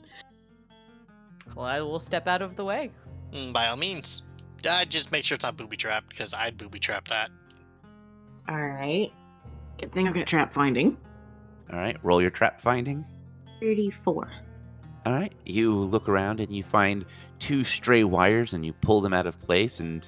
Well, 1.56 1.66
I 1.66 1.80
will 1.80 1.98
step 1.98 2.28
out 2.28 2.40
of 2.40 2.54
the 2.54 2.64
way. 2.64 2.92
Mm, 3.32 3.52
by 3.52 3.66
all 3.66 3.76
means. 3.76 4.22
Uh, 4.64 4.84
just 4.84 5.10
make 5.10 5.24
sure 5.24 5.34
it's 5.34 5.44
not 5.44 5.56
booby 5.56 5.76
trapped 5.76 6.10
because 6.10 6.32
I'd 6.32 6.56
booby 6.56 6.78
trap 6.78 7.08
that. 7.08 7.30
All 8.48 8.64
right. 8.68 9.10
Good 9.78 9.90
thing 9.90 10.06
I've 10.06 10.14
got 10.14 10.28
trap 10.28 10.52
finding. 10.52 10.96
All 11.72 11.78
right, 11.80 11.96
roll 12.04 12.22
your 12.22 12.30
trap 12.30 12.60
finding. 12.60 13.04
34. 13.60 14.30
All 15.08 15.14
right, 15.14 15.32
you 15.46 15.74
look 15.74 16.06
around 16.06 16.38
and 16.38 16.54
you 16.54 16.62
find 16.62 17.06
two 17.38 17.64
stray 17.64 18.04
wires 18.04 18.52
and 18.52 18.62
you 18.62 18.74
pull 18.74 19.00
them 19.00 19.14
out 19.14 19.26
of 19.26 19.40
place, 19.40 19.80
and 19.80 20.06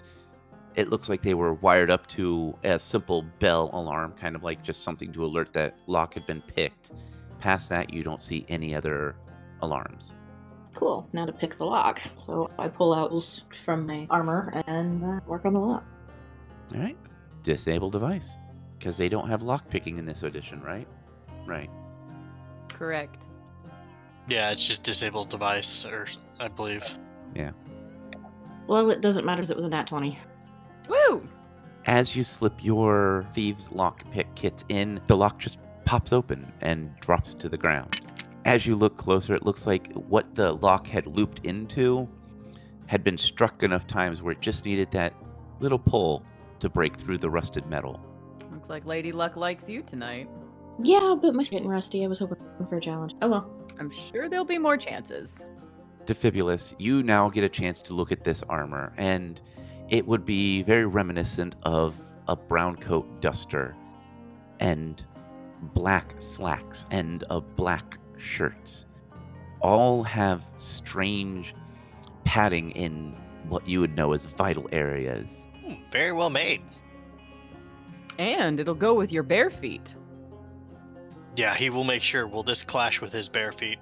it 0.74 0.90
looks 0.90 1.08
like 1.08 1.22
they 1.22 1.32
were 1.32 1.54
wired 1.54 1.90
up 1.90 2.06
to 2.08 2.54
a 2.64 2.78
simple 2.78 3.22
bell 3.38 3.70
alarm, 3.72 4.12
kind 4.20 4.36
of 4.36 4.42
like 4.42 4.62
just 4.62 4.82
something 4.82 5.10
to 5.14 5.24
alert 5.24 5.54
that 5.54 5.74
lock 5.86 6.12
had 6.12 6.26
been 6.26 6.42
picked. 6.42 6.92
Past 7.38 7.70
that, 7.70 7.94
you 7.94 8.02
don't 8.02 8.22
see 8.22 8.44
any 8.50 8.74
other 8.74 9.16
alarms. 9.62 10.12
Cool. 10.74 11.08
Now 11.14 11.24
to 11.24 11.32
pick 11.32 11.56
the 11.56 11.64
lock. 11.64 12.02
So 12.16 12.50
I 12.58 12.68
pull 12.68 12.92
out 12.92 13.08
those 13.08 13.44
from 13.54 13.86
my 13.86 14.06
armor 14.10 14.62
and 14.66 15.02
uh, 15.02 15.20
work 15.26 15.46
on 15.46 15.54
the 15.54 15.60
lock. 15.60 15.84
All 16.74 16.80
right, 16.82 16.98
disable 17.42 17.88
device 17.88 18.36
because 18.78 18.98
they 18.98 19.08
don't 19.08 19.30
have 19.30 19.40
lock 19.40 19.70
picking 19.70 19.96
in 19.96 20.04
this 20.04 20.24
edition, 20.24 20.60
right? 20.60 20.86
Right. 21.46 21.70
Correct. 22.68 23.24
Yeah, 24.30 24.52
it's 24.52 24.66
just 24.66 24.84
disabled 24.84 25.28
device, 25.28 25.84
or 25.84 26.06
I 26.38 26.46
believe. 26.48 26.84
Yeah. 27.34 27.50
Well, 28.68 28.88
it 28.90 29.00
doesn't 29.00 29.26
matter 29.26 29.38
because 29.38 29.50
it 29.50 29.56
was 29.56 29.66
a 29.66 29.68
nat 29.68 29.88
20. 29.88 30.16
Woo! 30.88 31.28
As 31.86 32.14
you 32.14 32.22
slip 32.22 32.62
your 32.62 33.26
thieves 33.32 33.72
lock 33.72 34.04
pick 34.12 34.32
kit 34.36 34.62
in, 34.68 35.00
the 35.06 35.16
lock 35.16 35.40
just 35.40 35.58
pops 35.84 36.12
open 36.12 36.52
and 36.60 36.94
drops 37.00 37.34
to 37.34 37.48
the 37.48 37.58
ground. 37.58 38.02
As 38.44 38.66
you 38.66 38.76
look 38.76 38.96
closer, 38.96 39.34
it 39.34 39.44
looks 39.44 39.66
like 39.66 39.92
what 39.94 40.32
the 40.36 40.52
lock 40.52 40.86
had 40.86 41.06
looped 41.08 41.40
into 41.44 42.08
had 42.86 43.02
been 43.02 43.18
struck 43.18 43.64
enough 43.64 43.86
times 43.88 44.22
where 44.22 44.32
it 44.32 44.40
just 44.40 44.64
needed 44.64 44.92
that 44.92 45.12
little 45.58 45.78
pull 45.78 46.24
to 46.60 46.68
break 46.68 46.96
through 46.96 47.18
the 47.18 47.28
rusted 47.28 47.66
metal. 47.66 48.00
Looks 48.52 48.68
like 48.68 48.86
Lady 48.86 49.10
Luck 49.10 49.36
likes 49.36 49.68
you 49.68 49.82
tonight. 49.82 50.28
Yeah, 50.82 51.16
but 51.20 51.34
my 51.34 51.42
getting 51.42 51.68
rusty. 51.68 52.04
I 52.04 52.08
was 52.08 52.20
hoping 52.20 52.38
for 52.68 52.76
a 52.76 52.80
challenge. 52.80 53.14
Oh 53.22 53.28
well. 53.28 53.59
I'm 53.80 53.90
sure 53.90 54.28
there'll 54.28 54.44
be 54.44 54.58
more 54.58 54.76
chances. 54.76 55.46
Defibulus, 56.04 56.74
you 56.78 57.02
now 57.02 57.30
get 57.30 57.44
a 57.44 57.48
chance 57.48 57.80
to 57.82 57.94
look 57.94 58.12
at 58.12 58.24
this 58.24 58.42
armor, 58.42 58.92
and 58.98 59.40
it 59.88 60.06
would 60.06 60.26
be 60.26 60.62
very 60.62 60.84
reminiscent 60.84 61.54
of 61.62 61.98
a 62.28 62.36
brown 62.36 62.76
coat 62.76 63.22
duster 63.22 63.74
and 64.60 65.02
black 65.74 66.14
slacks 66.18 66.84
and 66.90 67.24
a 67.30 67.40
black 67.40 67.98
shirts. 68.18 68.84
All 69.62 70.02
have 70.04 70.46
strange 70.58 71.54
padding 72.24 72.72
in 72.72 73.16
what 73.48 73.66
you 73.66 73.80
would 73.80 73.96
know 73.96 74.12
as 74.12 74.26
vital 74.26 74.68
areas. 74.72 75.48
Hmm, 75.64 75.74
very 75.90 76.12
well 76.12 76.30
made. 76.30 76.62
And 78.18 78.60
it'll 78.60 78.74
go 78.74 78.92
with 78.92 79.10
your 79.10 79.22
bare 79.22 79.48
feet. 79.48 79.94
Yeah, 81.40 81.54
he 81.54 81.70
will 81.70 81.84
make 81.84 82.02
sure. 82.02 82.26
Will 82.26 82.42
this 82.42 82.62
clash 82.62 83.00
with 83.00 83.14
his 83.14 83.26
bare 83.26 83.50
feet? 83.50 83.78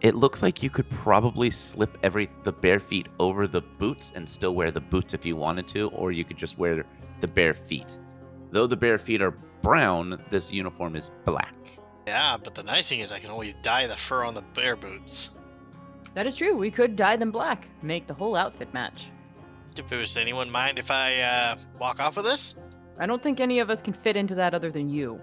It 0.00 0.16
looks 0.16 0.42
like 0.42 0.60
you 0.60 0.70
could 0.70 0.90
probably 0.90 1.48
slip 1.48 1.96
every 2.02 2.28
the 2.42 2.50
bare 2.50 2.80
feet 2.80 3.06
over 3.20 3.46
the 3.46 3.60
boots 3.60 4.10
and 4.16 4.28
still 4.28 4.56
wear 4.56 4.72
the 4.72 4.80
boots 4.80 5.14
if 5.14 5.24
you 5.24 5.36
wanted 5.36 5.68
to, 5.68 5.90
or 5.90 6.10
you 6.10 6.24
could 6.24 6.36
just 6.36 6.58
wear 6.58 6.84
the 7.20 7.28
bare 7.28 7.54
feet. 7.54 7.96
Though 8.50 8.66
the 8.66 8.76
bare 8.76 8.98
feet 8.98 9.22
are 9.22 9.36
brown, 9.62 10.20
this 10.30 10.50
uniform 10.50 10.96
is 10.96 11.12
black. 11.24 11.54
Yeah, 12.08 12.36
but 12.42 12.56
the 12.56 12.64
nice 12.64 12.88
thing 12.88 12.98
is 12.98 13.12
I 13.12 13.20
can 13.20 13.30
always 13.30 13.54
dye 13.62 13.86
the 13.86 13.96
fur 13.96 14.24
on 14.24 14.34
the 14.34 14.42
bare 14.42 14.74
boots. 14.74 15.30
That 16.14 16.26
is 16.26 16.34
true. 16.34 16.56
We 16.56 16.72
could 16.72 16.96
dye 16.96 17.14
them 17.14 17.30
black, 17.30 17.68
make 17.82 18.08
the 18.08 18.14
whole 18.14 18.34
outfit 18.34 18.74
match. 18.74 19.12
Does 19.76 20.16
anyone 20.16 20.50
mind 20.50 20.80
if 20.80 20.90
I 20.90 21.20
uh, 21.20 21.54
walk 21.78 22.00
off 22.00 22.16
with 22.16 22.24
this? 22.24 22.56
I 22.98 23.06
don't 23.06 23.22
think 23.22 23.38
any 23.38 23.60
of 23.60 23.70
us 23.70 23.80
can 23.80 23.92
fit 23.92 24.16
into 24.16 24.34
that 24.34 24.54
other 24.54 24.72
than 24.72 24.88
you. 24.88 25.20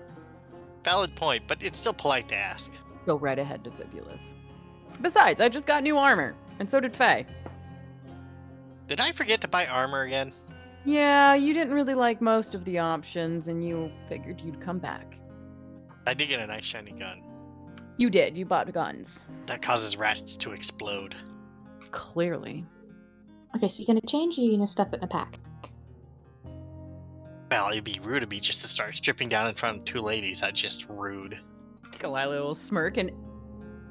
Valid 0.88 1.16
point, 1.16 1.44
but 1.48 1.62
it's 1.62 1.78
still 1.78 1.92
polite 1.92 2.30
to 2.30 2.36
ask. 2.36 2.72
Go 3.06 3.18
right 3.18 3.38
ahead, 3.38 3.62
Defibulus. 3.62 4.34
Besides, 5.02 5.42
I 5.42 5.50
just 5.50 5.68
got 5.68 5.84
new 5.84 5.98
armor, 5.98 6.34
and 6.60 6.70
so 6.70 6.80
did 6.80 6.96
Faye. 6.96 7.26
Did 8.88 9.02
I 9.02 9.12
forget 9.12 9.42
to 9.42 9.50
buy 9.50 9.66
armor 9.66 10.04
again? 10.04 10.32
Yeah, 10.86 11.34
you 11.34 11.54
didn't 11.54 11.74
really 11.74 11.94
like 11.94 12.22
most 12.22 12.56
of 12.56 12.64
the 12.64 12.80
options, 12.80 13.50
and 13.50 13.68
you 13.68 13.92
figured 14.08 14.40
you'd 14.40 14.62
come 14.62 14.80
back. 14.80 15.18
I 16.06 16.14
did 16.14 16.30
get 16.30 16.40
a 16.40 16.48
nice 16.48 16.64
shiny 16.64 16.94
gun. 16.94 17.22
You 17.98 18.10
did. 18.10 18.38
You 18.38 18.46
bought 18.46 18.72
guns. 18.72 19.26
That 19.48 19.62
causes 19.62 19.98
rats 19.98 20.38
to 20.38 20.54
explode. 20.54 21.16
Clearly. 21.92 22.66
Okay, 23.58 23.68
so 23.68 23.84
you're 23.84 23.88
gonna 23.88 24.08
change 24.08 24.38
or 24.38 24.42
you're 24.42 24.54
gonna 24.54 24.66
stuff 24.66 24.94
it 24.94 25.00
in 25.00 25.04
a 25.04 25.08
pack? 25.08 25.38
Well, 27.50 27.70
it'd 27.72 27.84
be 27.84 28.00
rude 28.04 28.24
of 28.24 28.32
me 28.32 28.40
just 28.40 28.62
to 28.62 28.68
start 28.68 28.96
stripping 28.96 29.30
down 29.30 29.48
in 29.48 29.54
front 29.56 29.80
of 29.80 29.86
two 29.86 30.02
ladies. 30.02 30.42
That's 30.42 30.60
just 30.60 30.88
rude. 30.90 31.40
Kalila 31.92 32.42
will 32.42 32.56
smirk 32.56 32.98
and 32.98 33.12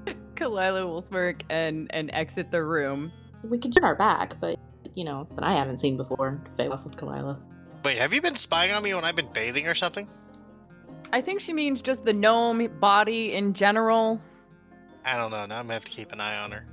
Kalila 0.35 0.85
will 0.87 1.01
smirk 1.01 1.43
and 1.49 1.91
and 1.95 2.11
exit 2.13 2.51
the 2.51 2.63
room. 2.63 3.13
So 3.41 3.49
we 3.49 3.59
could 3.59 3.75
turn 3.75 3.85
our 3.85 3.97
back, 3.97 4.39
but 4.41 4.59
you 4.95 5.05
know, 5.05 5.27
that 5.35 5.45
I 5.45 5.55
haven't 5.55 5.81
seen 5.81 5.97
before. 5.97 6.41
Fay 6.57 6.69
off 6.69 6.85
with 6.85 6.97
Kalila. 6.97 7.39
Wait, 7.85 7.99
have 7.99 8.13
you 8.13 8.21
been 8.21 8.37
spying 8.37 8.73
on 8.73 8.83
me 8.83 8.95
when 8.95 9.05
I've 9.05 9.17
been 9.17 9.33
bathing 9.33 9.69
or 9.69 9.75
something? 9.75 10.09
I 11.13 11.21
think 11.21 11.41
she 11.41 11.53
means 11.53 11.83
just 11.83 12.05
the 12.05 12.13
gnome 12.13 12.67
body 12.81 13.35
in 13.35 13.55
general. 13.55 14.21
I 15.05 15.17
don't 15.17 15.31
know. 15.31 15.47
Now 15.47 15.59
I'm 15.59 15.65
gonna 15.65 15.75
have 15.75 15.85
to 15.85 15.91
keep 15.91 16.13
an 16.13 16.21
eye 16.21 16.37
on 16.39 16.51
her. 16.51 16.67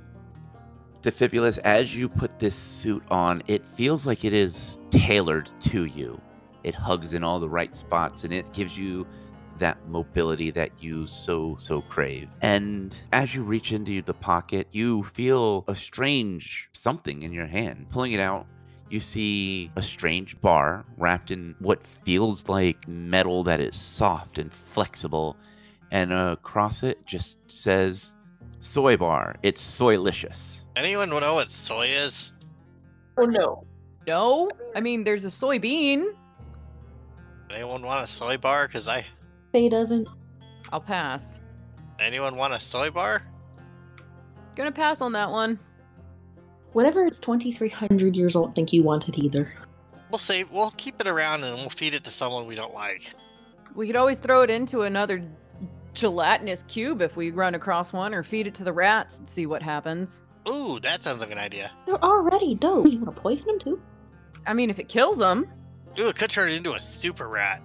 Defibulus, 1.02 1.58
as 1.58 1.94
you 1.94 2.08
put 2.08 2.38
this 2.38 2.54
suit 2.54 3.02
on, 3.10 3.42
it 3.46 3.64
feels 3.64 4.06
like 4.06 4.24
it 4.24 4.32
is 4.32 4.78
tailored 4.90 5.50
to 5.60 5.84
you. 5.84 6.20
It 6.64 6.74
hugs 6.74 7.14
in 7.14 7.22
all 7.22 7.38
the 7.38 7.48
right 7.48 7.76
spots 7.76 8.24
and 8.24 8.32
it 8.32 8.52
gives 8.52 8.76
you 8.76 9.06
that 9.58 9.78
mobility 9.88 10.50
that 10.50 10.70
you 10.82 11.06
so, 11.06 11.56
so 11.58 11.80
crave. 11.82 12.28
And 12.42 12.96
as 13.12 13.34
you 13.34 13.42
reach 13.42 13.72
into 13.72 14.02
the 14.02 14.14
pocket, 14.14 14.66
you 14.72 15.04
feel 15.04 15.64
a 15.68 15.74
strange 15.74 16.68
something 16.72 17.22
in 17.22 17.32
your 17.32 17.46
hand. 17.46 17.86
Pulling 17.90 18.12
it 18.12 18.20
out, 18.20 18.46
you 18.90 19.00
see 19.00 19.70
a 19.76 19.82
strange 19.82 20.40
bar 20.40 20.84
wrapped 20.96 21.30
in 21.30 21.54
what 21.58 21.82
feels 21.82 22.48
like 22.48 22.86
metal 22.88 23.44
that 23.44 23.60
is 23.60 23.76
soft 23.76 24.38
and 24.38 24.52
flexible. 24.52 25.36
And 25.90 26.12
across 26.12 26.82
it 26.82 27.04
just 27.06 27.38
says 27.50 28.14
soy 28.60 28.96
bar. 28.96 29.36
It's 29.42 29.62
soylicious. 29.62 30.62
Anyone 30.76 31.10
know 31.10 31.34
what 31.34 31.50
soy 31.50 31.86
is? 31.86 32.34
Oh 33.16 33.26
no. 33.26 33.64
No, 34.06 34.50
I 34.74 34.80
mean 34.80 35.04
there's 35.04 35.24
a 35.24 35.28
soybean. 35.28 36.12
Anyone 37.50 37.82
want 37.82 38.02
a 38.02 38.06
soy 38.06 38.36
bar? 38.36 38.66
Cause 38.68 38.88
I. 38.88 39.04
Fay 39.52 39.68
doesn't. 39.68 40.08
I'll 40.72 40.80
pass. 40.80 41.40
Anyone 42.00 42.36
want 42.36 42.54
a 42.54 42.60
soy 42.60 42.90
bar? 42.90 43.22
Gonna 44.56 44.72
pass 44.72 45.00
on 45.00 45.12
that 45.12 45.30
one. 45.30 45.58
Whatever 46.72 47.06
is 47.06 47.20
2,300 47.20 48.16
years 48.16 48.34
old, 48.34 48.54
think 48.54 48.72
you 48.72 48.82
want 48.82 49.08
it 49.08 49.18
either. 49.18 49.52
We'll 50.10 50.18
save. 50.18 50.50
We'll 50.50 50.72
keep 50.76 51.00
it 51.00 51.06
around 51.06 51.44
and 51.44 51.56
we'll 51.56 51.70
feed 51.70 51.94
it 51.94 52.04
to 52.04 52.10
someone 52.10 52.46
we 52.46 52.54
don't 52.54 52.74
like. 52.74 53.14
We 53.74 53.86
could 53.86 53.96
always 53.96 54.18
throw 54.18 54.42
it 54.42 54.50
into 54.50 54.82
another 54.82 55.22
gelatinous 55.92 56.64
cube 56.64 57.02
if 57.02 57.16
we 57.16 57.30
run 57.30 57.54
across 57.54 57.92
one, 57.92 58.14
or 58.14 58.22
feed 58.22 58.46
it 58.46 58.54
to 58.56 58.64
the 58.64 58.72
rats 58.72 59.18
and 59.18 59.28
see 59.28 59.46
what 59.46 59.62
happens. 59.62 60.24
Ooh, 60.48 60.78
that 60.80 61.02
sounds 61.02 61.20
like 61.20 61.30
an 61.30 61.38
idea. 61.38 61.70
They're 61.86 62.02
already 62.02 62.54
dope. 62.54 62.86
You 62.86 62.98
want 62.98 63.14
to 63.14 63.22
poison 63.22 63.52
them 63.52 63.58
too? 63.58 63.82
I 64.46 64.52
mean, 64.52 64.70
if 64.70 64.78
it 64.78 64.88
kills 64.88 65.18
them, 65.18 65.48
Ooh, 65.98 66.08
it 66.08 66.16
could 66.16 66.30
turn 66.30 66.50
into 66.50 66.74
a 66.74 66.80
super 66.80 67.28
rat. 67.28 67.62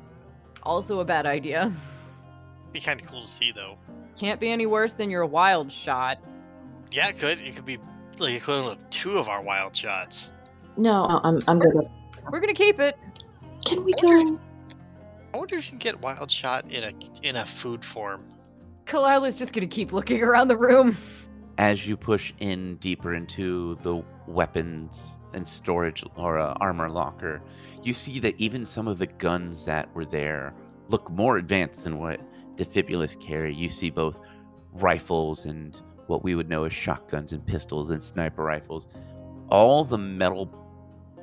also 0.64 1.00
a 1.00 1.06
bad 1.06 1.26
idea. 1.26 1.72
Be 2.72 2.80
kind 2.80 3.02
of 3.02 3.08
cool 3.08 3.22
to 3.22 3.28
see 3.28 3.52
though. 3.52 3.78
Can't 4.18 4.40
be 4.40 4.52
any 4.52 4.66
worse 4.66 4.94
than 4.94 5.10
your 5.10 5.26
wild 5.26 5.72
shot. 5.72 6.20
Yeah, 6.92 7.10
it 7.10 7.18
could. 7.20 7.42
It 7.42 7.56
could 7.56 7.66
be 7.66 7.78
like 8.20 8.36
equivalent 8.36 8.82
of 8.84 8.90
two 8.90 9.18
of 9.18 9.28
our 9.30 9.42
wild 9.42 9.76
shots. 9.76 10.32
No, 10.78 11.20
I'm, 11.24 11.40
I'm 11.48 11.60
good. 11.60 11.74
with- 11.74 11.88
We're 12.32 12.40
gonna 12.40 12.54
keep 12.54 12.80
it. 12.80 12.98
Can 13.66 13.84
we 13.84 13.94
go? 13.94 14.40
I 15.34 15.38
wonder 15.38 15.56
if 15.56 15.66
you 15.66 15.70
can 15.72 15.80
get 15.80 16.02
wild 16.02 16.30
shot 16.32 16.70
in 16.72 16.84
a 16.84 16.94
in 17.28 17.36
a 17.38 17.46
food 17.46 17.84
form. 17.84 18.22
Kalila's 18.86 19.36
just 19.36 19.54
gonna 19.54 19.68
keep 19.68 19.92
looking 19.94 20.22
around 20.24 20.48
the 20.50 20.58
room. 20.58 20.96
As 21.60 21.86
you 21.86 21.98
push 21.98 22.32
in 22.40 22.78
deeper 22.78 23.14
into 23.14 23.76
the 23.84 24.02
weapons 24.28 25.18
and 25.34 25.46
storage 25.46 26.06
or 26.16 26.40
uh, 26.40 26.54
armor 26.62 26.90
locker, 26.90 27.42
you 27.84 27.94
see 27.94 28.18
that 28.18 28.34
even 28.38 28.66
some 28.66 28.88
of 28.88 28.98
the 28.98 29.06
guns 29.06 29.66
that 29.66 29.94
were 29.94 30.06
there 30.06 30.54
look 30.88 31.12
more 31.12 31.38
advanced 31.38 31.84
than 31.84 32.00
what 32.00 32.22
Defibulus 32.56 33.20
carry. 33.20 33.54
You 33.54 33.68
see 33.68 33.90
both 33.90 34.22
rifles 34.72 35.44
and 35.44 35.80
what 36.08 36.24
we 36.24 36.34
would 36.34 36.48
know 36.48 36.64
as 36.64 36.72
shotguns 36.72 37.34
and 37.34 37.46
pistols 37.46 37.90
and 37.90 38.02
sniper 38.02 38.44
rifles. 38.44 38.88
All 39.50 39.84
the 39.84 39.98
metal 39.98 40.50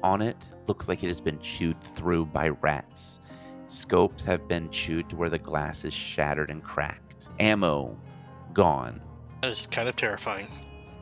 on 0.03 0.20
it 0.20 0.37
looks 0.66 0.87
like 0.87 1.03
it 1.03 1.09
has 1.09 1.20
been 1.20 1.40
chewed 1.40 1.81
through 1.83 2.27
by 2.27 2.49
rats. 2.49 3.20
Scopes 3.64 4.22
have 4.25 4.46
been 4.46 4.68
chewed 4.68 5.09
to 5.09 5.16
where 5.16 5.31
the 5.31 5.38
glass 5.38 5.87
is 5.87 5.94
shattered 5.94 6.51
and 6.51 6.62
cracked. 6.62 7.29
Ammo 7.40 7.99
gone 8.53 9.01
That 9.42 9.51
is 9.51 9.66
kind 9.66 9.88
of 9.88 9.96
terrifying. 9.96 10.49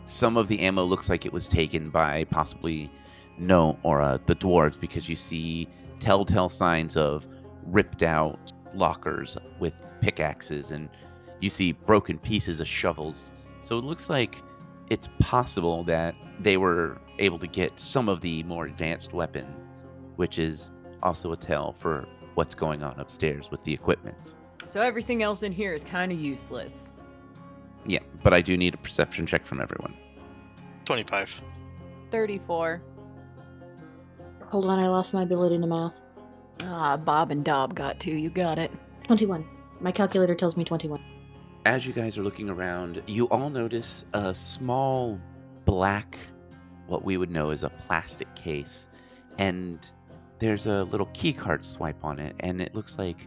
some 0.04 0.36
of 0.36 0.48
the 0.48 0.60
ammo 0.60 0.84
looks 0.84 1.08
like 1.08 1.24
it 1.24 1.32
was 1.32 1.48
taken 1.48 1.88
by 1.90 2.24
possibly 2.24 2.90
no 3.38 3.78
or 3.82 4.00
uh, 4.00 4.18
the 4.26 4.34
dwarves 4.34 4.78
because 4.78 5.08
you 5.08 5.16
see 5.16 5.68
telltale 5.98 6.48
signs 6.48 6.96
of 6.96 7.26
ripped 7.66 8.02
out 8.02 8.52
lockers 8.74 9.36
with 9.58 9.72
pickaxes, 10.00 10.70
and 10.70 10.88
you 11.40 11.48
see 11.48 11.72
broken 11.72 12.18
pieces 12.18 12.60
of 12.60 12.68
shovels. 12.68 13.32
So 13.60 13.78
it 13.78 13.84
looks 13.84 14.10
like 14.10 14.42
it's 14.90 15.08
possible 15.20 15.82
that 15.84 16.14
they 16.40 16.56
were 16.56 16.98
able 17.18 17.38
to 17.38 17.46
get 17.46 17.80
some 17.80 18.08
of 18.08 18.20
the 18.20 18.42
more 18.42 18.66
advanced 18.66 19.12
weapons, 19.14 19.68
which 20.16 20.38
is 20.38 20.70
also 21.02 21.32
a 21.32 21.36
tell 21.36 21.72
for 21.72 22.06
what's 22.34 22.54
going 22.54 22.82
on 22.82 22.98
upstairs 23.00 23.50
with 23.50 23.62
the 23.64 23.72
equipment. 23.72 24.34
So 24.66 24.80
everything 24.80 25.22
else 25.22 25.42
in 25.42 25.52
here 25.52 25.72
is 25.72 25.84
kind 25.84 26.12
of 26.12 26.18
useless. 26.18 26.90
Yeah, 27.86 28.00
but 28.22 28.32
I 28.32 28.40
do 28.40 28.56
need 28.56 28.74
a 28.74 28.78
perception 28.78 29.26
check 29.26 29.44
from 29.44 29.60
everyone. 29.60 29.94
25. 30.84 31.42
34. 32.10 32.82
Hold 34.46 34.66
on, 34.66 34.78
I 34.78 34.88
lost 34.88 35.14
my 35.14 35.22
ability 35.22 35.58
to 35.58 35.66
math. 35.66 36.00
Ah, 36.62 36.96
Bob 36.96 37.30
and 37.30 37.44
Dob 37.44 37.74
got 37.74 37.98
to. 38.00 38.10
You 38.10 38.30
got 38.30 38.58
it. 38.58 38.70
21. 39.04 39.44
My 39.80 39.92
calculator 39.92 40.34
tells 40.34 40.56
me 40.56 40.64
21. 40.64 41.02
As 41.66 41.86
you 41.86 41.92
guys 41.92 42.16
are 42.18 42.22
looking 42.22 42.48
around, 42.48 43.02
you 43.06 43.26
all 43.28 43.50
notice 43.50 44.04
a 44.12 44.34
small 44.34 45.18
black, 45.64 46.16
what 46.86 47.04
we 47.04 47.16
would 47.16 47.30
know 47.30 47.50
as 47.50 47.62
a 47.62 47.70
plastic 47.70 48.32
case, 48.34 48.88
and 49.38 49.90
there's 50.38 50.66
a 50.66 50.84
little 50.84 51.08
key 51.14 51.32
card 51.32 51.64
swipe 51.64 52.04
on 52.04 52.18
it, 52.18 52.36
and 52.40 52.60
it 52.60 52.74
looks 52.74 52.98
like 52.98 53.26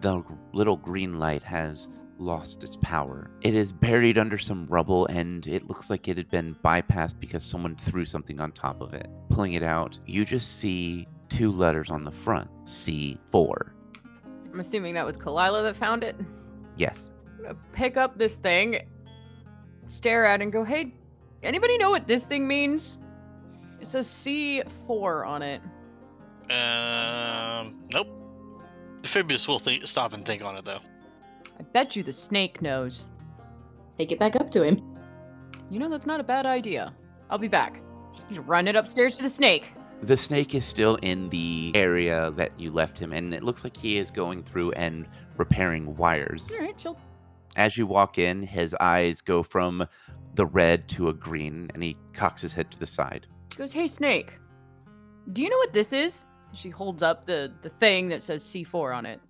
the 0.00 0.22
little 0.52 0.76
green 0.76 1.18
light 1.18 1.42
has 1.42 1.88
lost 2.20 2.62
its 2.62 2.76
power. 2.76 3.30
It 3.42 3.54
is 3.54 3.72
buried 3.72 4.18
under 4.18 4.38
some 4.38 4.66
rubble, 4.66 5.06
and 5.06 5.46
it 5.46 5.66
looks 5.68 5.90
like 5.90 6.08
it 6.08 6.16
had 6.16 6.30
been 6.30 6.54
bypassed 6.64 7.18
because 7.18 7.42
someone 7.42 7.74
threw 7.76 8.04
something 8.04 8.40
on 8.40 8.52
top 8.52 8.80
of 8.80 8.94
it. 8.94 9.08
Pulling 9.30 9.54
it 9.54 9.62
out, 9.62 9.98
you 10.06 10.24
just 10.24 10.58
see 10.58 11.08
two 11.28 11.50
letters 11.50 11.90
on 11.90 12.04
the 12.04 12.10
front 12.10 12.48
C4. 12.64 13.70
I'm 14.52 14.60
assuming 14.60 14.94
that 14.94 15.06
was 15.06 15.16
Kalila 15.16 15.62
that 15.62 15.76
found 15.76 16.04
it. 16.04 16.16
Yes. 16.76 17.10
I'm 17.38 17.42
gonna 17.42 17.58
pick 17.72 17.96
up 17.96 18.18
this 18.18 18.36
thing, 18.36 18.80
stare 19.86 20.26
at 20.26 20.40
it, 20.40 20.44
and 20.44 20.52
go, 20.52 20.64
hey, 20.64 20.92
anybody 21.42 21.78
know 21.78 21.90
what 21.90 22.06
this 22.06 22.24
thing 22.24 22.46
means? 22.46 22.98
It 23.80 23.88
says 23.88 24.06
C4 24.06 25.26
on 25.26 25.42
it. 25.42 25.62
Um, 26.50 27.80
nope. 27.92 28.08
Amphibious 28.98 29.48
will 29.48 29.58
think, 29.58 29.86
stop 29.86 30.12
and 30.12 30.26
think 30.26 30.44
on 30.44 30.56
it, 30.56 30.64
though. 30.64 30.80
I 31.60 31.62
bet 31.62 31.94
you 31.94 32.02
the 32.02 32.10
snake 32.10 32.62
knows. 32.62 33.10
Take 33.98 34.12
it 34.12 34.18
back 34.18 34.34
up 34.34 34.50
to 34.52 34.62
him. 34.62 34.82
You 35.68 35.78
know, 35.78 35.90
that's 35.90 36.06
not 36.06 36.18
a 36.18 36.24
bad 36.24 36.46
idea. 36.46 36.94
I'll 37.28 37.36
be 37.36 37.48
back. 37.48 37.82
Just 38.14 38.30
need 38.30 38.36
to 38.36 38.40
run 38.40 38.66
it 38.66 38.76
upstairs 38.76 39.18
to 39.18 39.22
the 39.22 39.28
snake. 39.28 39.74
The 40.02 40.16
snake 40.16 40.54
is 40.54 40.64
still 40.64 40.94
in 41.02 41.28
the 41.28 41.70
area 41.74 42.30
that 42.30 42.58
you 42.58 42.70
left 42.70 42.98
him, 42.98 43.12
and 43.12 43.34
it 43.34 43.42
looks 43.42 43.62
like 43.62 43.76
he 43.76 43.98
is 43.98 44.10
going 44.10 44.42
through 44.42 44.72
and 44.72 45.06
repairing 45.36 45.94
wires. 45.96 46.50
All 46.50 46.64
right, 46.64 46.78
chill. 46.78 46.98
As 47.56 47.76
you 47.76 47.86
walk 47.86 48.16
in, 48.16 48.42
his 48.42 48.74
eyes 48.80 49.20
go 49.20 49.42
from 49.42 49.86
the 50.36 50.46
red 50.46 50.88
to 50.88 51.10
a 51.10 51.12
green, 51.12 51.70
and 51.74 51.82
he 51.82 51.94
cocks 52.14 52.40
his 52.40 52.54
head 52.54 52.70
to 52.70 52.78
the 52.78 52.86
side. 52.86 53.26
She 53.52 53.58
goes, 53.58 53.70
hey, 53.70 53.86
snake. 53.86 54.38
Do 55.34 55.42
you 55.42 55.50
know 55.50 55.58
what 55.58 55.74
this 55.74 55.92
is? 55.92 56.24
She 56.54 56.70
holds 56.70 57.02
up 57.02 57.26
the, 57.26 57.52
the 57.60 57.68
thing 57.68 58.08
that 58.08 58.22
says 58.22 58.42
C4 58.44 58.96
on 58.96 59.04
it. 59.04 59.20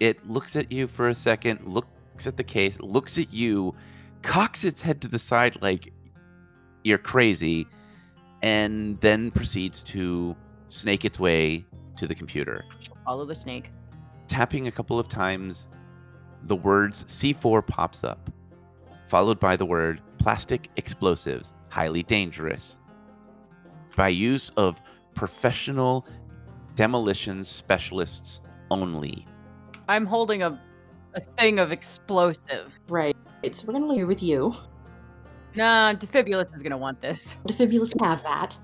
It 0.00 0.26
looks 0.28 0.56
at 0.56 0.72
you 0.72 0.88
for 0.88 1.08
a 1.10 1.14
second, 1.14 1.66
looks 1.66 2.26
at 2.26 2.36
the 2.36 2.44
case, 2.44 2.80
looks 2.80 3.18
at 3.18 3.32
you, 3.32 3.74
cocks 4.22 4.64
its 4.64 4.80
head 4.82 5.00
to 5.02 5.08
the 5.08 5.18
side 5.18 5.58
like 5.60 5.92
you're 6.84 6.98
crazy, 6.98 7.66
and 8.42 8.98
then 9.00 9.30
proceeds 9.30 9.82
to 9.84 10.34
snake 10.66 11.04
its 11.04 11.20
way 11.20 11.64
to 11.96 12.06
the 12.06 12.14
computer. 12.14 12.64
Follow 13.04 13.26
the 13.26 13.34
snake. 13.34 13.70
tapping 14.30 14.68
a 14.68 14.70
couple 14.70 14.98
of 14.98 15.08
times, 15.08 15.66
the 16.44 16.56
words 16.56 17.04
C4 17.04 17.66
pops 17.66 18.04
up, 18.04 18.30
followed 19.08 19.40
by 19.40 19.56
the 19.56 19.66
word 19.66 20.00
plastic 20.18 20.68
explosives, 20.76 21.52
highly 21.68 22.04
dangerous. 22.04 22.78
By 23.96 24.08
use 24.08 24.50
of 24.56 24.80
professional 25.14 26.06
demolition 26.76 27.44
specialists 27.44 28.40
only. 28.70 29.26
I'm 29.90 30.06
holding 30.06 30.44
a, 30.44 30.56
a 31.14 31.20
thing 31.20 31.58
of 31.58 31.72
explosive. 31.72 32.72
Right. 32.88 33.16
So 33.50 33.66
we're 33.66 33.72
gonna 33.72 33.88
leave 33.88 34.02
it 34.02 34.06
with 34.06 34.22
you. 34.22 34.54
Nah, 35.56 35.94
Defibulus 35.94 36.54
is 36.54 36.62
gonna 36.62 36.78
want 36.78 37.02
this. 37.02 37.36
Defibulus 37.44 38.00
have 38.00 38.22
that. 38.22 38.56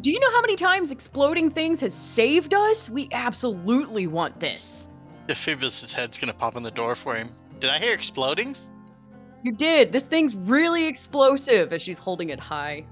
Do 0.00 0.10
you 0.10 0.18
know 0.18 0.32
how 0.32 0.40
many 0.40 0.56
times 0.56 0.90
exploding 0.90 1.48
things 1.48 1.80
has 1.80 1.94
saved 1.94 2.54
us? 2.54 2.90
We 2.90 3.08
absolutely 3.12 4.08
want 4.08 4.40
this. 4.40 4.88
Amphibious' 5.28 5.92
head's 5.92 6.18
gonna 6.18 6.34
pop 6.34 6.56
in 6.56 6.64
the 6.64 6.72
door 6.72 6.96
for 6.96 7.14
him. 7.14 7.28
Did 7.60 7.70
I 7.70 7.78
hear 7.78 7.96
explodings? 7.96 8.70
You 9.44 9.52
did. 9.52 9.92
This 9.92 10.06
thing's 10.06 10.34
really 10.34 10.86
explosive 10.86 11.72
as 11.72 11.82
she's 11.82 11.98
holding 11.98 12.30
it 12.30 12.40
high. 12.40 12.84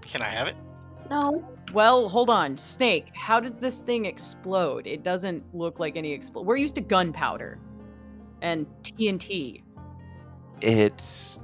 Can 0.00 0.22
I 0.22 0.28
have 0.28 0.48
it? 0.48 0.56
No. 1.10 1.46
Well, 1.72 2.08
hold 2.08 2.30
on. 2.30 2.56
Snake, 2.56 3.08
how 3.14 3.40
does 3.40 3.54
this 3.54 3.80
thing 3.80 4.06
explode? 4.06 4.86
It 4.86 5.02
doesn't 5.02 5.44
look 5.54 5.78
like 5.78 5.96
any 5.96 6.12
explode. 6.12 6.46
We're 6.46 6.56
used 6.56 6.74
to 6.76 6.80
gunpowder 6.80 7.58
and 8.42 8.66
TNT. 8.82 9.62
It 10.60 11.38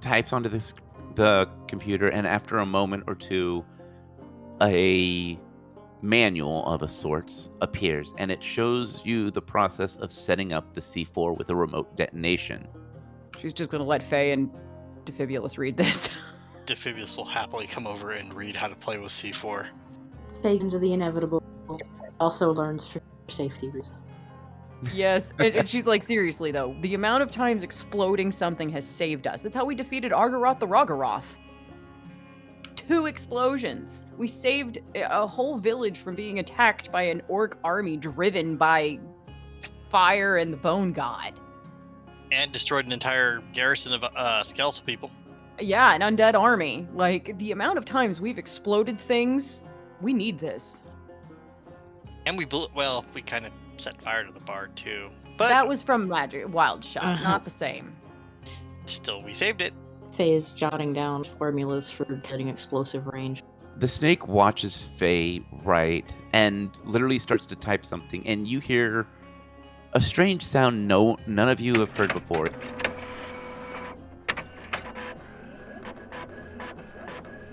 types 0.00 0.32
onto 0.32 0.48
this 0.48 0.74
the 1.14 1.48
computer, 1.66 2.08
and 2.08 2.26
after 2.26 2.58
a 2.58 2.66
moment 2.66 3.04
or 3.06 3.14
two, 3.14 3.64
a 4.62 5.38
manual 6.02 6.64
of 6.66 6.82
a 6.82 6.88
sorts 6.88 7.50
appears, 7.60 8.14
and 8.16 8.30
it 8.30 8.42
shows 8.42 9.02
you 9.04 9.30
the 9.30 9.42
process 9.42 9.96
of 9.96 10.12
setting 10.12 10.52
up 10.52 10.74
the 10.74 10.80
C4 10.80 11.36
with 11.36 11.50
a 11.50 11.54
remote 11.54 11.96
detonation. 11.96 12.66
She's 13.38 13.52
just 13.52 13.70
gonna 13.70 13.84
let 13.84 14.02
Faye 14.02 14.32
and 14.32 14.50
Defibulus 15.04 15.58
read 15.58 15.76
this. 15.76 16.10
Amphibious 16.70 17.16
will 17.16 17.24
happily 17.24 17.66
come 17.66 17.86
over 17.86 18.12
and 18.12 18.32
read 18.34 18.56
how 18.56 18.68
to 18.68 18.74
play 18.74 18.98
with 18.98 19.10
C4. 19.10 19.68
Fake 20.42 20.60
into 20.60 20.78
the 20.78 20.92
inevitable. 20.92 21.42
Also 22.18 22.52
learns 22.52 22.86
for 22.86 23.00
safety 23.28 23.68
reasons. 23.68 23.96
yes, 24.94 25.32
and, 25.38 25.54
and 25.54 25.68
she's 25.68 25.86
like, 25.86 26.02
seriously 26.02 26.50
though, 26.52 26.74
the 26.80 26.94
amount 26.94 27.22
of 27.22 27.30
times 27.30 27.62
exploding 27.62 28.32
something 28.32 28.68
has 28.70 28.86
saved 28.86 29.26
us. 29.26 29.42
That's 29.42 29.54
how 29.56 29.64
we 29.64 29.74
defeated 29.74 30.12
Argaroth 30.12 30.58
the 30.58 30.66
Roggaroth. 30.66 31.36
Two 32.74 33.06
explosions. 33.06 34.06
We 34.16 34.26
saved 34.26 34.78
a 34.94 35.02
a 35.02 35.26
whole 35.26 35.58
village 35.58 35.98
from 35.98 36.14
being 36.14 36.38
attacked 36.38 36.90
by 36.90 37.02
an 37.02 37.22
orc 37.28 37.58
army 37.62 37.96
driven 37.96 38.56
by 38.56 38.98
fire 39.90 40.38
and 40.38 40.52
the 40.52 40.56
bone 40.56 40.92
god. 40.92 41.34
And 42.32 42.50
destroyed 42.52 42.86
an 42.86 42.92
entire 42.92 43.42
garrison 43.52 43.92
of 43.92 44.04
uh, 44.04 44.42
skeletal 44.42 44.84
people. 44.84 45.10
Yeah, 45.60 45.94
an 45.94 46.00
undead 46.00 46.34
army. 46.34 46.86
Like 46.92 47.36
the 47.38 47.52
amount 47.52 47.78
of 47.78 47.84
times 47.84 48.20
we've 48.20 48.38
exploded 48.38 48.98
things, 48.98 49.62
we 50.00 50.12
need 50.12 50.38
this. 50.38 50.82
And 52.26 52.36
we 52.38 52.44
blew, 52.44 52.66
well, 52.74 53.04
we 53.14 53.22
kind 53.22 53.46
of 53.46 53.52
set 53.76 54.00
fire 54.00 54.24
to 54.24 54.32
the 54.32 54.40
bar 54.40 54.68
too. 54.74 55.10
But 55.36 55.48
that 55.48 55.66
was 55.66 55.82
from 55.82 56.06
Magic 56.08 56.52
Wild 56.52 56.84
Shot, 56.84 57.04
Uh-huh. 57.04 57.22
not 57.24 57.44
the 57.44 57.50
same. 57.50 57.96
still, 58.84 59.22
we 59.22 59.32
saved 59.32 59.62
it. 59.62 59.72
Faye 60.12 60.32
is 60.32 60.52
jotting 60.52 60.92
down 60.92 61.24
formulas 61.24 61.90
for 61.90 62.04
getting 62.04 62.48
explosive 62.48 63.06
range. 63.06 63.42
The 63.76 63.88
snake 63.88 64.26
watches 64.28 64.88
Faye 64.96 65.40
write 65.64 66.04
and 66.34 66.78
literally 66.84 67.18
starts 67.18 67.46
to 67.46 67.56
type 67.56 67.86
something, 67.86 68.26
and 68.26 68.46
you 68.46 68.58
hear 68.60 69.06
a 69.94 70.00
strange 70.00 70.44
sound 70.44 70.86
no 70.86 71.16
none 71.26 71.48
of 71.48 71.58
you 71.60 71.72
have 71.80 71.96
heard 71.96 72.12
before. 72.12 72.48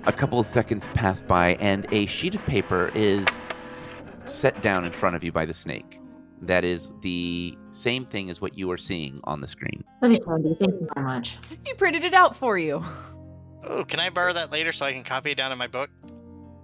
A 0.08 0.14
couple 0.14 0.40
of 0.40 0.46
seconds 0.46 0.88
pass 0.94 1.22
by, 1.22 1.56
and 1.56 1.86
a 1.92 2.06
sheet 2.06 2.34
of 2.34 2.46
paper 2.46 2.92
is 2.96 3.28
set 4.24 4.60
down 4.62 4.86
in 4.86 4.92
front 4.92 5.18
of 5.18 5.24
you 5.24 5.34
by 5.34 5.46
the 5.46 5.54
snake. 5.54 6.00
That 6.42 6.64
is 6.64 6.94
the 7.02 7.58
same 7.72 8.06
thing 8.06 8.30
as 8.30 8.40
what 8.40 8.58
you 8.58 8.72
are 8.72 8.78
seeing 8.78 9.20
on 9.26 9.42
the 9.42 9.50
screen. 9.50 9.84
Let 10.02 10.10
me 10.10 10.16
Sandy, 10.16 10.56
thank 10.56 10.72
you 10.80 10.88
so 10.96 11.04
much. 11.04 11.38
He 11.66 11.74
printed 11.74 12.06
it 12.06 12.14
out 12.14 12.38
for 12.38 12.58
you. 12.58 12.82
Oh, 13.66 13.84
can 13.84 14.00
I 14.00 14.10
borrow 14.10 14.32
that 14.32 14.50
later 14.50 14.72
so 14.72 14.86
I 14.86 14.94
can 14.94 15.04
copy 15.04 15.32
it 15.32 15.36
down 15.36 15.52
in 15.52 15.58
my 15.58 15.68
book? 15.68 15.90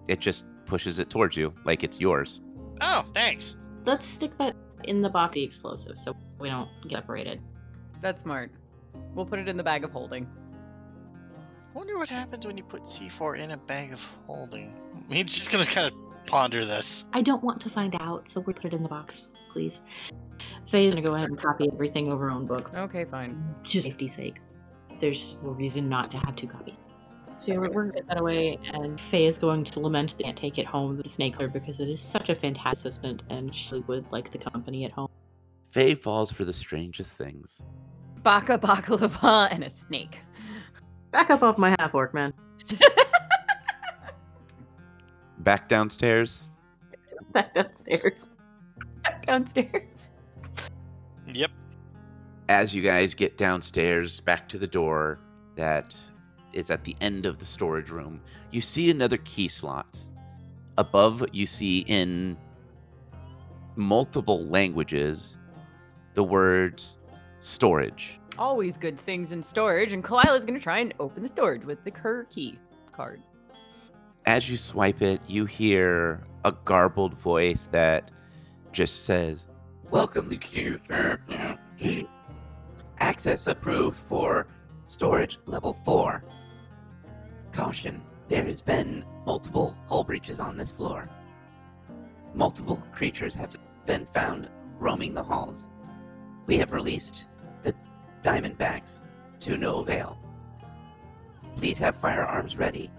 It 0.07 0.21
just 0.21 0.45
pushes 0.65 0.99
it 0.99 1.09
towards 1.09 1.35
you 1.35 1.53
like 1.65 1.83
it's 1.83 1.99
yours. 1.99 2.39
Oh, 2.79 3.03
thanks. 3.13 3.57
Let's 3.83 4.07
stick 4.07 4.37
that 4.37 4.55
in 4.85 5.01
the 5.01 5.09
box, 5.09 5.33
the 5.33 5.43
explosive, 5.43 5.99
so 5.99 6.15
we 6.39 6.47
don't 6.47 6.69
get 6.87 6.99
separated. 6.99 7.41
That's 8.01 8.21
smart. 8.21 8.51
We'll 9.13 9.25
put 9.25 9.39
it 9.39 9.49
in 9.49 9.57
the 9.57 9.63
bag 9.63 9.83
of 9.83 9.91
holding. 9.91 10.29
Wonder 11.74 11.97
what 11.97 12.09
happens 12.09 12.45
when 12.45 12.57
you 12.57 12.63
put 12.63 12.84
C4 12.84 13.39
in 13.39 13.51
a 13.51 13.57
bag 13.57 13.93
of 13.93 14.03
holding. 14.28 14.74
He's 15.09 15.34
just 15.34 15.51
gonna 15.51 15.65
kind 15.65 15.88
of 15.91 16.26
ponder 16.26 16.65
this. 16.65 17.05
I 17.13 17.21
don't 17.21 17.43
want 17.43 17.59
to 17.61 17.69
find 17.69 17.95
out, 17.99 18.30
so 18.30 18.41
we 18.41 18.53
put 18.53 18.65
it 18.65 18.74
in 18.74 18.84
the 18.84 18.89
box, 18.89 19.30
please. 19.51 19.82
Faye's 20.67 20.93
gonna 20.93 21.05
go 21.05 21.15
ahead 21.15 21.30
and 21.30 21.38
copy 21.38 21.67
everything 21.71 22.11
over 22.11 22.26
her 22.26 22.32
own 22.32 22.45
book, 22.45 22.74
Okay, 22.76 23.05
fine. 23.05 23.43
just 23.63 23.88
safety's 23.88 24.13
sake. 24.13 24.39
There's 24.99 25.39
no 25.43 25.49
reason 25.51 25.89
not 25.89 26.11
to 26.11 26.17
have 26.17 26.36
two 26.36 26.47
copies. 26.47 26.76
So 27.39 27.51
yeah, 27.51 27.57
we're, 27.57 27.69
we're 27.71 27.82
gonna 27.84 27.93
get 27.93 28.07
that 28.07 28.19
away, 28.19 28.59
and 28.74 28.99
Faye 29.01 29.26
is 29.26 29.38
going 29.38 29.63
to 29.65 29.80
lament 29.80 30.15
they 30.17 30.24
can't 30.26 30.38
take 30.38 30.57
it 30.59 30.65
home 30.65 30.95
with 30.95 31.03
the 31.03 31.09
Snakeler 31.09 31.51
because 31.51 31.80
it 31.80 31.89
is 31.89 32.01
such 32.01 32.30
a 32.30 32.36
fantastic 32.36 32.91
assistant, 32.91 33.24
and 33.30 33.53
she 33.53 33.80
would 33.88 34.05
like 34.11 34.32
the 34.32 34.38
company 34.38 34.86
at 34.86 34.91
home. 34.91 35.09
Faye 35.71 35.95
falls 35.95 36.32
for 36.32 36.45
the 36.45 36.53
strangest 36.53 37.17
things. 37.17 37.61
Baka 38.21 38.57
baklava 38.57 39.49
and 39.51 39.63
a 39.63 39.69
snake. 39.69 40.19
Back 41.14 41.30
up 41.30 41.43
off 41.43 41.59
my 41.59 41.76
half 41.80 41.93
orc, 41.93 42.11
man. 42.16 42.34
Back 45.38 45.70
downstairs. 45.70 46.41
Back 47.32 47.53
downstairs. 47.53 48.32
Back 49.03 49.24
downstairs. 49.26 50.03
Yep. 51.32 51.51
As 52.49 52.74
you 52.74 52.82
guys 52.82 53.14
get 53.14 53.38
downstairs 53.38 54.20
back 54.22 54.49
to 54.49 54.57
the 54.57 54.66
door 54.66 55.20
that 55.55 55.95
is 56.51 56.72
at 56.72 56.84
the 56.84 56.95
end 56.99 57.28
of 57.28 57.38
the 57.38 57.45
storage 57.45 57.91
room, 57.91 58.20
you 58.49 58.59
see 58.59 58.89
another 58.89 59.18
key 59.18 59.47
slot. 59.47 59.95
Above, 60.80 61.24
you 61.32 61.45
see 61.45 61.80
in 61.82 62.36
multiple 63.76 64.47
languages 64.47 65.38
the 66.16 66.24
words 66.24 66.97
storage. 67.41 68.20
Always 68.38 68.79
good 68.79 68.99
things 68.99 69.31
in 69.31 69.43
storage, 69.43 69.93
and 69.93 70.03
Kalila's 70.03 70.43
gonna 70.43 70.59
try 70.59 70.79
and 70.79 70.91
open 70.99 71.21
the 71.21 71.29
storage 71.29 71.63
with 71.63 71.84
the 71.84 71.91
her 71.91 72.25
key 72.31 72.57
card. 72.91 73.21
As 74.25 74.49
you 74.49 74.57
swipe 74.57 75.03
it, 75.03 75.21
you 75.27 75.45
hear 75.45 76.25
a 76.43 76.51
garbled 76.51 77.13
voice 77.13 77.69
that 77.71 78.09
just 78.71 79.05
says, 79.05 79.47
Welcome 79.91 80.31
to 80.31 80.38
Q. 80.38 80.79
Access 82.99 83.45
approved 83.45 83.99
for 83.99 84.47
storage 84.86 85.38
level 85.45 85.77
4. 85.86 86.23
Caution, 87.51 88.01
there 88.29 88.45
has 88.45 88.63
been 88.63 89.05
multiple 89.27 89.77
hull 89.88 90.03
breaches 90.03 90.39
on 90.39 90.57
this 90.57 90.71
floor. 90.71 91.07
Multiple 92.34 92.81
creatures 92.91 93.36
have 93.36 93.55
been 93.86 94.07
found 94.07 94.49
roaming 94.79 95.13
the 95.13 95.21
halls. 95.21 95.69
We 96.47 96.57
have 96.57 96.73
released 96.73 97.27
Diamondbacks 98.24 99.01
to 99.41 99.57
no 99.57 99.80
avail. 99.80 100.17
Please 101.55 101.78
have 101.80 101.95
firearms 101.97 102.57
ready. 102.57 102.89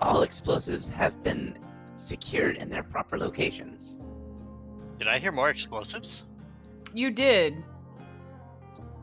All 0.00 0.22
explosives 0.22 0.88
have 0.88 1.22
been 1.22 1.56
secured 1.96 2.56
in 2.56 2.68
their 2.68 2.82
proper 2.82 3.16
locations. 3.16 3.98
Did 4.98 5.08
I 5.08 5.18
hear 5.18 5.32
more 5.32 5.48
explosives? 5.50 6.24
You 6.92 7.10
did. 7.10 7.64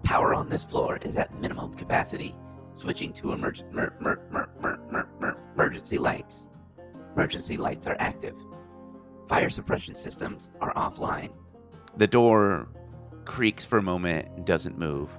Power 0.03 0.33
on 0.33 0.49
this 0.49 0.63
floor 0.63 0.97
is 1.01 1.17
at 1.17 1.33
minimum 1.39 1.73
capacity. 1.73 2.35
Switching 2.73 3.13
to 3.13 3.27
emerg- 3.27 3.71
mer- 3.71 3.95
mer- 3.99 4.21
mer- 4.31 4.49
mer- 4.61 4.79
mer- 4.91 5.09
mer- 5.19 5.37
emergency 5.55 5.97
lights. 5.97 6.51
Emergency 7.15 7.57
lights 7.57 7.87
are 7.87 7.95
active. 7.99 8.35
Fire 9.27 9.49
suppression 9.49 9.95
systems 9.95 10.51
are 10.61 10.73
offline. 10.75 11.31
The 11.97 12.07
door 12.07 12.67
creaks 13.25 13.65
for 13.65 13.77
a 13.77 13.81
moment 13.81 14.27
and 14.35 14.45
doesn't 14.45 14.77
move. 14.77 15.09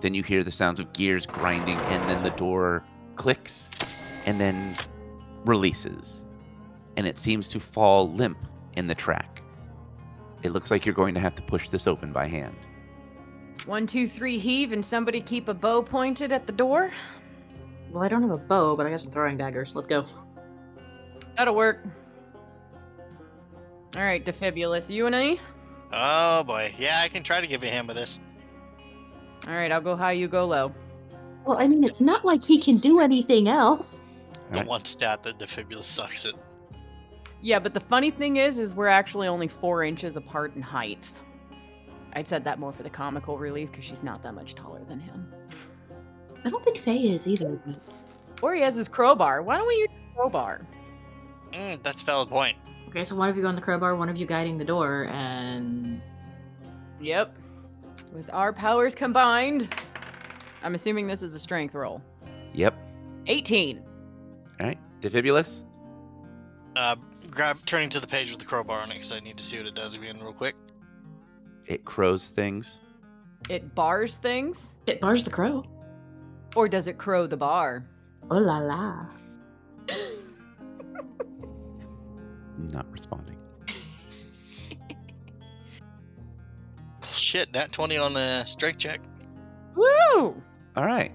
Then 0.00 0.14
you 0.14 0.22
hear 0.22 0.44
the 0.44 0.50
sounds 0.50 0.80
of 0.80 0.92
gears 0.92 1.26
grinding, 1.26 1.76
and 1.76 2.08
then 2.08 2.22
the 2.22 2.30
door 2.30 2.84
clicks 3.16 3.70
and 4.26 4.40
then 4.40 4.76
releases. 5.44 6.24
And 6.96 7.06
it 7.06 7.18
seems 7.18 7.48
to 7.48 7.60
fall 7.60 8.10
limp 8.10 8.38
in 8.76 8.86
the 8.86 8.94
track. 8.94 9.42
It 10.42 10.50
looks 10.50 10.70
like 10.70 10.86
you're 10.86 10.94
going 10.94 11.14
to 11.14 11.20
have 11.20 11.34
to 11.34 11.42
push 11.42 11.68
this 11.68 11.86
open 11.86 12.12
by 12.12 12.26
hand. 12.26 12.56
One, 13.66 13.86
two, 13.86 14.06
three, 14.06 14.38
heave, 14.38 14.72
and 14.72 14.84
somebody 14.84 15.20
keep 15.20 15.48
a 15.48 15.54
bow 15.54 15.82
pointed 15.82 16.32
at 16.32 16.46
the 16.46 16.52
door. 16.52 16.92
Well, 17.90 18.04
I 18.04 18.08
don't 18.08 18.22
have 18.22 18.30
a 18.30 18.38
bow, 18.38 18.76
but 18.76 18.86
I 18.86 18.90
got 18.90 19.00
some 19.00 19.10
throwing 19.10 19.36
daggers. 19.36 19.74
Let's 19.74 19.88
go. 19.88 20.06
That'll 21.36 21.54
work. 21.54 21.84
All 23.96 24.02
right, 24.02 24.24
Defibulus, 24.24 24.90
you 24.90 25.06
and 25.06 25.16
I. 25.16 25.38
Oh 25.92 26.44
boy. 26.44 26.74
Yeah, 26.76 27.00
I 27.02 27.08
can 27.08 27.22
try 27.22 27.40
to 27.40 27.46
give 27.46 27.62
you 27.62 27.70
a 27.70 27.72
hand 27.72 27.88
with 27.88 27.96
this. 27.96 28.20
All 29.46 29.54
right, 29.54 29.70
I'll 29.72 29.80
go 29.80 29.96
high, 29.96 30.12
you 30.12 30.28
go 30.28 30.46
low. 30.46 30.72
Well, 31.44 31.58
I 31.58 31.68
mean, 31.68 31.84
it's 31.84 32.00
not 32.00 32.24
like 32.24 32.44
he 32.44 32.60
can 32.60 32.74
do 32.76 33.00
anything 33.00 33.48
else. 33.48 34.04
The 34.52 34.58
Right. 34.60 34.66
one 34.66 34.84
stat 34.84 35.22
that 35.22 35.38
Defibulus 35.38 35.84
sucks 35.84 36.26
at. 36.26 36.34
Yeah, 37.40 37.58
but 37.58 37.72
the 37.72 37.80
funny 37.80 38.10
thing 38.10 38.36
is, 38.36 38.58
is 38.58 38.74
we're 38.74 38.88
actually 38.88 39.28
only 39.28 39.46
four 39.48 39.84
inches 39.84 40.16
apart 40.16 40.54
in 40.56 40.62
height. 40.62 41.08
I'd 42.14 42.26
said 42.26 42.44
that 42.44 42.58
more 42.58 42.72
for 42.72 42.82
the 42.82 42.90
comical 42.90 43.38
relief 43.38 43.70
because 43.70 43.84
she's 43.84 44.02
not 44.02 44.22
that 44.24 44.34
much 44.34 44.54
taller 44.54 44.82
than 44.88 44.98
him. 44.98 45.32
I 46.44 46.50
don't 46.50 46.64
think 46.64 46.78
Faye 46.78 47.10
is 47.12 47.28
either. 47.28 47.60
Or 48.42 48.54
he 48.54 48.60
has 48.62 48.74
his 48.74 48.88
crowbar. 48.88 49.42
Why 49.42 49.56
don't 49.56 49.68
we 49.68 49.74
use 49.74 49.88
the 49.88 50.16
crowbar? 50.16 50.66
Mm, 51.52 51.82
that's 51.82 52.02
a 52.02 52.04
valid 52.04 52.28
point. 52.28 52.56
Okay, 52.88 53.04
so 53.04 53.14
one 53.16 53.28
of 53.28 53.36
you 53.36 53.46
on 53.46 53.54
the 53.54 53.60
crowbar, 53.60 53.94
one 53.96 54.08
of 54.08 54.16
you 54.16 54.26
guiding 54.26 54.58
the 54.58 54.64
door, 54.64 55.06
and 55.10 56.00
Yep. 57.00 57.36
With 58.12 58.32
our 58.32 58.52
powers 58.52 58.94
combined, 58.94 59.74
I'm 60.62 60.74
assuming 60.74 61.06
this 61.06 61.22
is 61.22 61.34
a 61.34 61.40
strength 61.40 61.74
roll. 61.74 62.02
Yep. 62.54 62.74
18. 63.26 63.78
All 64.60 64.66
right. 64.66 64.78
Defibulus? 65.00 65.60
Uh, 66.74 66.96
grab 67.30 67.58
turning 67.66 67.88
to 67.90 68.00
the 68.00 68.06
page 68.06 68.30
with 68.30 68.38
the 68.38 68.44
crowbar 68.44 68.78
on 68.80 68.90
it 68.90 68.94
because 68.94 69.12
I 69.12 69.20
need 69.20 69.36
to 69.36 69.42
see 69.44 69.58
what 69.58 69.66
it 69.66 69.74
does 69.74 69.94
again 69.94 70.18
real 70.20 70.32
quick. 70.32 70.54
It 71.66 71.84
crows 71.84 72.28
things. 72.28 72.78
It 73.48 73.74
bars 73.74 74.16
things, 74.16 74.74
it 74.86 75.00
bars 75.00 75.24
the 75.24 75.30
crow. 75.30 75.64
or 76.56 76.68
does 76.68 76.88
it 76.88 76.98
crow 76.98 77.26
the 77.26 77.36
bar? 77.36 77.86
Oh 78.30 78.38
la 78.38 78.58
la. 78.58 79.06
Not 82.58 82.90
responding. 82.90 83.36
Shit, 87.28 87.52
that 87.52 87.72
20 87.72 87.98
on 87.98 88.14
the 88.14 88.42
strength 88.46 88.78
check. 88.78 89.02
Woo! 89.76 90.42
All 90.74 90.86
right. 90.86 91.12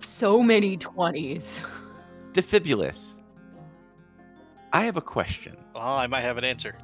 So 0.00 0.42
many 0.42 0.76
20s. 0.76 1.66
Defibulus. 2.32 3.20
I 4.70 4.84
have 4.84 4.98
a 4.98 5.00
question. 5.00 5.56
Oh, 5.74 5.96
I 5.96 6.06
might 6.08 6.20
have 6.20 6.36
an 6.36 6.44
answer. 6.44 6.76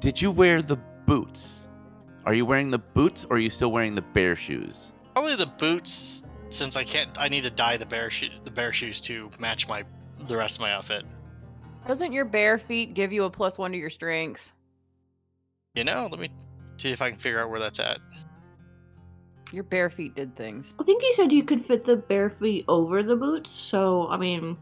Did 0.00 0.20
you 0.20 0.30
wear 0.30 0.60
the 0.60 0.76
boots? 1.06 1.66
Are 2.26 2.34
you 2.34 2.44
wearing 2.44 2.70
the 2.70 2.78
boots 2.78 3.24
or 3.24 3.36
are 3.36 3.38
you 3.38 3.48
still 3.48 3.72
wearing 3.72 3.94
the 3.94 4.02
bear 4.02 4.36
shoes? 4.36 4.92
Probably 5.14 5.36
the 5.36 5.46
boots, 5.46 6.24
since 6.50 6.76
I 6.76 6.84
can't. 6.84 7.10
I 7.18 7.30
need 7.30 7.44
to 7.44 7.50
dye 7.50 7.78
the 7.78 7.86
bear 7.86 8.10
shoe, 8.10 8.28
the 8.44 8.50
bear 8.50 8.74
shoes 8.74 9.00
to 9.02 9.30
match 9.38 9.66
my 9.66 9.82
the 10.28 10.36
rest 10.36 10.58
of 10.58 10.60
my 10.60 10.74
outfit. 10.74 11.06
Doesn't 11.86 12.12
your 12.12 12.26
bare 12.26 12.58
feet 12.58 12.92
give 12.92 13.14
you 13.14 13.24
a 13.24 13.30
plus 13.30 13.56
one 13.56 13.72
to 13.72 13.78
your 13.78 13.88
strength? 13.88 14.52
You 15.74 15.84
know, 15.84 16.08
let 16.10 16.20
me 16.20 16.30
see 16.80 16.90
if 16.90 17.02
I 17.02 17.10
can 17.10 17.18
figure 17.18 17.40
out 17.40 17.50
where 17.50 17.60
that's 17.60 17.78
at. 17.78 17.98
Your 19.52 19.64
bare 19.64 19.90
feet 19.90 20.14
did 20.14 20.34
things. 20.36 20.74
I 20.78 20.84
think 20.84 21.02
he 21.02 21.12
said 21.12 21.32
you 21.32 21.42
could 21.42 21.60
fit 21.60 21.84
the 21.84 21.96
bare 21.96 22.30
feet 22.30 22.64
over 22.68 23.02
the 23.02 23.16
boots, 23.16 23.52
so 23.52 24.06
I 24.08 24.16
mean, 24.16 24.56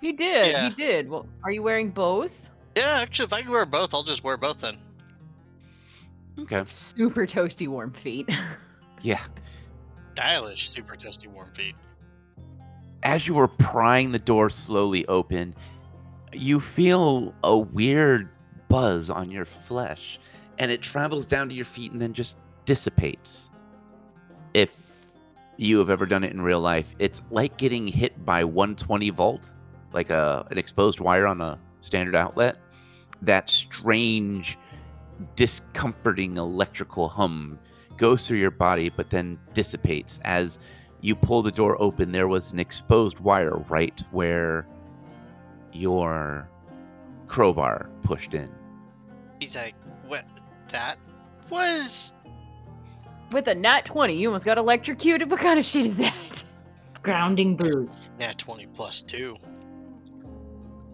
He 0.00 0.12
did. 0.12 0.52
Yeah. 0.52 0.68
He 0.68 0.74
did. 0.74 1.08
Well, 1.08 1.26
are 1.44 1.50
you 1.50 1.62
wearing 1.62 1.90
both? 1.90 2.50
Yeah, 2.76 2.98
actually, 3.00 3.26
if 3.26 3.32
I 3.32 3.42
can 3.42 3.50
wear 3.50 3.66
both, 3.66 3.94
I'll 3.94 4.02
just 4.02 4.22
wear 4.22 4.36
both 4.36 4.60
then. 4.60 4.76
Okay. 6.38 6.62
Super 6.66 7.26
toasty 7.26 7.68
warm 7.68 7.92
feet. 7.92 8.28
Yeah. 9.00 9.20
Stylish, 10.14 10.68
super 10.68 10.96
toasty, 10.96 11.28
warm 11.28 11.48
feet. 11.52 11.76
As 13.04 13.28
you 13.28 13.38
are 13.38 13.46
prying 13.46 14.10
the 14.10 14.18
door 14.18 14.50
slowly 14.50 15.06
open, 15.06 15.54
you 16.32 16.58
feel 16.58 17.32
a 17.44 17.56
weird 17.56 18.28
buzz 18.68 19.08
on 19.08 19.30
your 19.30 19.44
flesh 19.44 20.18
and 20.58 20.70
it 20.70 20.82
travels 20.82 21.26
down 21.26 21.48
to 21.48 21.54
your 21.54 21.64
feet 21.64 21.92
and 21.92 22.00
then 22.00 22.12
just 22.12 22.36
dissipates. 22.64 23.50
If 24.54 24.72
you 25.56 25.78
have 25.78 25.90
ever 25.90 26.06
done 26.06 26.24
it 26.24 26.32
in 26.32 26.40
real 26.40 26.60
life, 26.60 26.94
it's 26.98 27.22
like 27.30 27.56
getting 27.56 27.86
hit 27.86 28.24
by 28.24 28.44
120 28.44 29.10
volt, 29.10 29.54
like 29.92 30.10
a 30.10 30.46
an 30.50 30.58
exposed 30.58 31.00
wire 31.00 31.26
on 31.26 31.40
a 31.40 31.58
standard 31.80 32.14
outlet. 32.14 32.56
That 33.22 33.50
strange, 33.50 34.58
discomforting 35.36 36.36
electrical 36.36 37.08
hum 37.08 37.58
goes 37.96 38.26
through 38.26 38.38
your 38.38 38.52
body, 38.52 38.88
but 38.88 39.10
then 39.10 39.38
dissipates 39.54 40.20
as 40.22 40.58
you 41.00 41.14
pull 41.14 41.42
the 41.42 41.50
door 41.50 41.80
open. 41.80 42.12
There 42.12 42.28
was 42.28 42.52
an 42.52 42.60
exposed 42.60 43.18
wire 43.20 43.58
right 43.68 44.00
where 44.12 44.66
your 45.72 46.48
crowbar 47.26 47.90
pushed 48.02 48.34
in. 48.34 48.50
He's 49.40 49.56
like? 49.56 49.74
That 50.68 50.96
was. 51.50 52.12
With 53.30 53.46
a 53.48 53.54
nat 53.54 53.84
20, 53.84 54.14
you 54.16 54.28
almost 54.28 54.44
got 54.46 54.56
electrocuted. 54.58 55.30
What 55.30 55.40
kind 55.40 55.58
of 55.58 55.64
shit 55.64 55.86
is 55.86 55.96
that? 55.98 56.44
grounding 57.02 57.56
boots. 57.56 58.10
nat 58.18 58.36
20 58.38 58.66
plus 58.68 59.02
2. 59.02 59.36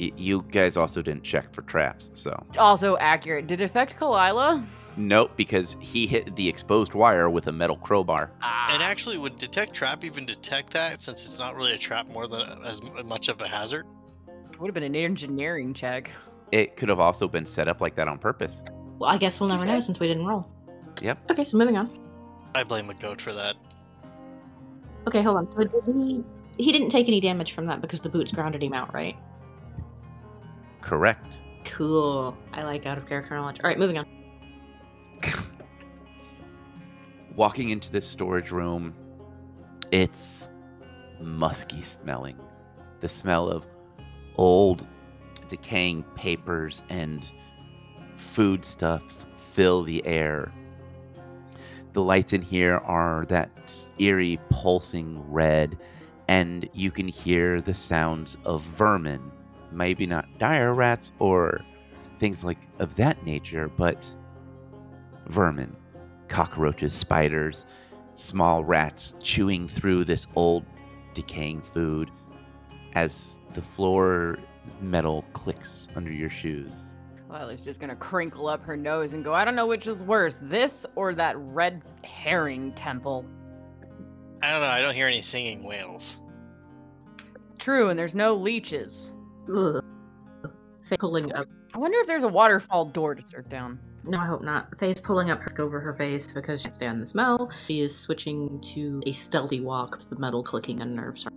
Y- 0.00 0.12
you 0.16 0.42
guys 0.50 0.76
also 0.76 1.02
didn't 1.02 1.24
check 1.24 1.52
for 1.52 1.62
traps, 1.62 2.10
so 2.14 2.40
Also 2.58 2.96
accurate. 2.98 3.46
Did 3.46 3.60
it 3.60 3.64
affect 3.64 3.98
Kalila? 3.98 4.64
nope, 4.96 5.32
because 5.36 5.76
he 5.80 6.06
hit 6.06 6.34
the 6.36 6.48
exposed 6.48 6.94
wire 6.94 7.30
with 7.30 7.46
a 7.48 7.52
metal 7.52 7.76
crowbar. 7.76 8.30
Ah. 8.42 8.68
And 8.72 8.82
actually, 8.82 9.18
would 9.18 9.38
detect 9.38 9.72
trap 9.74 10.04
even 10.04 10.24
detect 10.26 10.72
that 10.72 11.00
since 11.00 11.24
it's 11.24 11.38
not 11.38 11.54
really 11.56 11.72
a 11.72 11.78
trap 11.78 12.08
more 12.08 12.26
than 12.26 12.42
as 12.64 12.80
much 13.04 13.28
of 13.28 13.40
a 13.40 13.48
hazard? 13.48 13.86
Would 14.58 14.68
have 14.68 14.74
been 14.74 14.82
an 14.84 14.94
engineering 14.96 15.74
check. 15.74 16.10
It 16.52 16.76
could 16.76 16.88
have 16.88 17.00
also 17.00 17.26
been 17.28 17.46
set 17.46 17.66
up 17.66 17.80
like 17.80 17.94
that 17.96 18.06
on 18.08 18.18
purpose. 18.18 18.62
Well, 18.98 19.10
I 19.10 19.18
guess 19.18 19.40
we'll 19.40 19.48
never 19.48 19.64
know 19.64 19.80
since 19.80 19.98
we 20.00 20.06
didn't 20.06 20.26
roll. 20.26 20.48
Yep. 21.02 21.30
Okay, 21.30 21.44
so 21.44 21.58
moving 21.58 21.76
on. 21.76 21.90
I 22.54 22.62
blame 22.62 22.86
the 22.86 22.94
goat 22.94 23.20
for 23.20 23.32
that. 23.32 23.56
Okay, 25.06 25.22
hold 25.22 25.36
on. 25.36 25.52
So 25.52 25.64
did 25.64 25.82
he, 25.86 26.24
he 26.56 26.72
didn't 26.72 26.90
take 26.90 27.08
any 27.08 27.20
damage 27.20 27.52
from 27.52 27.66
that 27.66 27.80
because 27.80 28.00
the 28.00 28.08
boots 28.08 28.32
grounded 28.32 28.62
him 28.62 28.72
out, 28.72 28.94
right? 28.94 29.16
Correct. 30.80 31.40
Cool. 31.64 32.36
I 32.52 32.62
like 32.62 32.86
out 32.86 32.98
of 32.98 33.06
character 33.06 33.34
knowledge. 33.34 33.60
All 33.62 33.68
right, 33.68 33.78
moving 33.78 33.98
on. 33.98 34.06
Walking 37.36 37.70
into 37.70 37.90
this 37.90 38.06
storage 38.06 38.52
room, 38.52 38.94
it's 39.90 40.48
musky 41.20 41.82
smelling. 41.82 42.38
The 43.00 43.08
smell 43.08 43.48
of 43.48 43.66
old, 44.36 44.86
decaying 45.48 46.04
papers 46.14 46.84
and 46.88 47.30
foodstuffs 48.16 49.26
fill 49.36 49.82
the 49.82 50.04
air. 50.06 50.52
The 51.92 52.02
lights 52.02 52.32
in 52.32 52.42
here 52.42 52.78
are 52.78 53.24
that 53.26 53.72
eerie, 53.98 54.40
pulsing 54.50 55.22
red, 55.30 55.78
and 56.28 56.68
you 56.72 56.90
can 56.90 57.06
hear 57.06 57.60
the 57.60 57.74
sounds 57.74 58.36
of 58.44 58.62
vermin. 58.62 59.30
Maybe 59.70 60.06
not 60.06 60.38
dire 60.38 60.72
rats 60.72 61.12
or 61.18 61.60
things 62.18 62.44
like 62.44 62.58
of 62.78 62.94
that 62.96 63.24
nature, 63.24 63.68
but 63.68 64.14
vermin 65.26 65.76
cockroaches, 66.28 66.92
spiders, 66.92 67.66
small 68.14 68.64
rats 68.64 69.14
chewing 69.20 69.68
through 69.68 70.04
this 70.04 70.26
old, 70.34 70.64
decaying 71.14 71.62
food 71.62 72.10
as 72.94 73.38
the 73.52 73.62
floor 73.62 74.38
metal 74.80 75.24
clicks 75.32 75.88
under 75.94 76.12
your 76.12 76.30
shoes. 76.30 76.93
Lila's 77.28 77.60
just 77.60 77.80
gonna 77.80 77.96
crinkle 77.96 78.46
up 78.46 78.64
her 78.64 78.76
nose 78.76 79.12
and 79.12 79.24
go, 79.24 79.32
I 79.32 79.44
don't 79.44 79.56
know 79.56 79.66
which 79.66 79.86
is 79.86 80.02
worse, 80.02 80.38
this 80.42 80.86
or 80.94 81.14
that 81.14 81.36
red 81.38 81.82
herring 82.04 82.72
temple. 82.72 83.26
I 84.42 84.50
don't 84.50 84.60
know. 84.60 84.66
I 84.66 84.80
don't 84.80 84.94
hear 84.94 85.06
any 85.06 85.22
singing 85.22 85.62
whales. 85.62 86.20
True, 87.58 87.88
and 87.88 87.98
there's 87.98 88.14
no 88.14 88.34
leeches. 88.34 89.14
Ugh. 89.54 89.82
Faye 90.82 90.96
pulling 90.98 91.32
up. 91.34 91.46
I 91.72 91.78
wonder 91.78 91.98
if 92.00 92.06
there's 92.06 92.24
a 92.24 92.28
waterfall 92.28 92.84
door 92.86 93.14
to 93.14 93.26
start 93.26 93.48
down. 93.48 93.80
No, 94.04 94.18
I 94.18 94.26
hope 94.26 94.42
not. 94.42 94.76
Faye's 94.76 95.00
pulling 95.00 95.30
up 95.30 95.38
her 95.38 95.44
mask 95.44 95.60
over 95.60 95.80
her 95.80 95.94
face 95.94 96.32
because 96.34 96.60
she 96.60 96.64
can't 96.64 96.74
stand 96.74 97.02
the 97.02 97.06
smell. 97.06 97.50
She 97.66 97.80
is 97.80 97.98
switching 97.98 98.60
to 98.74 99.00
a 99.06 99.12
stealthy 99.12 99.60
walk. 99.60 99.98
The 99.98 100.18
metal 100.18 100.42
clicking 100.42 100.82
unnerves 100.82 101.24
her. 101.24 101.30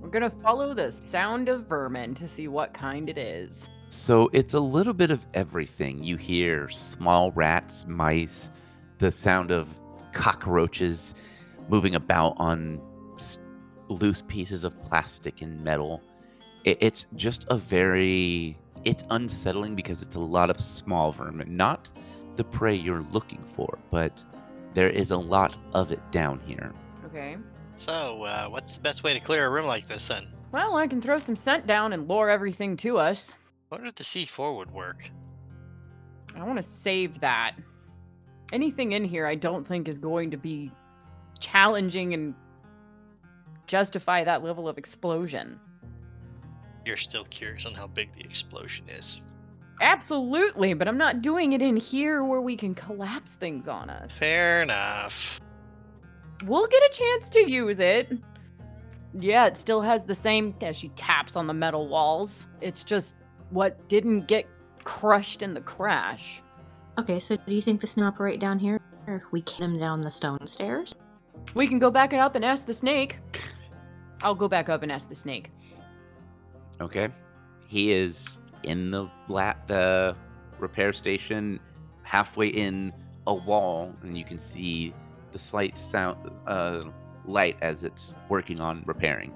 We're 0.00 0.10
gonna 0.10 0.30
follow 0.30 0.72
the 0.72 0.92
sound 0.92 1.48
of 1.48 1.66
vermin 1.66 2.14
to 2.14 2.28
see 2.28 2.46
what 2.46 2.72
kind 2.72 3.10
it 3.10 3.18
is. 3.18 3.68
So 3.94 4.30
it's 4.32 4.54
a 4.54 4.58
little 4.58 4.94
bit 4.94 5.10
of 5.10 5.26
everything. 5.34 6.02
You 6.02 6.16
hear 6.16 6.70
small 6.70 7.30
rats, 7.32 7.84
mice, 7.86 8.48
the 8.96 9.10
sound 9.10 9.50
of 9.50 9.68
cockroaches 10.14 11.14
moving 11.68 11.94
about 11.94 12.32
on 12.38 12.80
s- 13.16 13.38
loose 13.88 14.22
pieces 14.26 14.64
of 14.64 14.82
plastic 14.82 15.42
and 15.42 15.62
metal. 15.62 16.02
It, 16.64 16.78
it's 16.80 17.06
just 17.16 17.44
a 17.50 17.56
very. 17.58 18.56
It's 18.86 19.04
unsettling 19.10 19.74
because 19.74 20.02
it's 20.02 20.16
a 20.16 20.20
lot 20.20 20.48
of 20.48 20.58
small 20.58 21.12
vermin. 21.12 21.54
Not 21.54 21.92
the 22.36 22.44
prey 22.44 22.74
you're 22.74 23.04
looking 23.12 23.44
for, 23.54 23.78
but 23.90 24.24
there 24.72 24.88
is 24.88 25.10
a 25.10 25.18
lot 25.18 25.54
of 25.74 25.92
it 25.92 26.00
down 26.10 26.40
here. 26.46 26.72
Okay. 27.04 27.36
So, 27.74 28.22
uh, 28.22 28.48
what's 28.48 28.74
the 28.74 28.80
best 28.80 29.04
way 29.04 29.12
to 29.12 29.20
clear 29.20 29.48
a 29.48 29.50
room 29.50 29.66
like 29.66 29.86
this 29.86 30.08
then? 30.08 30.28
Well, 30.50 30.76
I 30.76 30.86
can 30.86 31.02
throw 31.02 31.18
some 31.18 31.36
scent 31.36 31.66
down 31.66 31.92
and 31.92 32.08
lure 32.08 32.30
everything 32.30 32.78
to 32.78 32.96
us. 32.96 33.36
I 33.72 33.76
wonder 33.76 33.88
if 33.88 33.94
the 33.94 34.04
C4 34.04 34.54
would 34.58 34.70
work. 34.70 35.10
I 36.36 36.44
want 36.44 36.58
to 36.58 36.62
save 36.62 37.20
that. 37.20 37.54
Anything 38.52 38.92
in 38.92 39.02
here 39.02 39.26
I 39.26 39.34
don't 39.34 39.66
think 39.66 39.88
is 39.88 39.96
going 39.96 40.30
to 40.32 40.36
be 40.36 40.70
challenging 41.40 42.12
and 42.12 42.34
justify 43.66 44.24
that 44.24 44.44
level 44.44 44.68
of 44.68 44.76
explosion. 44.76 45.58
You're 46.84 46.98
still 46.98 47.24
curious 47.30 47.64
on 47.64 47.72
how 47.72 47.86
big 47.86 48.12
the 48.12 48.20
explosion 48.20 48.90
is. 48.90 49.22
Absolutely, 49.80 50.74
but 50.74 50.86
I'm 50.86 50.98
not 50.98 51.22
doing 51.22 51.54
it 51.54 51.62
in 51.62 51.78
here 51.78 52.24
where 52.24 52.42
we 52.42 52.56
can 52.56 52.74
collapse 52.74 53.36
things 53.36 53.68
on 53.68 53.88
us. 53.88 54.12
Fair 54.12 54.62
enough. 54.62 55.40
We'll 56.44 56.66
get 56.66 56.82
a 56.82 56.92
chance 56.92 57.28
to 57.30 57.50
use 57.50 57.80
it. 57.80 58.12
Yeah, 59.18 59.46
it 59.46 59.56
still 59.56 59.80
has 59.80 60.04
the 60.04 60.14
same 60.14 60.54
as 60.60 60.76
she 60.76 60.88
taps 60.90 61.36
on 61.36 61.46
the 61.46 61.54
metal 61.54 61.88
walls. 61.88 62.46
It's 62.60 62.82
just 62.82 63.16
what 63.52 63.88
didn't 63.88 64.26
get 64.26 64.46
crushed 64.84 65.42
in 65.42 65.54
the 65.54 65.60
crash. 65.60 66.42
Okay, 66.98 67.18
so 67.18 67.36
do 67.36 67.54
you 67.54 67.62
think 67.62 67.80
this 67.80 67.94
can 67.94 68.02
operate 68.02 68.40
down 68.40 68.58
here? 68.58 68.80
Or 69.06 69.16
if 69.16 69.32
we 69.32 69.42
kick 69.42 69.58
them 69.58 69.78
down 69.78 70.00
the 70.00 70.10
stone 70.10 70.46
stairs? 70.46 70.94
We 71.54 71.66
can 71.66 71.78
go 71.78 71.90
back 71.90 72.12
up 72.12 72.34
and 72.34 72.44
ask 72.44 72.66
the 72.66 72.72
snake. 72.72 73.18
I'll 74.22 74.34
go 74.34 74.48
back 74.48 74.68
up 74.68 74.82
and 74.82 74.92
ask 74.92 75.08
the 75.08 75.14
snake. 75.14 75.50
Okay. 76.80 77.08
He 77.66 77.92
is 77.92 78.36
in 78.62 78.90
the 78.90 79.08
la- 79.28 79.54
the 79.66 80.16
repair 80.58 80.92
station, 80.92 81.58
halfway 82.02 82.48
in 82.48 82.92
a 83.26 83.34
wall, 83.34 83.94
and 84.02 84.16
you 84.16 84.24
can 84.24 84.38
see 84.38 84.94
the 85.32 85.38
slight 85.38 85.76
sound 85.76 86.30
uh, 86.46 86.82
light 87.26 87.56
as 87.62 87.84
it's 87.84 88.16
working 88.28 88.60
on 88.60 88.82
repairing. 88.86 89.32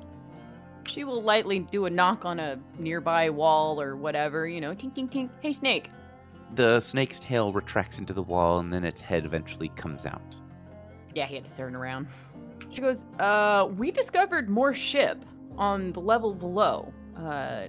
She 0.87 1.05
will 1.05 1.23
lightly 1.23 1.61
do 1.61 1.87
a 1.87 1.91
knock 1.91 2.25
on 2.25 2.41
a 2.41 2.59
nearby 2.79 3.31
wall 3.31 3.81
or 3.81 3.97
whatever, 3.97 4.47
you 4.47 4.61
know, 4.61 4.73
tink 4.75 4.95
tink 4.95 5.11
tink. 5.11 5.31
Hey 5.41 5.53
snake. 5.53 5.91
The 6.55 6.81
snake's 6.81 7.19
tail 7.19 7.53
retracts 7.53 7.99
into 7.99 8.13
the 8.13 8.23
wall, 8.23 8.61
and 8.61 8.73
then 8.73 8.85
its 8.85 9.01
head 9.01 9.25
eventually 9.25 9.69
comes 9.71 10.07
out. 10.07 10.37
Yeah, 11.15 11.27
he 11.27 11.35
had 11.35 11.45
to 11.45 11.55
turn 11.55 11.75
around. 11.75 12.07
She 12.71 12.81
goes, 12.81 13.05
uh, 13.19 13.69
we 13.77 13.91
discovered 13.91 14.49
more 14.49 14.73
ship 14.73 15.25
on 15.59 15.93
the 15.93 16.01
level 16.01 16.35
below. 16.35 16.93
Uh, 17.17 17.69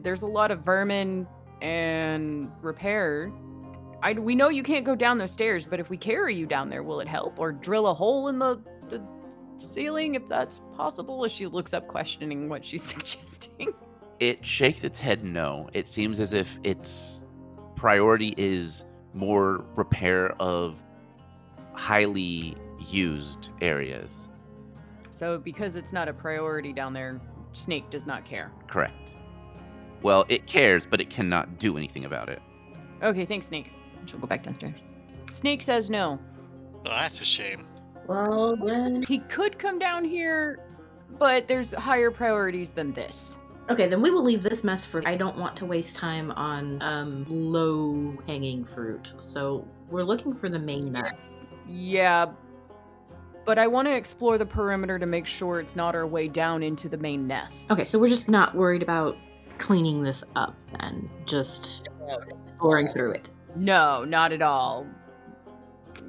there's 0.00 0.22
a 0.22 0.26
lot 0.26 0.50
of 0.50 0.60
vermin 0.60 1.26
and 1.62 2.50
repair. 2.60 3.32
I, 4.02 4.12
we 4.14 4.34
know 4.34 4.48
you 4.48 4.62
can't 4.62 4.84
go 4.84 4.94
down 4.94 5.18
those 5.18 5.32
stairs, 5.32 5.66
but 5.66 5.80
if 5.80 5.90
we 5.90 5.96
carry 5.96 6.34
you 6.34 6.46
down 6.46 6.70
there, 6.70 6.82
will 6.82 7.00
it 7.00 7.08
help? 7.08 7.38
Or 7.38 7.52
drill 7.52 7.86
a 7.86 7.94
hole 7.94 8.28
in 8.28 8.38
the, 8.38 8.56
the 8.56 8.79
ceiling 9.60 10.14
if 10.14 10.28
that's 10.28 10.60
possible? 10.76 11.24
As 11.24 11.32
she 11.32 11.46
looks 11.46 11.74
up, 11.74 11.88
questioning 11.88 12.48
what 12.48 12.64
she's 12.64 12.82
suggesting. 12.94 13.72
It 14.18 14.44
shakes 14.44 14.84
its 14.84 15.00
head 15.00 15.24
no. 15.24 15.68
It 15.72 15.88
seems 15.88 16.20
as 16.20 16.32
if 16.32 16.58
its 16.62 17.22
priority 17.74 18.34
is 18.36 18.84
more 19.14 19.64
repair 19.76 20.32
of 20.40 20.82
highly 21.72 22.56
used 22.78 23.50
areas. 23.60 24.28
So, 25.08 25.38
because 25.38 25.76
it's 25.76 25.92
not 25.92 26.08
a 26.08 26.12
priority 26.12 26.72
down 26.72 26.92
there, 26.92 27.20
Snake 27.52 27.90
does 27.90 28.06
not 28.06 28.24
care. 28.24 28.52
Correct. 28.66 29.16
Well, 30.02 30.24
it 30.28 30.46
cares, 30.46 30.86
but 30.86 31.00
it 31.00 31.10
cannot 31.10 31.58
do 31.58 31.76
anything 31.76 32.04
about 32.04 32.28
it. 32.28 32.40
Okay, 33.02 33.24
thanks, 33.24 33.46
Snake. 33.48 33.70
She'll 34.06 34.18
go 34.18 34.26
back 34.26 34.42
downstairs. 34.42 34.80
Snake 35.30 35.62
says 35.62 35.90
no. 35.90 36.18
Oh, 36.86 36.90
that's 36.90 37.20
a 37.20 37.24
shame. 37.24 37.66
Well, 38.10 38.56
then. 38.56 39.04
He 39.06 39.20
could 39.20 39.56
come 39.56 39.78
down 39.78 40.04
here, 40.04 40.58
but 41.16 41.46
there's 41.46 41.72
higher 41.72 42.10
priorities 42.10 42.72
than 42.72 42.92
this. 42.92 43.36
Okay, 43.70 43.86
then 43.86 44.02
we 44.02 44.10
will 44.10 44.24
leave 44.24 44.42
this 44.42 44.64
mess 44.64 44.84
for. 44.84 45.06
I 45.06 45.14
don't 45.14 45.36
want 45.36 45.54
to 45.58 45.64
waste 45.64 45.94
time 45.94 46.32
on 46.32 46.82
um 46.82 47.24
low 47.28 48.18
hanging 48.26 48.64
fruit. 48.64 49.14
So 49.18 49.64
we're 49.88 50.02
looking 50.02 50.34
for 50.34 50.48
the 50.48 50.58
main 50.58 50.90
mess. 50.90 51.14
Yeah, 51.68 52.32
but 53.46 53.60
I 53.60 53.68
want 53.68 53.86
to 53.86 53.94
explore 53.94 54.38
the 54.38 54.46
perimeter 54.46 54.98
to 54.98 55.06
make 55.06 55.28
sure 55.28 55.60
it's 55.60 55.76
not 55.76 55.94
our 55.94 56.06
way 56.08 56.26
down 56.26 56.64
into 56.64 56.88
the 56.88 56.98
main 56.98 57.28
nest. 57.28 57.70
Okay, 57.70 57.84
so 57.84 57.96
we're 57.96 58.08
just 58.08 58.28
not 58.28 58.56
worried 58.56 58.82
about 58.82 59.16
cleaning 59.58 60.02
this 60.02 60.24
up 60.34 60.56
then. 60.80 61.08
Just 61.26 61.88
exploring 62.42 62.88
through 62.88 63.12
it. 63.12 63.30
No, 63.54 64.04
not 64.04 64.32
at 64.32 64.42
all. 64.42 64.84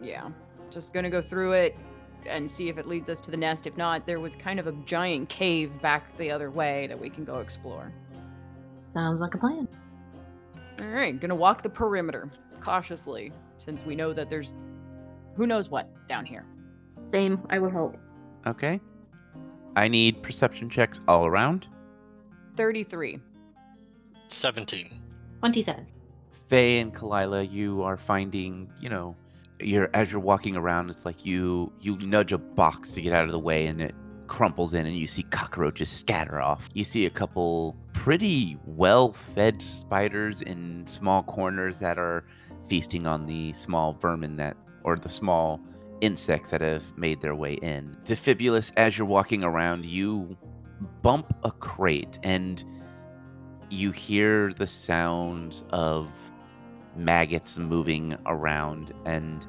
Yeah, 0.02 0.30
just 0.72 0.93
gonna 0.93 1.12
go 1.12 1.22
through 1.22 1.52
it 1.52 1.78
and 2.26 2.49
see 2.49 2.69
if 2.69 2.78
it 2.78 2.88
leads 2.88 3.09
us 3.09 3.19
to 3.22 3.32
the 3.32 3.38
nest. 3.38 3.67
If 3.67 3.78
not, 3.78 4.05
there 4.05 4.19
was 4.19 4.36
kind 4.36 4.59
of 4.59 4.67
a 4.67 4.72
giant 4.86 5.30
cave 5.30 5.82
back 5.82 6.17
the 6.17 6.32
other 6.32 6.51
way 6.51 6.88
that 6.88 6.99
we 6.99 7.09
can 7.09 7.24
go 7.24 7.39
explore. 7.39 7.91
Sounds 8.93 9.22
like 9.22 9.36
a 9.36 9.38
plan. 9.38 9.67
All 10.80 10.88
right, 10.88 11.19
gonna 11.19 11.36
walk 11.36 11.61
the 11.61 11.69
perimeter 11.69 12.30
cautiously 12.59 13.32
since 13.57 13.86
we 13.86 13.95
know 13.95 14.13
that 14.13 14.30
there's 14.30 14.53
who 15.36 15.47
knows 15.47 15.69
what 15.69 15.89
down 16.07 16.26
here. 16.26 16.45
Same, 17.05 17.41
I 17.49 17.59
will 17.59 17.69
help. 17.69 17.97
Okay. 18.45 18.80
I 19.76 19.88
need 19.88 20.22
perception 20.22 20.69
checks 20.69 20.99
all 21.07 21.26
around. 21.26 21.67
33. 22.57 23.19
17. 24.28 24.89
27. 25.39 25.88
Faye 26.49 26.80
and 26.80 26.93
Kalila, 26.93 27.49
you 27.49 27.82
are 27.82 27.97
finding, 27.97 28.69
you 28.80 28.89
know, 28.89 29.15
you're 29.64 29.89
as 29.93 30.12
you're 30.12 30.22
walking 30.22 30.55
around, 30.55 30.89
it's 30.89 31.05
like 31.05 31.26
you 31.26 31.72
you 31.80 31.97
nudge 31.97 32.32
a 32.32 32.38
box 32.38 32.91
to 32.93 33.01
get 33.01 33.14
out 33.14 33.26
of 33.26 33.32
the 33.32 33.39
way, 33.39 33.68
and 33.68 33.82
it 33.82 33.95
crumples 34.28 34.74
in, 34.74 34.86
and 34.86 34.95
you 34.95 35.07
see 35.07 35.24
cockroaches 35.24 35.89
scatter 35.89 36.39
off. 36.39 36.70
You 36.74 36.84
see 36.84 37.05
a 37.05 37.09
couple 37.09 37.76
pretty 37.93 38.57
well-fed 38.66 39.62
spiders 39.62 40.41
in 40.41 40.86
small 40.88 41.24
corners 41.24 41.80
that 41.80 41.97
are 41.97 42.24
feasting 42.68 43.05
on 43.05 43.26
the 43.26 43.51
small 43.51 43.93
vermin 43.93 44.38
that, 44.38 44.55
or 44.84 44.95
the 44.95 45.09
small 45.09 45.59
insects 45.99 46.51
that 46.51 46.62
have 46.62 46.97
made 46.97 47.20
their 47.22 47.36
way 47.36 47.55
in. 47.55 47.97
Defibulus, 48.05 48.72
as 48.78 48.97
you're 48.97 49.05
walking 49.05 49.43
around, 49.43 49.86
you 49.86 50.38
bump 51.01 51.36
a 51.43 51.51
crate, 51.51 52.18
and 52.24 52.64
you 53.70 53.91
hear 53.91 54.53
the 54.53 54.68
sounds 54.68 55.64
of 55.72 56.09
maggots 56.96 57.58
moving 57.58 58.16
around 58.26 58.94
and 59.06 59.46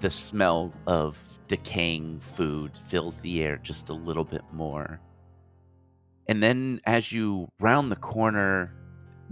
the 0.00 0.10
smell 0.10 0.72
of 0.86 1.18
decaying 1.48 2.20
food 2.20 2.78
fills 2.86 3.20
the 3.20 3.42
air 3.42 3.56
just 3.58 3.88
a 3.88 3.94
little 3.94 4.24
bit 4.24 4.42
more. 4.52 5.00
And 6.28 6.42
then 6.42 6.80
as 6.84 7.12
you 7.12 7.48
round 7.58 7.90
the 7.90 7.96
corner, 7.96 8.72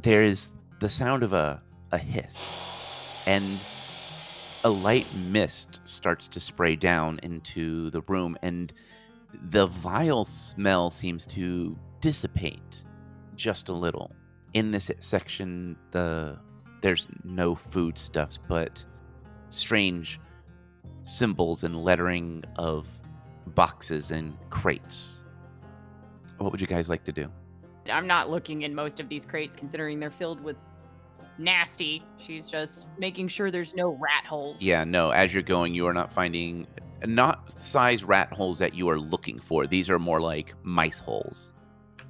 there 0.03 0.23
is 0.23 0.51
the 0.81 0.89
sound 0.89 1.23
of 1.23 1.33
a, 1.33 1.63
a 1.93 1.99
hiss. 1.99 3.25
And 3.27 3.45
a 4.65 4.69
light 4.69 5.07
mist 5.29 5.81
starts 5.85 6.27
to 6.29 6.41
spray 6.41 6.75
down 6.75 7.21
into 7.23 7.91
the 7.91 8.01
room, 8.03 8.37
and 8.43 8.73
the 9.51 9.67
vile 9.67 10.25
smell 10.25 10.91
seems 10.91 11.27
to 11.27 11.79
dissipate 12.01 12.85
just 13.37 13.69
a 13.69 13.73
little. 13.73 14.11
In 14.55 14.71
this 14.73 14.91
section, 14.99 15.77
the 15.91 16.39
there's 16.81 17.09
no 17.25 17.55
foodstuffs, 17.55 18.39
but 18.49 18.85
strange 19.51 20.21
symbols 21.03 21.65
and 21.65 21.83
lettering 21.83 22.45
of 22.57 22.89
boxes 23.55 24.11
and 24.11 24.37
crates. 24.51 25.25
What 26.39 26.53
would 26.53 26.61
you 26.61 26.67
guys 26.67 26.89
like 26.89 27.05
to 27.05 27.13
do? 27.13 27.29
I'm 27.91 28.07
not 28.07 28.31
looking 28.31 28.63
in 28.63 28.75
most 28.75 29.01
of 29.01 29.09
these 29.09 29.25
crates 29.25 29.57
considering 29.57 29.99
they're 29.99 30.11
filled 30.11 30.41
with 30.43 30.57
nasty. 31.39 32.03
She's 32.19 32.51
just 32.51 32.89
making 32.99 33.29
sure 33.29 33.51
there's 33.51 33.75
no 33.75 33.97
rat 34.01 34.25
holes. 34.27 34.61
Yeah, 34.61 34.85
no, 34.85 35.11
as 35.11 35.33
you're 35.33 35.43
going, 35.43 35.75
you 35.75 35.87
are 35.87 35.95
not 35.95 36.13
finding 36.13 36.67
not 37.07 37.51
size 37.51 38.05
rat 38.05 38.33
holes 38.33 38.59
that 38.59 38.75
you 38.75 38.89
are 38.91 38.99
looking 38.99 39.39
for. 39.39 39.67
These 39.67 39.89
are 39.89 39.99
more 39.99 40.21
like 40.21 40.55
mice 40.63 40.99
holes. 40.99 41.53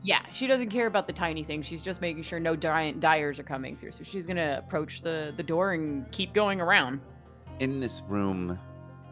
Yeah, 0.03 0.21
she 0.31 0.47
doesn't 0.47 0.71
care 0.71 0.87
about 0.87 1.07
the 1.07 1.13
tiny 1.13 1.43
things. 1.43 1.67
She's 1.67 1.83
just 1.83 2.01
making 2.01 2.23
sure 2.23 2.39
no 2.39 2.55
giant 2.55 3.01
dyers 3.01 3.39
are 3.39 3.45
coming 3.45 3.77
through. 3.77 3.93
So 3.93 4.05
she's 4.05 4.27
gonna 4.27 4.57
approach 4.65 5.03
the 5.03 5.33
the 5.37 5.43
door 5.43 5.73
and 5.73 6.11
keep 6.13 6.33
going 6.33 6.61
around. 6.61 7.01
In 7.59 7.81
this 7.81 8.03
room, 8.09 8.59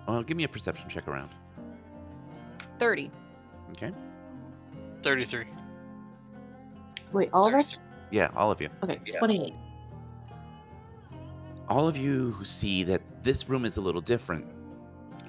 well, 0.07 0.23
give 0.23 0.37
me 0.37 0.45
a 0.45 0.49
perception 0.49 0.89
check 0.89 1.09
around. 1.09 1.31
Thirty. 2.79 3.11
Okay. 3.71 3.93
33. 5.03 5.45
Wait, 7.13 7.31
all 7.33 7.47
of 7.47 7.55
us? 7.55 7.81
Yeah, 8.11 8.29
all 8.37 8.51
of 8.51 8.61
you. 8.61 8.69
Okay, 8.83 8.99
Yeah. 9.07 9.19
28. 9.19 9.55
all 11.69 11.89
of 11.89 11.97
you 11.97 12.31
who 12.33 12.45
see 12.45 12.83
that 12.85 13.03
this 13.23 13.49
room 13.49 13.65
is 13.65 13.77
a 13.77 13.81
little 13.81 14.01
different. 14.01 14.47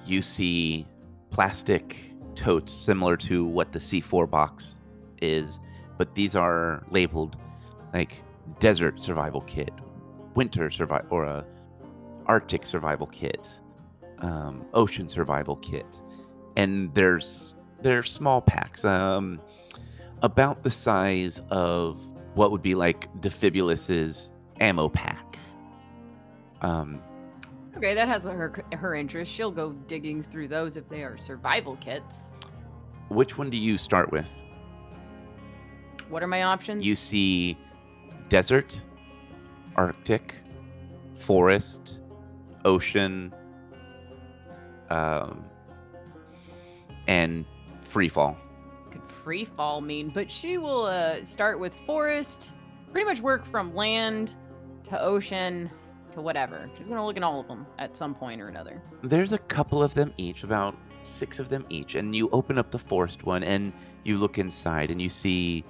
You 0.06 0.22
see 0.22 0.86
plastic 1.30 1.96
totes 2.34 2.72
similar 2.72 3.16
to 3.18 3.44
what 3.44 3.72
the 3.72 3.78
C4 3.78 4.28
box 4.30 4.77
is, 5.22 5.60
but 5.96 6.14
these 6.14 6.34
are 6.36 6.84
labeled 6.90 7.36
like 7.92 8.22
desert 8.60 9.00
survival 9.00 9.40
kit, 9.42 9.72
winter 10.34 10.70
survival, 10.70 11.08
or 11.10 11.24
a 11.24 11.44
Arctic 12.26 12.66
survival 12.66 13.06
kit, 13.06 13.48
um, 14.18 14.64
ocean 14.74 15.08
survival 15.08 15.56
kit, 15.56 16.00
and 16.56 16.92
there's 16.94 17.54
they're 17.80 18.02
small 18.02 18.40
packs, 18.40 18.84
um, 18.84 19.40
about 20.22 20.62
the 20.62 20.70
size 20.70 21.40
of 21.50 22.06
what 22.34 22.50
would 22.50 22.62
be 22.62 22.74
like 22.74 23.08
Defibulus's 23.20 24.30
ammo 24.60 24.88
pack. 24.88 25.38
Um, 26.60 27.00
Okay, 27.76 27.94
that 27.94 28.08
has 28.08 28.24
her 28.24 28.52
her 28.72 28.94
interest. 28.96 29.32
She'll 29.32 29.52
go 29.52 29.72
digging 29.86 30.20
through 30.20 30.48
those 30.48 30.76
if 30.76 30.88
they 30.88 31.04
are 31.04 31.16
survival 31.16 31.76
kits. 31.76 32.30
which 33.08 33.38
one 33.38 33.50
do 33.50 33.56
you 33.56 33.78
start 33.78 34.10
with? 34.10 34.30
What 36.08 36.22
are 36.22 36.26
my 36.26 36.42
options? 36.42 36.84
You 36.84 36.96
see 36.96 37.56
desert, 38.28 38.80
Arctic, 39.76 40.34
forest, 41.14 42.00
ocean, 42.64 43.34
um, 44.90 45.44
and 47.06 47.44
free 47.80 48.08
fall. 48.08 48.36
could 48.90 49.04
free 49.04 49.44
fall 49.44 49.80
mean, 49.80 50.10
but 50.10 50.30
she 50.30 50.58
will 50.58 50.84
uh, 50.84 51.24
start 51.24 51.58
with 51.58 51.74
forest, 51.74 52.52
pretty 52.92 53.04
much 53.06 53.20
work 53.20 53.44
from 53.44 53.74
land 53.74 54.36
to 54.84 55.00
ocean 55.00 55.70
to 56.12 56.20
whatever. 56.20 56.70
She's 56.76 56.86
gonna 56.86 57.04
look 57.04 57.16
at 57.16 57.22
all 57.22 57.40
of 57.40 57.48
them 57.48 57.66
at 57.78 57.96
some 57.96 58.14
point 58.14 58.40
or 58.40 58.48
another. 58.48 58.82
There's 59.02 59.32
a 59.32 59.38
couple 59.38 59.82
of 59.82 59.94
them 59.94 60.12
each, 60.16 60.42
about 60.42 60.74
six 61.04 61.38
of 61.38 61.48
them 61.48 61.66
each, 61.68 61.94
and 61.94 62.14
you 62.16 62.28
open 62.32 62.58
up 62.58 62.70
the 62.70 62.78
forest 62.78 63.24
one 63.24 63.42
and 63.42 63.72
you 64.04 64.16
look 64.16 64.38
inside 64.38 64.90
and 64.90 65.00
you 65.00 65.08
see 65.10 65.64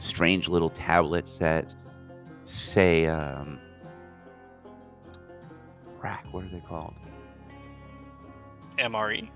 strange 0.00 0.48
little 0.48 0.70
tablets 0.70 1.38
that 1.38 1.72
say, 2.42 3.06
um, 3.06 3.60
rack, 6.02 6.26
what 6.32 6.44
are 6.44 6.48
they 6.48 6.60
called? 6.60 6.94
MRE. 8.78 9.30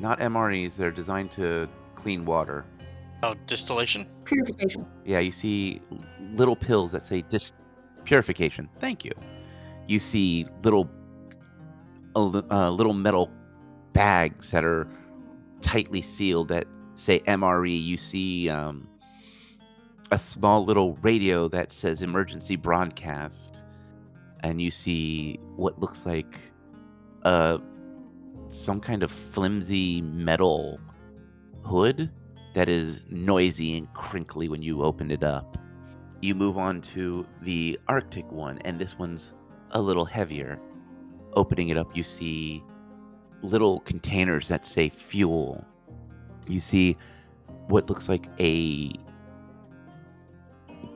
Not 0.00 0.18
MREs, 0.18 0.76
they're 0.76 0.90
designed 0.90 1.30
to 1.32 1.68
clean 1.94 2.24
water. 2.24 2.66
Oh, 3.22 3.34
distillation. 3.46 4.06
Purification. 4.24 4.86
Yeah, 5.04 5.20
you 5.20 5.32
see 5.32 5.80
little 6.32 6.56
pills 6.56 6.92
that 6.92 7.04
say 7.04 7.22
dis- 7.22 7.52
purification. 8.04 8.68
Thank 8.78 9.04
you. 9.04 9.12
You 9.86 9.98
see 9.98 10.46
little 10.62 10.88
uh, 12.14 12.42
uh, 12.50 12.70
little 12.70 12.92
metal 12.92 13.30
bags 13.92 14.50
that 14.50 14.64
are 14.64 14.88
tightly 15.60 16.02
sealed 16.02 16.48
that 16.48 16.66
say 16.94 17.20
MRE. 17.20 17.82
You 17.82 17.96
see 17.96 18.48
um, 18.48 18.86
a 20.10 20.18
small 20.18 20.64
little 20.64 20.94
radio 21.02 21.48
that 21.48 21.72
says 21.72 22.02
emergency 22.02 22.56
broadcast, 22.56 23.64
and 24.40 24.60
you 24.60 24.70
see 24.70 25.38
what 25.56 25.78
looks 25.80 26.06
like 26.06 26.38
uh, 27.24 27.58
some 28.48 28.80
kind 28.80 29.02
of 29.02 29.10
flimsy 29.10 30.00
metal 30.02 30.80
hood 31.64 32.10
that 32.54 32.68
is 32.68 33.02
noisy 33.10 33.76
and 33.76 33.92
crinkly 33.92 34.48
when 34.48 34.62
you 34.62 34.82
open 34.82 35.10
it 35.10 35.22
up. 35.22 35.58
You 36.20 36.34
move 36.34 36.58
on 36.58 36.80
to 36.82 37.26
the 37.42 37.78
Arctic 37.86 38.30
one, 38.32 38.58
and 38.64 38.80
this 38.80 38.98
one's 38.98 39.34
a 39.72 39.80
little 39.80 40.04
heavier. 40.04 40.58
Opening 41.34 41.68
it 41.68 41.76
up, 41.76 41.94
you 41.96 42.02
see 42.02 42.62
little 43.42 43.80
containers 43.80 44.48
that 44.48 44.64
say 44.64 44.88
fuel. 44.88 45.64
You 46.48 46.60
see 46.60 46.96
what 47.68 47.88
looks 47.88 48.08
like 48.08 48.26
a 48.40 48.92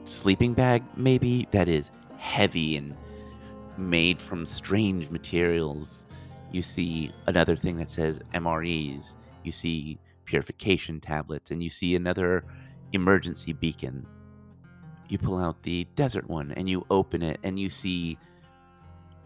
sleeping 0.05 0.55
bag, 0.55 0.83
maybe, 0.97 1.49
that 1.51 1.69
is 1.69 1.91
heavy 2.19 2.77
and 2.77 2.97
made 3.77 4.21
from 4.21 4.47
strange 4.47 5.11
materials. 5.11 6.07
You 6.51 6.63
see 6.63 7.13
another 7.27 7.57
thing 7.57 7.77
that 7.79 7.91
says 7.91 8.21
MREs. 8.35 9.17
You 9.45 9.53
see 9.53 9.99
purification 10.25 11.01
tablets, 11.01 11.51
and 11.51 11.63
you 11.63 11.71
see 11.71 11.97
another 11.97 12.45
emergency 12.93 13.53
beacon. 13.53 14.07
You 15.09 15.19
pull 15.19 15.39
out 15.39 15.63
the 15.63 15.87
desert 15.97 16.29
one 16.29 16.53
and 16.53 16.69
you 16.69 16.87
open 16.91 17.23
it, 17.23 17.39
and 17.43 17.59
you 17.59 17.71
see 17.71 18.19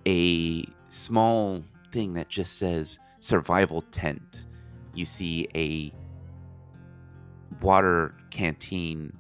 a 0.07 0.65
small 0.89 1.63
thing 1.93 2.15
that 2.15 2.29
just 2.29 2.59
says 2.59 2.99
survival 3.21 3.83
tent. 3.83 4.47
You 4.95 5.05
see 5.05 5.49
a 5.55 5.93
water 7.61 8.15
canteen. 8.31 9.13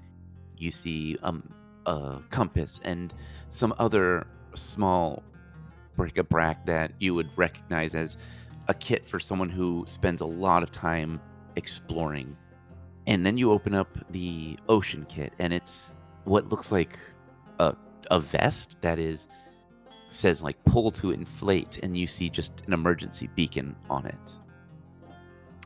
You 0.58 0.70
see 0.70 1.16
um, 1.22 1.42
a 1.86 2.20
compass 2.30 2.80
and 2.84 3.14
some 3.48 3.74
other 3.78 4.26
small 4.54 5.22
bric-a-brac 5.96 6.66
that 6.66 6.92
you 6.98 7.14
would 7.14 7.30
recognize 7.36 7.94
as 7.94 8.16
a 8.68 8.74
kit 8.74 9.04
for 9.04 9.20
someone 9.20 9.48
who 9.48 9.84
spends 9.86 10.20
a 10.20 10.26
lot 10.26 10.62
of 10.62 10.70
time 10.70 11.20
exploring. 11.56 12.36
And 13.06 13.24
then 13.24 13.38
you 13.38 13.52
open 13.52 13.74
up 13.74 13.88
the 14.10 14.58
ocean 14.68 15.06
kit, 15.08 15.32
and 15.38 15.52
it's 15.52 15.94
what 16.24 16.48
looks 16.48 16.72
like 16.72 16.98
a, 17.60 17.74
a 18.10 18.18
vest 18.18 18.78
that 18.82 18.98
is 18.98 19.28
says 20.08 20.42
like 20.42 20.62
pull 20.64 20.90
to 20.92 21.12
inflate, 21.12 21.78
and 21.82 21.96
you 21.96 22.06
see 22.06 22.28
just 22.28 22.62
an 22.66 22.72
emergency 22.72 23.28
beacon 23.34 23.76
on 23.88 24.06
it. 24.06 24.34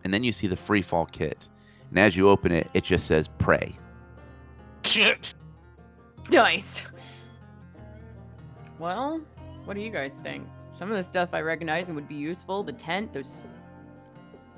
And 0.05 0.13
then 0.13 0.23
you 0.25 0.33
see 0.33 0.47
the 0.47 0.57
free 0.57 0.83
fall 0.83 1.07
kit, 1.07 1.49
and 1.89 1.99
as 1.99 2.17
you 2.17 2.29
open 2.29 2.53
it, 2.53 2.69
it 2.75 2.85
just 2.85 3.07
says 3.07 3.29
pray. 3.29 3.75
Nice. 6.31 6.83
Well, 8.79 9.21
what 9.65 9.75
do 9.75 9.83
you 9.83 9.91
guys 9.91 10.19
think? 10.23 10.47
some 10.71 10.91
of 10.91 10.97
the 10.97 11.03
stuff 11.03 11.35
I 11.35 11.41
recognize 11.41 11.89
and 11.89 11.97
would 11.97 12.09
be 12.09 12.15
useful. 12.15 12.63
The 12.63 12.73
tent, 12.73 13.13
those 13.13 13.47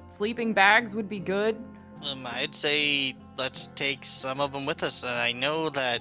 sleeping 0.06 0.52
bags 0.52 0.94
would 0.94 1.08
be 1.08 1.18
good. 1.18 1.56
Um, 2.04 2.26
I'd 2.26 2.54
say 2.54 3.16
let's 3.38 3.68
take 3.68 4.04
some 4.04 4.40
of 4.40 4.52
them 4.52 4.66
with 4.66 4.82
us. 4.82 5.02
And 5.02 5.12
I 5.12 5.32
know 5.32 5.68
that 5.70 6.00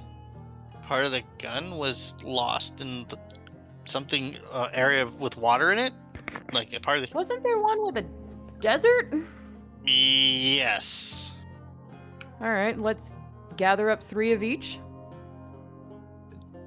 part 0.83 1.05
of 1.05 1.11
the 1.11 1.23
gun 1.39 1.77
was 1.77 2.15
lost 2.25 2.81
in 2.81 3.05
the, 3.07 3.17
something 3.85 4.37
uh, 4.51 4.69
area 4.73 5.07
with 5.19 5.37
water 5.37 5.71
in 5.71 5.79
it. 5.79 5.93
Like 6.53 6.73
a 6.73 6.79
part 6.79 6.99
of 6.99 7.09
the. 7.09 7.15
Wasn't 7.15 7.43
there 7.43 7.57
one 7.57 7.85
with 7.85 7.97
a 7.97 8.05
desert? 8.59 9.13
Yes. 9.85 11.33
All 12.41 12.51
right, 12.51 12.77
let's 12.77 13.13
gather 13.61 13.91
up 13.91 14.03
three 14.03 14.31
of 14.31 14.41
each. 14.41 14.79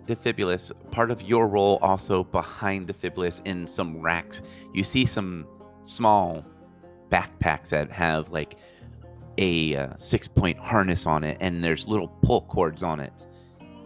Defibulus, 0.06 0.70
part 0.92 1.10
of 1.10 1.22
your 1.22 1.48
role 1.48 1.80
also 1.82 2.22
behind 2.22 2.86
Defibulus 2.86 3.44
in 3.44 3.66
some 3.66 4.00
racks, 4.00 4.42
you 4.72 4.84
see 4.84 5.04
some 5.04 5.44
small 5.84 6.44
backpacks 7.10 7.70
that 7.70 7.90
have 7.90 8.30
like 8.30 8.54
a 9.38 9.74
uh, 9.74 9.96
six 9.96 10.28
point 10.28 10.56
harness 10.56 11.04
on 11.04 11.24
it, 11.24 11.36
and 11.40 11.64
there's 11.64 11.88
little 11.88 12.06
pull 12.22 12.42
cords 12.42 12.84
on 12.84 13.00
it. 13.00 13.26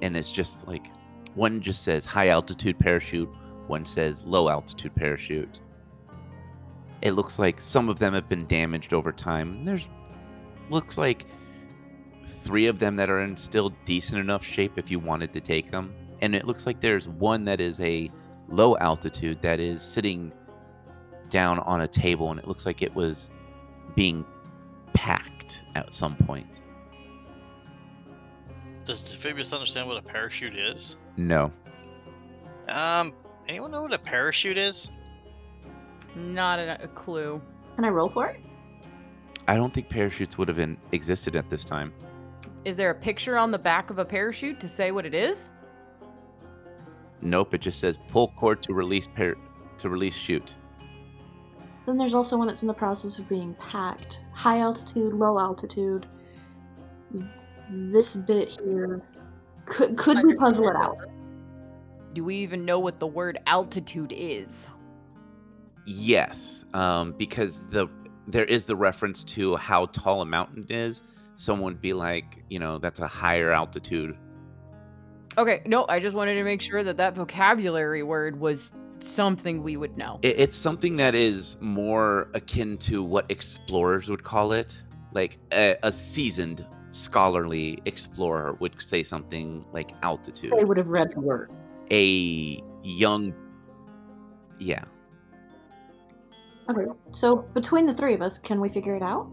And 0.02 0.14
it's 0.14 0.30
just 0.30 0.68
like 0.68 0.88
one 1.34 1.62
just 1.62 1.84
says 1.84 2.04
high 2.04 2.28
altitude 2.28 2.78
parachute, 2.78 3.30
one 3.68 3.86
says 3.86 4.26
low 4.26 4.50
altitude 4.50 4.94
parachute. 4.94 5.60
It 7.00 7.12
looks 7.12 7.38
like 7.38 7.58
some 7.58 7.88
of 7.88 7.98
them 7.98 8.12
have 8.12 8.28
been 8.28 8.46
damaged 8.48 8.92
over 8.92 9.12
time. 9.12 9.64
There's 9.64 9.88
looks 10.68 10.98
like 10.98 11.24
three 12.28 12.66
of 12.66 12.78
them 12.78 12.96
that 12.96 13.10
are 13.10 13.20
in 13.20 13.36
still 13.36 13.70
decent 13.84 14.20
enough 14.20 14.44
shape 14.44 14.78
if 14.78 14.90
you 14.90 14.98
wanted 14.98 15.32
to 15.32 15.40
take 15.40 15.70
them. 15.70 15.94
And 16.20 16.34
it 16.34 16.46
looks 16.46 16.66
like 16.66 16.80
there's 16.80 17.08
one 17.08 17.44
that 17.44 17.60
is 17.60 17.80
a 17.80 18.10
low 18.48 18.76
altitude 18.78 19.40
that 19.42 19.60
is 19.60 19.82
sitting 19.82 20.32
down 21.28 21.58
on 21.60 21.82
a 21.82 21.88
table 21.88 22.30
and 22.30 22.40
it 22.40 22.48
looks 22.48 22.64
like 22.66 22.82
it 22.82 22.94
was 22.94 23.30
being 23.94 24.24
packed 24.92 25.64
at 25.74 25.92
some 25.92 26.16
point. 26.16 26.60
Does 28.84 29.14
Defibrius 29.14 29.52
understand 29.52 29.86
what 29.86 29.98
a 29.98 30.02
parachute 30.02 30.56
is? 30.56 30.96
No. 31.16 31.52
Um, 32.68 33.12
anyone 33.48 33.70
know 33.70 33.82
what 33.82 33.92
a 33.92 33.98
parachute 33.98 34.56
is? 34.56 34.90
Not 36.14 36.58
a, 36.58 36.82
a 36.82 36.88
clue. 36.88 37.40
Can 37.76 37.84
I 37.84 37.90
roll 37.90 38.08
for 38.08 38.26
it? 38.26 38.40
I 39.46 39.56
don't 39.56 39.72
think 39.72 39.88
parachutes 39.88 40.36
would 40.36 40.48
have 40.48 40.56
been, 40.56 40.76
existed 40.92 41.36
at 41.36 41.48
this 41.48 41.64
time. 41.64 41.92
Is 42.68 42.76
there 42.76 42.90
a 42.90 42.94
picture 42.94 43.38
on 43.38 43.50
the 43.50 43.58
back 43.58 43.88
of 43.88 43.98
a 43.98 44.04
parachute 44.04 44.60
to 44.60 44.68
say 44.68 44.90
what 44.90 45.06
it 45.06 45.14
is? 45.14 45.52
Nope, 47.22 47.54
it 47.54 47.62
just 47.62 47.80
says 47.80 47.98
pull 48.08 48.28
cord 48.36 48.62
to 48.64 48.74
release 48.74 49.08
par- 49.08 49.38
to 49.78 49.88
release 49.88 50.14
chute. 50.14 50.54
Then 51.86 51.96
there's 51.96 52.12
also 52.12 52.36
one 52.36 52.46
that's 52.46 52.60
in 52.60 52.68
the 52.68 52.74
process 52.74 53.18
of 53.18 53.26
being 53.26 53.54
packed. 53.54 54.20
High 54.34 54.58
altitude, 54.58 55.14
low 55.14 55.38
altitude. 55.38 56.06
This 57.70 58.16
bit 58.16 58.50
here 58.50 59.00
could 59.64 59.96
could 59.96 60.22
we 60.22 60.34
puzzle 60.34 60.68
it 60.68 60.76
out? 60.76 60.98
Do 62.12 62.22
we 62.22 62.36
even 62.36 62.66
know 62.66 62.78
what 62.78 63.00
the 63.00 63.06
word 63.06 63.38
altitude 63.46 64.12
is? 64.14 64.68
Yes, 65.86 66.66
um, 66.74 67.14
because 67.16 67.64
the 67.70 67.88
there 68.26 68.44
is 68.44 68.66
the 68.66 68.76
reference 68.76 69.24
to 69.24 69.56
how 69.56 69.86
tall 69.86 70.20
a 70.20 70.26
mountain 70.26 70.66
is. 70.68 71.02
Someone 71.38 71.74
would 71.74 71.80
be 71.80 71.92
like, 71.92 72.42
you 72.50 72.58
know, 72.58 72.78
that's 72.78 72.98
a 72.98 73.06
higher 73.06 73.52
altitude. 73.52 74.18
Okay, 75.38 75.62
no, 75.66 75.86
I 75.88 76.00
just 76.00 76.16
wanted 76.16 76.34
to 76.34 76.42
make 76.42 76.60
sure 76.60 76.82
that 76.82 76.96
that 76.96 77.14
vocabulary 77.14 78.02
word 78.02 78.40
was 78.40 78.72
something 78.98 79.62
we 79.62 79.76
would 79.76 79.96
know. 79.96 80.18
It, 80.22 80.40
it's 80.40 80.56
something 80.56 80.96
that 80.96 81.14
is 81.14 81.56
more 81.60 82.28
akin 82.34 82.76
to 82.78 83.04
what 83.04 83.24
explorers 83.28 84.08
would 84.08 84.24
call 84.24 84.50
it. 84.50 84.82
Like 85.12 85.38
a, 85.52 85.76
a 85.84 85.92
seasoned 85.92 86.66
scholarly 86.90 87.78
explorer 87.84 88.54
would 88.54 88.82
say 88.82 89.04
something 89.04 89.64
like 89.72 89.92
altitude. 90.02 90.54
They 90.58 90.64
would 90.64 90.76
have 90.76 90.88
read 90.88 91.12
the 91.12 91.20
word. 91.20 91.52
A 91.92 92.60
young, 92.82 93.32
yeah, 94.58 94.82
Okay. 96.70 96.84
So 97.12 97.36
between 97.54 97.86
the 97.86 97.94
three 97.94 98.14
of 98.14 98.20
us, 98.20 98.38
can 98.38 98.60
we 98.60 98.68
figure 98.68 98.94
it 98.94 99.02
out? 99.02 99.30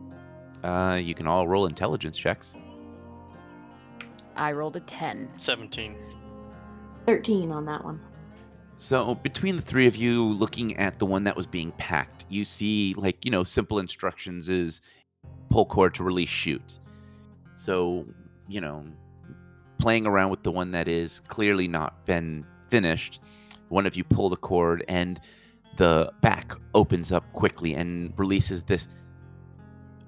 Uh, 0.66 0.96
you 0.96 1.14
can 1.14 1.28
all 1.28 1.48
roll 1.48 1.68
intelligence 1.68 2.18
checks. 2.18 2.56
I 4.36 4.52
rolled 4.52 4.76
a 4.76 4.82
10. 4.82 5.30
17. 5.38 5.96
Thirteen 7.06 7.52
on 7.52 7.66
that 7.66 7.84
one. 7.86 8.02
So 8.78 9.16
between 9.16 9.56
the 9.56 9.62
three 9.62 9.88
of 9.88 9.96
you 9.96 10.26
looking 10.26 10.76
at 10.78 11.00
the 11.00 11.06
one 11.06 11.24
that 11.26 11.36
was 11.36 11.46
being 11.46 11.72
packed, 11.74 12.26
you 12.30 12.44
see 12.44 12.94
like, 12.98 13.24
you 13.24 13.32
know, 13.32 13.44
simple 13.44 13.80
instructions 13.80 14.50
is 14.50 14.82
pull 15.50 15.66
cord 15.66 15.94
to 15.96 16.04
release 16.04 16.30
chute. 16.30 16.80
So, 17.56 18.06
you 18.48 18.60
know, 18.60 18.84
playing 19.78 20.08
around 20.08 20.32
with 20.32 20.44
the 20.44 20.52
one 20.52 20.72
that 20.72 20.88
is 20.88 21.22
clearly 21.28 21.68
not 21.68 22.06
been 22.06 22.46
finished, 22.70 23.22
one 23.70 23.86
of 23.86 23.96
you 23.96 24.04
pull 24.04 24.30
the 24.30 24.36
cord 24.36 24.84
and 24.88 25.20
the 25.78 26.12
back 26.22 26.54
opens 26.74 27.12
up 27.12 27.32
quickly 27.34 27.76
and 27.76 28.14
releases 28.18 28.64
this 28.64 28.90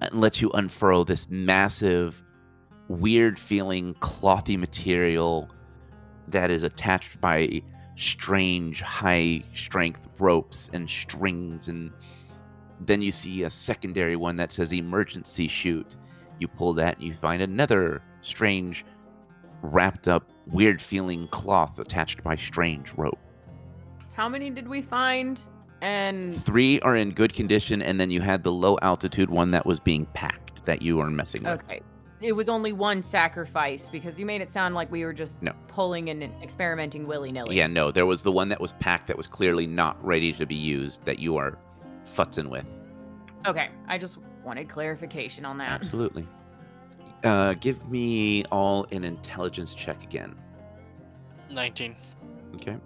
and 0.00 0.20
lets 0.20 0.40
you 0.40 0.50
unfurl 0.50 1.04
this 1.04 1.28
massive 1.30 2.22
weird 2.88 3.38
feeling 3.38 3.94
clothy 3.94 4.58
material 4.58 5.48
that 6.28 6.50
is 6.50 6.62
attached 6.62 7.20
by 7.20 7.62
strange 7.96 8.80
high 8.80 9.42
strength 9.54 10.08
ropes 10.18 10.70
and 10.72 10.88
strings 10.88 11.68
and 11.68 11.90
then 12.80 13.02
you 13.02 13.10
see 13.10 13.42
a 13.42 13.50
secondary 13.50 14.14
one 14.14 14.36
that 14.36 14.52
says 14.52 14.72
emergency 14.72 15.48
chute 15.48 15.96
you 16.38 16.46
pull 16.46 16.72
that 16.72 16.96
and 16.96 17.06
you 17.06 17.12
find 17.12 17.42
another 17.42 18.00
strange 18.20 18.84
wrapped 19.62 20.06
up 20.06 20.30
weird 20.46 20.80
feeling 20.80 21.26
cloth 21.28 21.78
attached 21.78 22.22
by 22.22 22.36
strange 22.36 22.94
rope 22.94 23.18
How 24.14 24.28
many 24.28 24.50
did 24.50 24.68
we 24.68 24.80
find? 24.80 25.40
And 25.80 26.34
three 26.36 26.80
are 26.80 26.96
in 26.96 27.10
good 27.12 27.32
condition 27.34 27.80
and 27.82 28.00
then 28.00 28.10
you 28.10 28.20
had 28.20 28.42
the 28.42 28.52
low 28.52 28.78
altitude 28.82 29.30
one 29.30 29.50
that 29.52 29.64
was 29.64 29.78
being 29.80 30.06
packed 30.06 30.64
that 30.64 30.82
you 30.82 30.98
are 31.00 31.08
messing 31.08 31.44
with 31.44 31.62
okay, 31.62 31.80
it 32.20 32.32
was 32.32 32.48
only 32.48 32.72
one 32.72 33.00
sacrifice 33.02 33.86
because 33.86 34.18
you 34.18 34.26
made 34.26 34.40
it 34.40 34.50
sound 34.50 34.74
like 34.74 34.90
we 34.90 35.04
were 35.04 35.12
just 35.12 35.40
No. 35.40 35.52
pulling 35.68 36.10
and 36.10 36.22
experimenting 36.42 37.06
willy 37.06 37.30
nilly. 37.30 37.56
yeah 37.56 37.68
no 37.68 37.92
there 37.92 38.06
was 38.06 38.24
the 38.24 38.32
one 38.32 38.48
that 38.48 38.60
was 38.60 38.72
packed 38.74 39.06
that 39.06 39.16
was 39.16 39.28
clearly 39.28 39.66
not 39.68 40.04
ready 40.04 40.32
to 40.32 40.46
be 40.46 40.56
used 40.56 41.04
that 41.04 41.20
you 41.20 41.36
are 41.36 41.56
futzing 42.04 42.48
with 42.48 42.66
Okay, 43.46 43.68
I 43.86 43.98
just 43.98 44.18
wanted 44.44 44.68
clarification 44.68 45.44
on 45.44 45.58
that. 45.58 45.70
Absolutely. 45.70 46.26
Uh, 47.22 47.54
give 47.54 47.88
me 47.88 48.44
all 48.50 48.84
an 48.90 49.04
intelligence 49.04 49.74
check 49.74 50.02
again. 50.02 50.34
19. 51.52 51.94
Okay. 52.56 52.76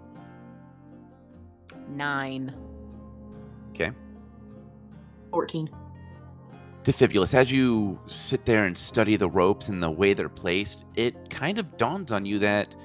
Nine. 1.89 2.53
Okay. 5.33 5.37
Fourteen. 5.37 5.69
Defibulus, 6.83 7.33
as 7.33 7.51
you 7.51 7.97
sit 8.07 8.45
there 8.45 8.65
and 8.65 8.77
study 8.77 9.15
the 9.15 9.29
ropes 9.29 9.69
and 9.69 9.81
the 9.81 9.89
way 9.89 10.13
they're 10.13 10.27
placed, 10.27 10.83
it 10.95 11.29
kind 11.29 11.57
of 11.57 11.77
dawns 11.77 12.11
on 12.11 12.25
you 12.25 12.39
that 12.39 12.75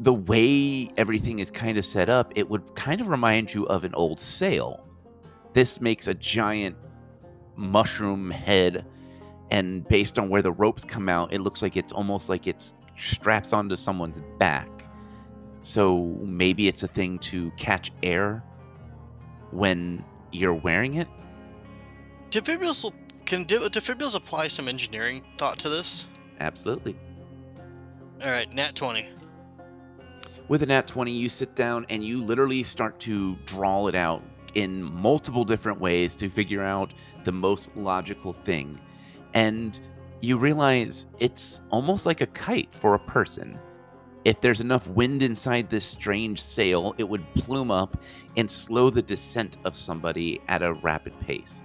the 0.00 0.12
way 0.12 0.88
everything 0.96 1.40
is 1.40 1.50
kind 1.50 1.76
of 1.76 1.84
set 1.84 2.08
up, 2.08 2.32
it 2.36 2.48
would 2.48 2.74
kind 2.76 3.00
of 3.00 3.08
remind 3.08 3.52
you 3.52 3.66
of 3.66 3.82
an 3.82 3.92
old 3.94 4.20
sail. 4.20 4.86
This 5.54 5.80
makes 5.80 6.06
a 6.06 6.14
giant 6.14 6.76
mushroom 7.56 8.30
head, 8.30 8.86
and 9.50 9.86
based 9.88 10.16
on 10.16 10.28
where 10.28 10.40
the 10.42 10.52
ropes 10.52 10.84
come 10.84 11.08
out, 11.08 11.32
it 11.32 11.40
looks 11.40 11.62
like 11.62 11.76
it's 11.76 11.92
almost 11.92 12.28
like 12.28 12.46
it's 12.46 12.74
straps 12.94 13.52
onto 13.52 13.74
someone's 13.74 14.20
back. 14.38 14.68
So 15.62 16.16
maybe 16.22 16.68
it's 16.68 16.84
a 16.84 16.88
thing 16.88 17.18
to 17.20 17.50
catch 17.56 17.90
air 18.04 18.44
when 19.50 20.04
you're 20.32 20.54
wearing 20.54 20.94
it. 20.94 21.08
Defibrius 22.30 22.84
will. 22.84 22.94
Can 23.24 23.44
De- 23.44 23.68
Defibrius 23.68 24.16
apply 24.16 24.48
some 24.48 24.68
engineering 24.68 25.22
thought 25.36 25.58
to 25.58 25.68
this? 25.68 26.06
Absolutely. 26.40 26.96
Alright, 28.22 28.52
nat 28.54 28.74
20. 28.74 29.08
With 30.48 30.62
a 30.62 30.66
nat 30.66 30.86
20, 30.86 31.12
you 31.12 31.28
sit 31.28 31.54
down 31.54 31.84
and 31.90 32.02
you 32.02 32.22
literally 32.22 32.62
start 32.62 32.98
to 33.00 33.36
draw 33.44 33.86
it 33.88 33.94
out 33.94 34.22
in 34.54 34.82
multiple 34.82 35.44
different 35.44 35.78
ways 35.78 36.14
to 36.16 36.30
figure 36.30 36.62
out 36.62 36.94
the 37.24 37.32
most 37.32 37.70
logical 37.76 38.32
thing. 38.32 38.80
And 39.34 39.78
you 40.20 40.38
realize 40.38 41.06
it's 41.18 41.60
almost 41.70 42.06
like 42.06 42.22
a 42.22 42.26
kite 42.26 42.72
for 42.72 42.94
a 42.94 42.98
person. 42.98 43.58
If 44.24 44.40
there's 44.40 44.60
enough 44.60 44.88
wind 44.88 45.22
inside 45.22 45.70
this 45.70 45.84
strange 45.84 46.42
sail, 46.42 46.94
it 46.98 47.08
would 47.08 47.24
plume 47.34 47.70
up 47.70 48.02
and 48.36 48.50
slow 48.50 48.90
the 48.90 49.02
descent 49.02 49.56
of 49.64 49.76
somebody 49.76 50.40
at 50.48 50.62
a 50.62 50.72
rapid 50.74 51.18
pace. 51.20 51.62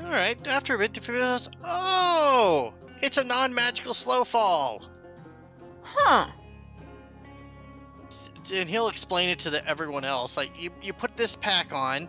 Alright, 0.00 0.46
after 0.46 0.74
a 0.74 0.78
bit, 0.78 0.92
Defibrius. 0.92 1.50
Oh! 1.64 2.72
It's 3.02 3.18
a 3.18 3.24
non 3.24 3.52
magical 3.52 3.94
slow 3.94 4.24
fall! 4.24 4.82
Huh. 5.82 6.28
And 8.54 8.68
he'll 8.68 8.88
explain 8.88 9.28
it 9.28 9.38
to 9.40 9.50
the, 9.50 9.66
everyone 9.68 10.04
else. 10.04 10.36
Like 10.36 10.50
you, 10.58 10.70
you 10.82 10.92
put 10.92 11.16
this 11.16 11.36
pack 11.36 11.72
on, 11.72 12.08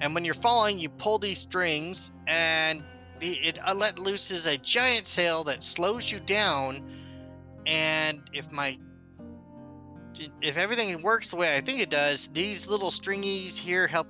and 0.00 0.14
when 0.14 0.24
you're 0.24 0.34
falling, 0.34 0.78
you 0.78 0.88
pull 0.88 1.18
these 1.18 1.40
strings, 1.40 2.12
and 2.26 2.82
the, 3.20 3.32
it 3.32 3.58
uh, 3.66 3.74
let 3.74 3.98
looses 3.98 4.46
a 4.46 4.56
giant 4.56 5.06
sail 5.06 5.44
that 5.44 5.62
slows 5.62 6.10
you 6.10 6.20
down. 6.20 6.82
And 7.68 8.22
if 8.32 8.50
my 8.50 8.78
if 10.40 10.56
everything 10.56 11.00
works 11.02 11.30
the 11.30 11.36
way 11.36 11.54
I 11.54 11.60
think 11.60 11.80
it 11.80 11.90
does, 11.90 12.28
these 12.28 12.66
little 12.66 12.90
stringies 12.90 13.56
here 13.56 13.86
help 13.86 14.08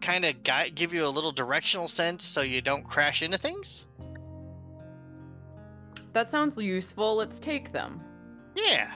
kind 0.00 0.24
of 0.24 0.42
guide, 0.42 0.74
give 0.74 0.94
you 0.94 1.04
a 1.04 1.08
little 1.08 1.32
directional 1.32 1.88
sense 1.88 2.24
so 2.24 2.40
you 2.40 2.62
don't 2.62 2.84
crash 2.84 3.22
into 3.22 3.36
things. 3.36 3.86
That 6.14 6.30
sounds 6.30 6.58
useful. 6.58 7.16
Let's 7.16 7.40
take 7.40 7.72
them. 7.72 8.00
Yeah. 8.54 8.94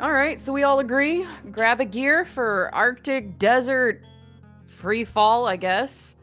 All 0.00 0.12
right, 0.12 0.40
so 0.40 0.52
we 0.52 0.62
all 0.62 0.80
agree. 0.80 1.26
Grab 1.50 1.80
a 1.80 1.84
gear 1.84 2.24
for 2.24 2.70
Arctic 2.74 3.38
desert 3.38 4.02
free 4.66 5.04
fall, 5.04 5.46
I 5.46 5.56
guess. 5.56 6.16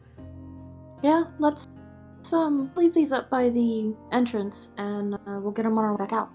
Yeah, 1.02 1.24
let's, 1.38 1.68
let's 2.26 2.32
um 2.32 2.72
leave 2.74 2.92
these 2.92 3.12
up 3.12 3.30
by 3.30 3.48
the 3.48 3.94
entrance, 4.10 4.70
and 4.78 5.14
uh, 5.14 5.18
we'll 5.40 5.52
get 5.52 5.62
them 5.62 5.78
on 5.78 5.84
our 5.84 5.92
way 5.92 5.98
back 5.98 6.12
out. 6.12 6.30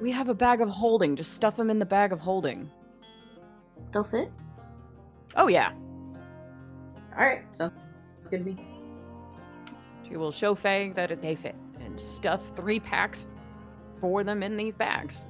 We 0.00 0.12
have 0.12 0.28
a 0.28 0.34
bag 0.34 0.60
of 0.60 0.68
holding. 0.68 1.16
Just 1.16 1.34
stuff 1.34 1.56
them 1.56 1.70
in 1.70 1.80
the 1.80 1.84
bag 1.84 2.12
of 2.12 2.20
holding. 2.20 2.70
They'll 3.92 4.04
fit. 4.04 4.30
Oh 5.34 5.48
yeah. 5.48 5.72
All 7.18 7.26
right, 7.26 7.42
so 7.54 7.72
good 8.30 8.44
to 8.44 8.44
me. 8.44 8.64
She 10.08 10.16
will 10.16 10.30
show 10.30 10.54
Faye 10.54 10.92
that 10.94 11.20
they 11.20 11.34
fit 11.34 11.56
and 11.80 12.00
stuff 12.00 12.54
three 12.56 12.78
packs 12.78 13.26
for 14.00 14.22
them 14.22 14.44
in 14.44 14.56
these 14.56 14.76
bags. 14.76 15.26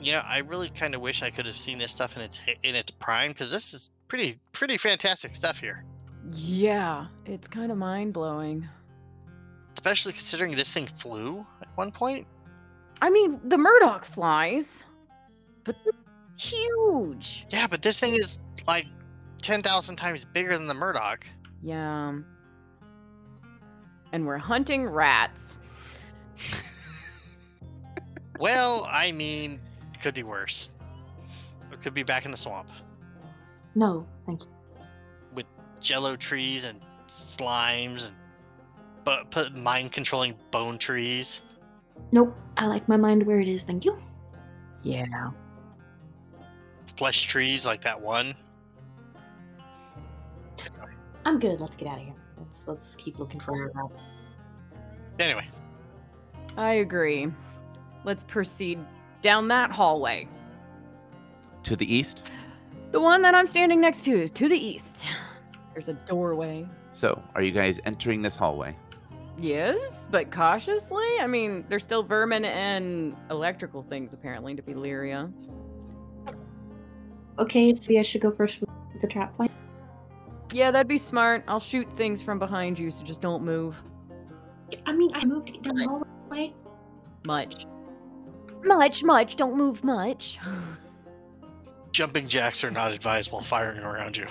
You 0.00 0.12
know, 0.12 0.22
I 0.24 0.38
really 0.38 0.70
kind 0.70 0.94
of 0.94 1.00
wish 1.00 1.22
I 1.22 1.30
could 1.30 1.46
have 1.46 1.56
seen 1.56 1.78
this 1.78 1.90
stuff 1.90 2.16
in 2.16 2.22
its 2.22 2.40
in 2.62 2.76
its 2.76 2.92
prime 2.92 3.32
because 3.32 3.50
this 3.50 3.74
is 3.74 3.90
pretty 4.06 4.36
pretty 4.52 4.76
fantastic 4.76 5.34
stuff 5.34 5.58
here. 5.58 5.84
Yeah, 6.32 7.06
it's 7.24 7.48
kind 7.48 7.72
of 7.72 7.78
mind 7.78 8.12
blowing. 8.12 8.68
Especially 9.74 10.12
considering 10.12 10.54
this 10.54 10.72
thing 10.72 10.86
flew 10.86 11.46
at 11.62 11.68
one 11.76 11.90
point. 11.90 12.26
I 13.02 13.08
mean, 13.10 13.40
the 13.44 13.56
Murdoch 13.56 14.04
flies, 14.04 14.84
but 15.64 15.76
this 15.84 15.94
huge. 16.38 17.46
Yeah, 17.50 17.66
but 17.66 17.82
this 17.82 17.98
thing 17.98 18.14
is 18.14 18.38
like 18.66 18.86
ten 19.40 19.62
thousand 19.62 19.96
times 19.96 20.24
bigger 20.24 20.56
than 20.56 20.66
the 20.66 20.74
Murdoch. 20.74 21.26
Yeah. 21.62 22.18
And 24.12 24.26
we're 24.26 24.38
hunting 24.38 24.88
rats. 24.88 25.56
Well, 28.40 28.88
I 28.90 29.12
mean, 29.12 29.60
it 29.92 30.00
could 30.00 30.14
be 30.14 30.22
worse. 30.22 30.70
It 31.70 31.82
could 31.82 31.92
be 31.92 32.02
back 32.02 32.24
in 32.24 32.30
the 32.30 32.38
swamp 32.38 32.70
No, 33.74 34.06
thank 34.24 34.40
you. 34.40 34.48
With 35.80 35.86
jello 35.86 36.14
trees 36.16 36.64
and 36.66 36.80
slimes 37.06 38.08
and 38.08 38.16
but 39.02 39.30
put 39.30 39.56
mind 39.58 39.92
controlling 39.92 40.34
bone 40.50 40.76
trees. 40.76 41.40
Nope, 42.12 42.36
I 42.58 42.66
like 42.66 42.86
my 42.86 42.98
mind 42.98 43.22
where 43.26 43.40
it 43.40 43.48
is. 43.48 43.64
Thank 43.64 43.84
you. 43.84 43.98
Yeah. 44.82 45.30
flesh 46.96 47.24
trees 47.24 47.64
like 47.64 47.80
that 47.82 47.98
one. 47.98 48.34
I'm 51.24 51.38
good. 51.38 51.60
Let's 51.60 51.76
get 51.76 51.88
out 51.88 51.98
of 51.98 52.04
here. 52.04 52.14
Let's 52.38 52.68
let's 52.68 52.96
keep 52.96 53.18
looking 53.18 53.40
for 53.40 53.56
her. 53.56 53.72
Anyway, 55.18 55.48
I 56.56 56.74
agree. 56.74 57.32
Let's 58.04 58.24
proceed 58.24 58.78
down 59.22 59.48
that 59.48 59.70
hallway. 59.70 60.28
To 61.64 61.76
the 61.76 61.94
east. 61.94 62.30
The 62.92 63.00
one 63.00 63.22
that 63.22 63.34
I'm 63.34 63.46
standing 63.46 63.80
next 63.80 64.04
to, 64.06 64.28
to 64.28 64.48
the 64.48 64.56
east. 64.56 65.04
There's 65.72 65.88
a 65.88 65.94
doorway. 65.94 66.66
So, 66.92 67.22
are 67.34 67.42
you 67.42 67.52
guys 67.52 67.80
entering 67.84 68.22
this 68.22 68.36
hallway? 68.36 68.76
Yes, 69.38 70.08
but 70.10 70.30
cautiously. 70.30 71.06
I 71.20 71.26
mean, 71.26 71.64
there's 71.68 71.82
still 71.82 72.02
vermin 72.02 72.44
and 72.44 73.16
electrical 73.30 73.82
things 73.82 74.12
apparently 74.12 74.54
to 74.54 74.62
be 74.62 74.74
leery 74.74 75.12
of. 75.14 75.32
Okay, 77.38 77.72
so 77.74 77.98
I 77.98 78.02
should 78.02 78.20
go 78.20 78.30
first 78.30 78.60
with 78.60 78.70
the 79.00 79.08
trap 79.08 79.32
find. 79.32 79.50
Yeah, 80.52 80.70
that'd 80.70 80.88
be 80.88 80.98
smart. 80.98 81.44
I'll 81.48 81.60
shoot 81.60 81.90
things 81.92 82.22
from 82.22 82.38
behind 82.38 82.78
you, 82.78 82.90
so 82.90 83.04
just 83.04 83.22
don't 83.22 83.44
move 83.44 83.82
I 84.86 84.92
mean, 84.92 85.10
I 85.14 85.24
moved 85.24 85.62
down 85.62 85.76
the 85.76 85.84
hallway. 85.86 86.54
much. 87.24 87.66
Much, 88.62 89.02
much. 89.02 89.36
Don't 89.36 89.56
move 89.56 89.82
much. 89.84 90.38
jumping 91.92 92.26
jacks 92.28 92.62
are 92.62 92.70
not 92.70 92.92
advised 92.92 93.32
while 93.32 93.42
firing 93.42 93.80
around 93.80 94.16
you. 94.16 94.26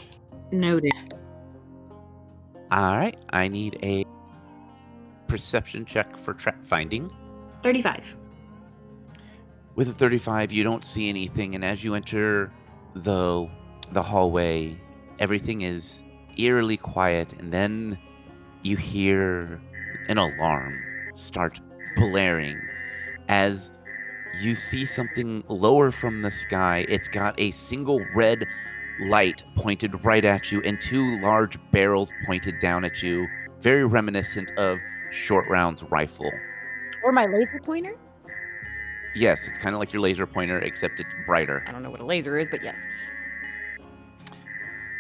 Noted. 0.51 0.93
All 2.71 2.97
right. 2.97 3.17
I 3.31 3.47
need 3.47 3.79
a 3.83 4.05
perception 5.27 5.85
check 5.85 6.17
for 6.17 6.33
trap 6.33 6.63
finding. 6.63 7.11
Thirty-five. 7.63 8.17
With 9.75 9.89
a 9.89 9.93
35, 9.93 10.51
you 10.51 10.63
don't 10.63 10.83
see 10.83 11.07
anything, 11.07 11.55
and 11.55 11.63
as 11.63 11.83
you 11.83 11.95
enter 11.95 12.51
the 12.95 13.49
the 13.91 14.03
hallway, 14.03 14.79
everything 15.19 15.61
is 15.61 16.03
eerily 16.37 16.77
quiet, 16.77 17.33
and 17.39 17.51
then 17.51 17.97
you 18.61 18.75
hear 18.77 19.61
an 20.09 20.17
alarm 20.17 20.81
start 21.13 21.59
blaring 21.95 22.59
as 23.29 23.71
you 24.41 24.55
see 24.55 24.85
something 24.85 25.43
lower 25.47 25.91
from 25.91 26.21
the 26.21 26.31
sky. 26.31 26.85
It's 26.89 27.07
got 27.07 27.39
a 27.39 27.51
single 27.51 28.03
red 28.13 28.45
light 29.01 29.43
pointed 29.55 30.03
right 30.03 30.25
at 30.25 30.51
you, 30.51 30.61
and 30.63 30.79
two 30.79 31.19
large 31.21 31.57
barrels 31.71 32.11
pointed 32.25 32.59
down 32.59 32.83
at 32.85 33.01
you, 33.01 33.27
very 33.61 33.85
reminiscent 33.85 34.51
of 34.57 34.79
Short 35.11 35.47
Round's 35.49 35.83
rifle. 35.83 36.31
Or 37.03 37.11
my 37.11 37.25
laser 37.25 37.59
pointer? 37.63 37.95
Yes, 39.15 39.47
it's 39.47 39.57
kind 39.57 39.73
of 39.73 39.79
like 39.79 39.91
your 39.91 40.01
laser 40.01 40.27
pointer, 40.27 40.59
except 40.59 40.99
it's 40.99 41.13
brighter. 41.25 41.63
I 41.67 41.71
don't 41.71 41.81
know 41.81 41.89
what 41.89 41.99
a 41.99 42.05
laser 42.05 42.37
is, 42.37 42.49
but 42.49 42.63
yes. 42.63 42.77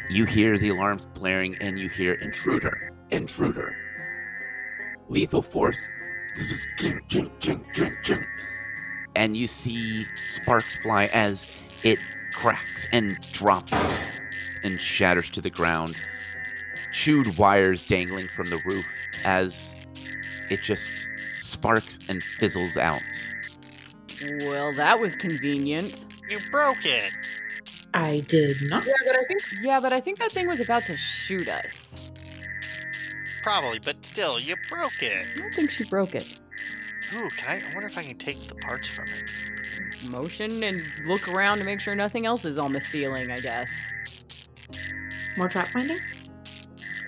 You 0.09 0.25
hear 0.25 0.57
the 0.57 0.69
alarms 0.69 1.05
blaring 1.05 1.55
and 1.61 1.79
you 1.79 1.87
hear 1.87 2.15
intruder, 2.15 2.91
intruder. 3.11 3.75
Lethal 5.07 5.43
force. 5.43 5.89
And 9.15 9.37
you 9.37 9.47
see 9.47 10.05
sparks 10.15 10.77
fly 10.77 11.05
as 11.13 11.57
it 11.83 11.99
cracks 12.33 12.87
and 12.91 13.19
drops 13.31 13.73
and 14.63 14.79
shatters 14.79 15.29
to 15.31 15.41
the 15.41 15.49
ground. 15.49 15.95
Chewed 16.91 17.37
wires 17.37 17.87
dangling 17.87 18.27
from 18.27 18.49
the 18.49 18.61
roof 18.65 18.85
as 19.25 19.85
it 20.49 20.61
just 20.61 21.07
sparks 21.39 21.99
and 22.09 22.21
fizzles 22.23 22.77
out. 22.77 23.01
Well, 24.39 24.73
that 24.73 24.99
was 24.99 25.15
convenient. 25.15 26.05
You 26.29 26.39
broke 26.51 26.83
it. 26.85 27.13
I 27.93 28.23
did 28.27 28.57
not. 28.63 28.85
Yeah, 28.85 28.93
but 29.05 29.15
I 29.15 29.23
think 29.27 29.41
yeah, 29.61 29.79
but 29.79 29.93
I 29.93 29.99
think 29.99 30.19
that 30.19 30.31
thing 30.31 30.47
was 30.47 30.59
about 30.59 30.83
to 30.85 30.97
shoot 30.97 31.47
us. 31.47 32.11
Probably, 33.41 33.79
but 33.79 34.05
still, 34.05 34.39
you 34.39 34.55
broke 34.69 35.01
it. 35.01 35.25
I 35.35 35.39
don't 35.39 35.53
think 35.53 35.71
she 35.71 35.85
broke 35.85 36.13
it. 36.13 36.39
Ooh, 37.13 37.29
can 37.29 37.49
I? 37.49 37.69
I 37.69 37.73
wonder 37.73 37.87
if 37.87 37.97
I 37.97 38.03
can 38.03 38.17
take 38.17 38.47
the 38.47 38.55
parts 38.55 38.87
from 38.87 39.05
it. 39.07 40.11
Motion 40.11 40.63
and 40.63 40.83
look 41.05 41.27
around 41.27 41.57
to 41.57 41.63
make 41.63 41.79
sure 41.79 41.95
nothing 41.95 42.25
else 42.25 42.45
is 42.45 42.57
on 42.57 42.71
the 42.71 42.81
ceiling, 42.81 43.31
I 43.31 43.39
guess. 43.39 43.71
More 45.37 45.47
trap 45.47 45.67
finding. 45.69 45.97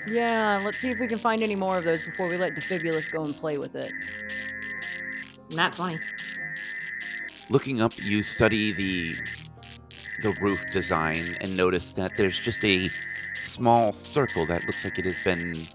Yeah, 0.08 0.62
let's 0.66 0.80
see 0.80 0.90
if 0.90 1.00
we 1.00 1.08
can 1.08 1.20
find 1.20 1.44
any 1.44 1.56
more 1.56 1.78
of 1.78 1.84
those 1.84 2.04
before 2.06 2.28
we 2.28 2.38
let 2.38 2.56
Defibulus 2.56 3.12
go 3.12 3.24
and 3.24 3.36
play 3.36 3.58
with 3.58 3.76
it. 3.76 3.94
Not 5.52 5.74
twenty. 5.74 6.00
Looking 7.50 7.82
up, 7.82 7.94
you 7.98 8.24
study 8.24 8.72
the 8.72 9.16
the 10.22 10.32
roof 10.42 10.64
design 10.72 11.36
and 11.42 11.56
notice 11.56 11.92
that 11.92 12.16
there's 12.16 12.40
just 12.40 12.64
a 12.64 12.90
small 13.36 13.92
circle 13.92 14.46
that 14.46 14.66
looks 14.66 14.84
like 14.84 14.98
it 14.98 15.06
has 15.06 15.24
been 15.24 15.68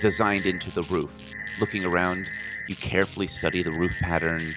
designed 0.00 0.46
into 0.46 0.70
the 0.70 0.82
roof. 0.82 1.33
Looking 1.60 1.84
around, 1.84 2.28
you 2.68 2.74
carefully 2.74 3.26
study 3.26 3.62
the 3.62 3.70
roof 3.72 3.96
pattern, 4.00 4.54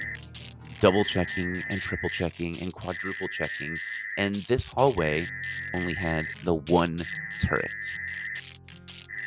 double 0.80 1.04
checking 1.04 1.64
and 1.70 1.80
triple 1.80 2.10
checking 2.10 2.60
and 2.60 2.74
quadruple 2.74 3.28
checking, 3.28 3.78
and 4.18 4.36
this 4.36 4.66
hallway 4.66 5.28
only 5.74 5.94
had 5.94 6.26
the 6.44 6.56
one 6.56 7.04
turret. 7.42 7.72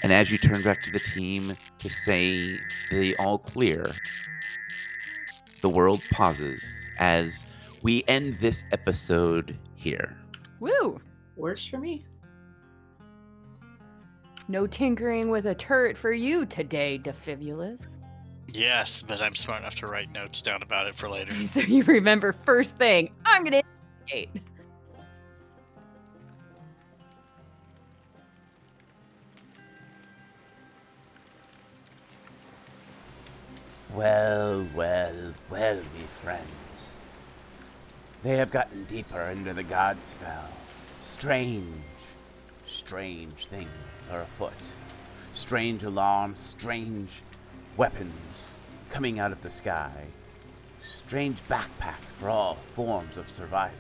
And 0.03 0.13
as 0.13 0.31
you 0.31 0.39
turn 0.39 0.63
back 0.63 0.81
to 0.83 0.91
the 0.91 0.99
team 0.99 1.53
to 1.79 1.89
say 1.89 2.59
the 2.91 3.15
all 3.17 3.39
clear, 3.39 3.93
the 5.61 5.69
world 5.69 6.03
pauses 6.11 6.65
as 6.99 7.47
we 7.83 8.03
end 8.09 8.35
this 8.35 8.65
episode 8.73 9.57
here. 9.77 10.17
Woo! 10.59 11.01
Works 11.37 11.67
for 11.67 11.79
me. 11.79 12.05
No 14.51 14.67
tinkering 14.67 15.31
with 15.31 15.47
a 15.47 15.55
turret 15.55 15.97
for 15.97 16.11
you 16.11 16.45
today, 16.45 16.99
Defibulus. 17.01 17.87
Yes, 18.53 19.01
but 19.01 19.23
I'm 19.23 19.37
smart 19.37 19.61
enough 19.61 19.77
to 19.77 19.87
write 19.87 20.11
notes 20.11 20.43
down 20.43 20.61
about 20.61 20.89
it 20.89 20.97
for 20.97 21.09
later. 21.09 21.33
So 21.47 21.61
you 21.61 21.85
remember 21.85 22.33
first 22.33 22.77
thing, 22.77 23.13
I'm 23.25 23.45
gonna 23.45 23.63
investigate. 24.09 24.43
Well, 33.95 34.67
well, 34.75 35.33
well, 35.49 35.77
me 35.77 36.01
friends. 36.09 36.99
They 38.25 38.37
have 38.37 38.51
gotten 38.51 38.83
deeper 38.85 39.21
into 39.21 39.55
the 39.55 39.63
Godsfell. 39.63 40.49
Strange, 40.99 41.67
strange 42.71 43.47
things 43.47 43.69
are 44.11 44.23
afoot. 44.23 44.53
Strange 45.33 45.83
alarms, 45.83 46.39
strange 46.39 47.23
weapons 47.77 48.57
coming 48.91 49.19
out 49.19 49.33
of 49.33 49.43
the 49.43 49.51
sky. 49.51 50.07
Strange 50.79 51.43
backpacks 51.49 52.13
for 52.13 52.31
all 52.31 52.55
forms 52.55 53.19
of 53.19 53.29
survival. 53.29 53.77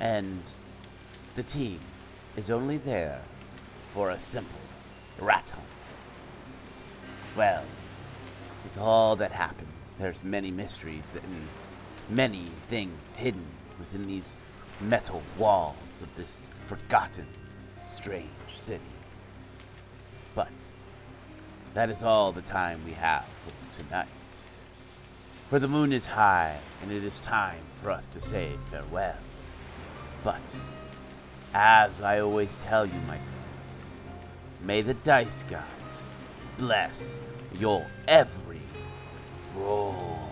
And 0.00 0.42
the 1.34 1.42
team 1.42 1.78
is 2.36 2.50
only 2.50 2.76
there 2.76 3.22
for 3.88 4.10
a 4.10 4.18
simple 4.18 4.60
rat 5.18 5.50
hunt. 5.50 5.96
Well, 7.36 7.64
with 8.64 8.76
all 8.78 9.16
that 9.16 9.32
happens, 9.32 9.94
there's 9.98 10.22
many 10.24 10.50
mysteries 10.50 11.16
and 11.22 11.48
many 12.10 12.44
things 12.68 13.14
hidden 13.14 13.46
within 13.78 14.02
these 14.02 14.36
metal 14.80 15.22
walls 15.38 16.02
of 16.02 16.14
this 16.16 16.42
forgotten, 16.66 17.26
strange 17.92 18.26
city. 18.48 18.82
But 20.34 20.48
that 21.74 21.90
is 21.90 22.02
all 22.02 22.32
the 22.32 22.40
time 22.40 22.80
we 22.86 22.92
have 22.92 23.26
for 23.26 23.52
tonight. 23.76 24.06
For 25.48 25.58
the 25.58 25.68
moon 25.68 25.92
is 25.92 26.06
high, 26.06 26.58
and 26.82 26.90
it 26.90 27.02
is 27.02 27.20
time 27.20 27.60
for 27.74 27.90
us 27.90 28.06
to 28.08 28.20
say 28.20 28.48
farewell. 28.70 29.18
But, 30.24 30.56
as 31.52 32.00
I 32.00 32.20
always 32.20 32.56
tell 32.56 32.86
you, 32.86 32.98
my 33.06 33.18
friends, 33.18 34.00
may 34.62 34.80
the 34.80 34.94
dice 34.94 35.42
gods 35.42 36.06
bless 36.56 37.20
your 37.58 37.86
every 38.08 38.62
roll. 39.54 40.31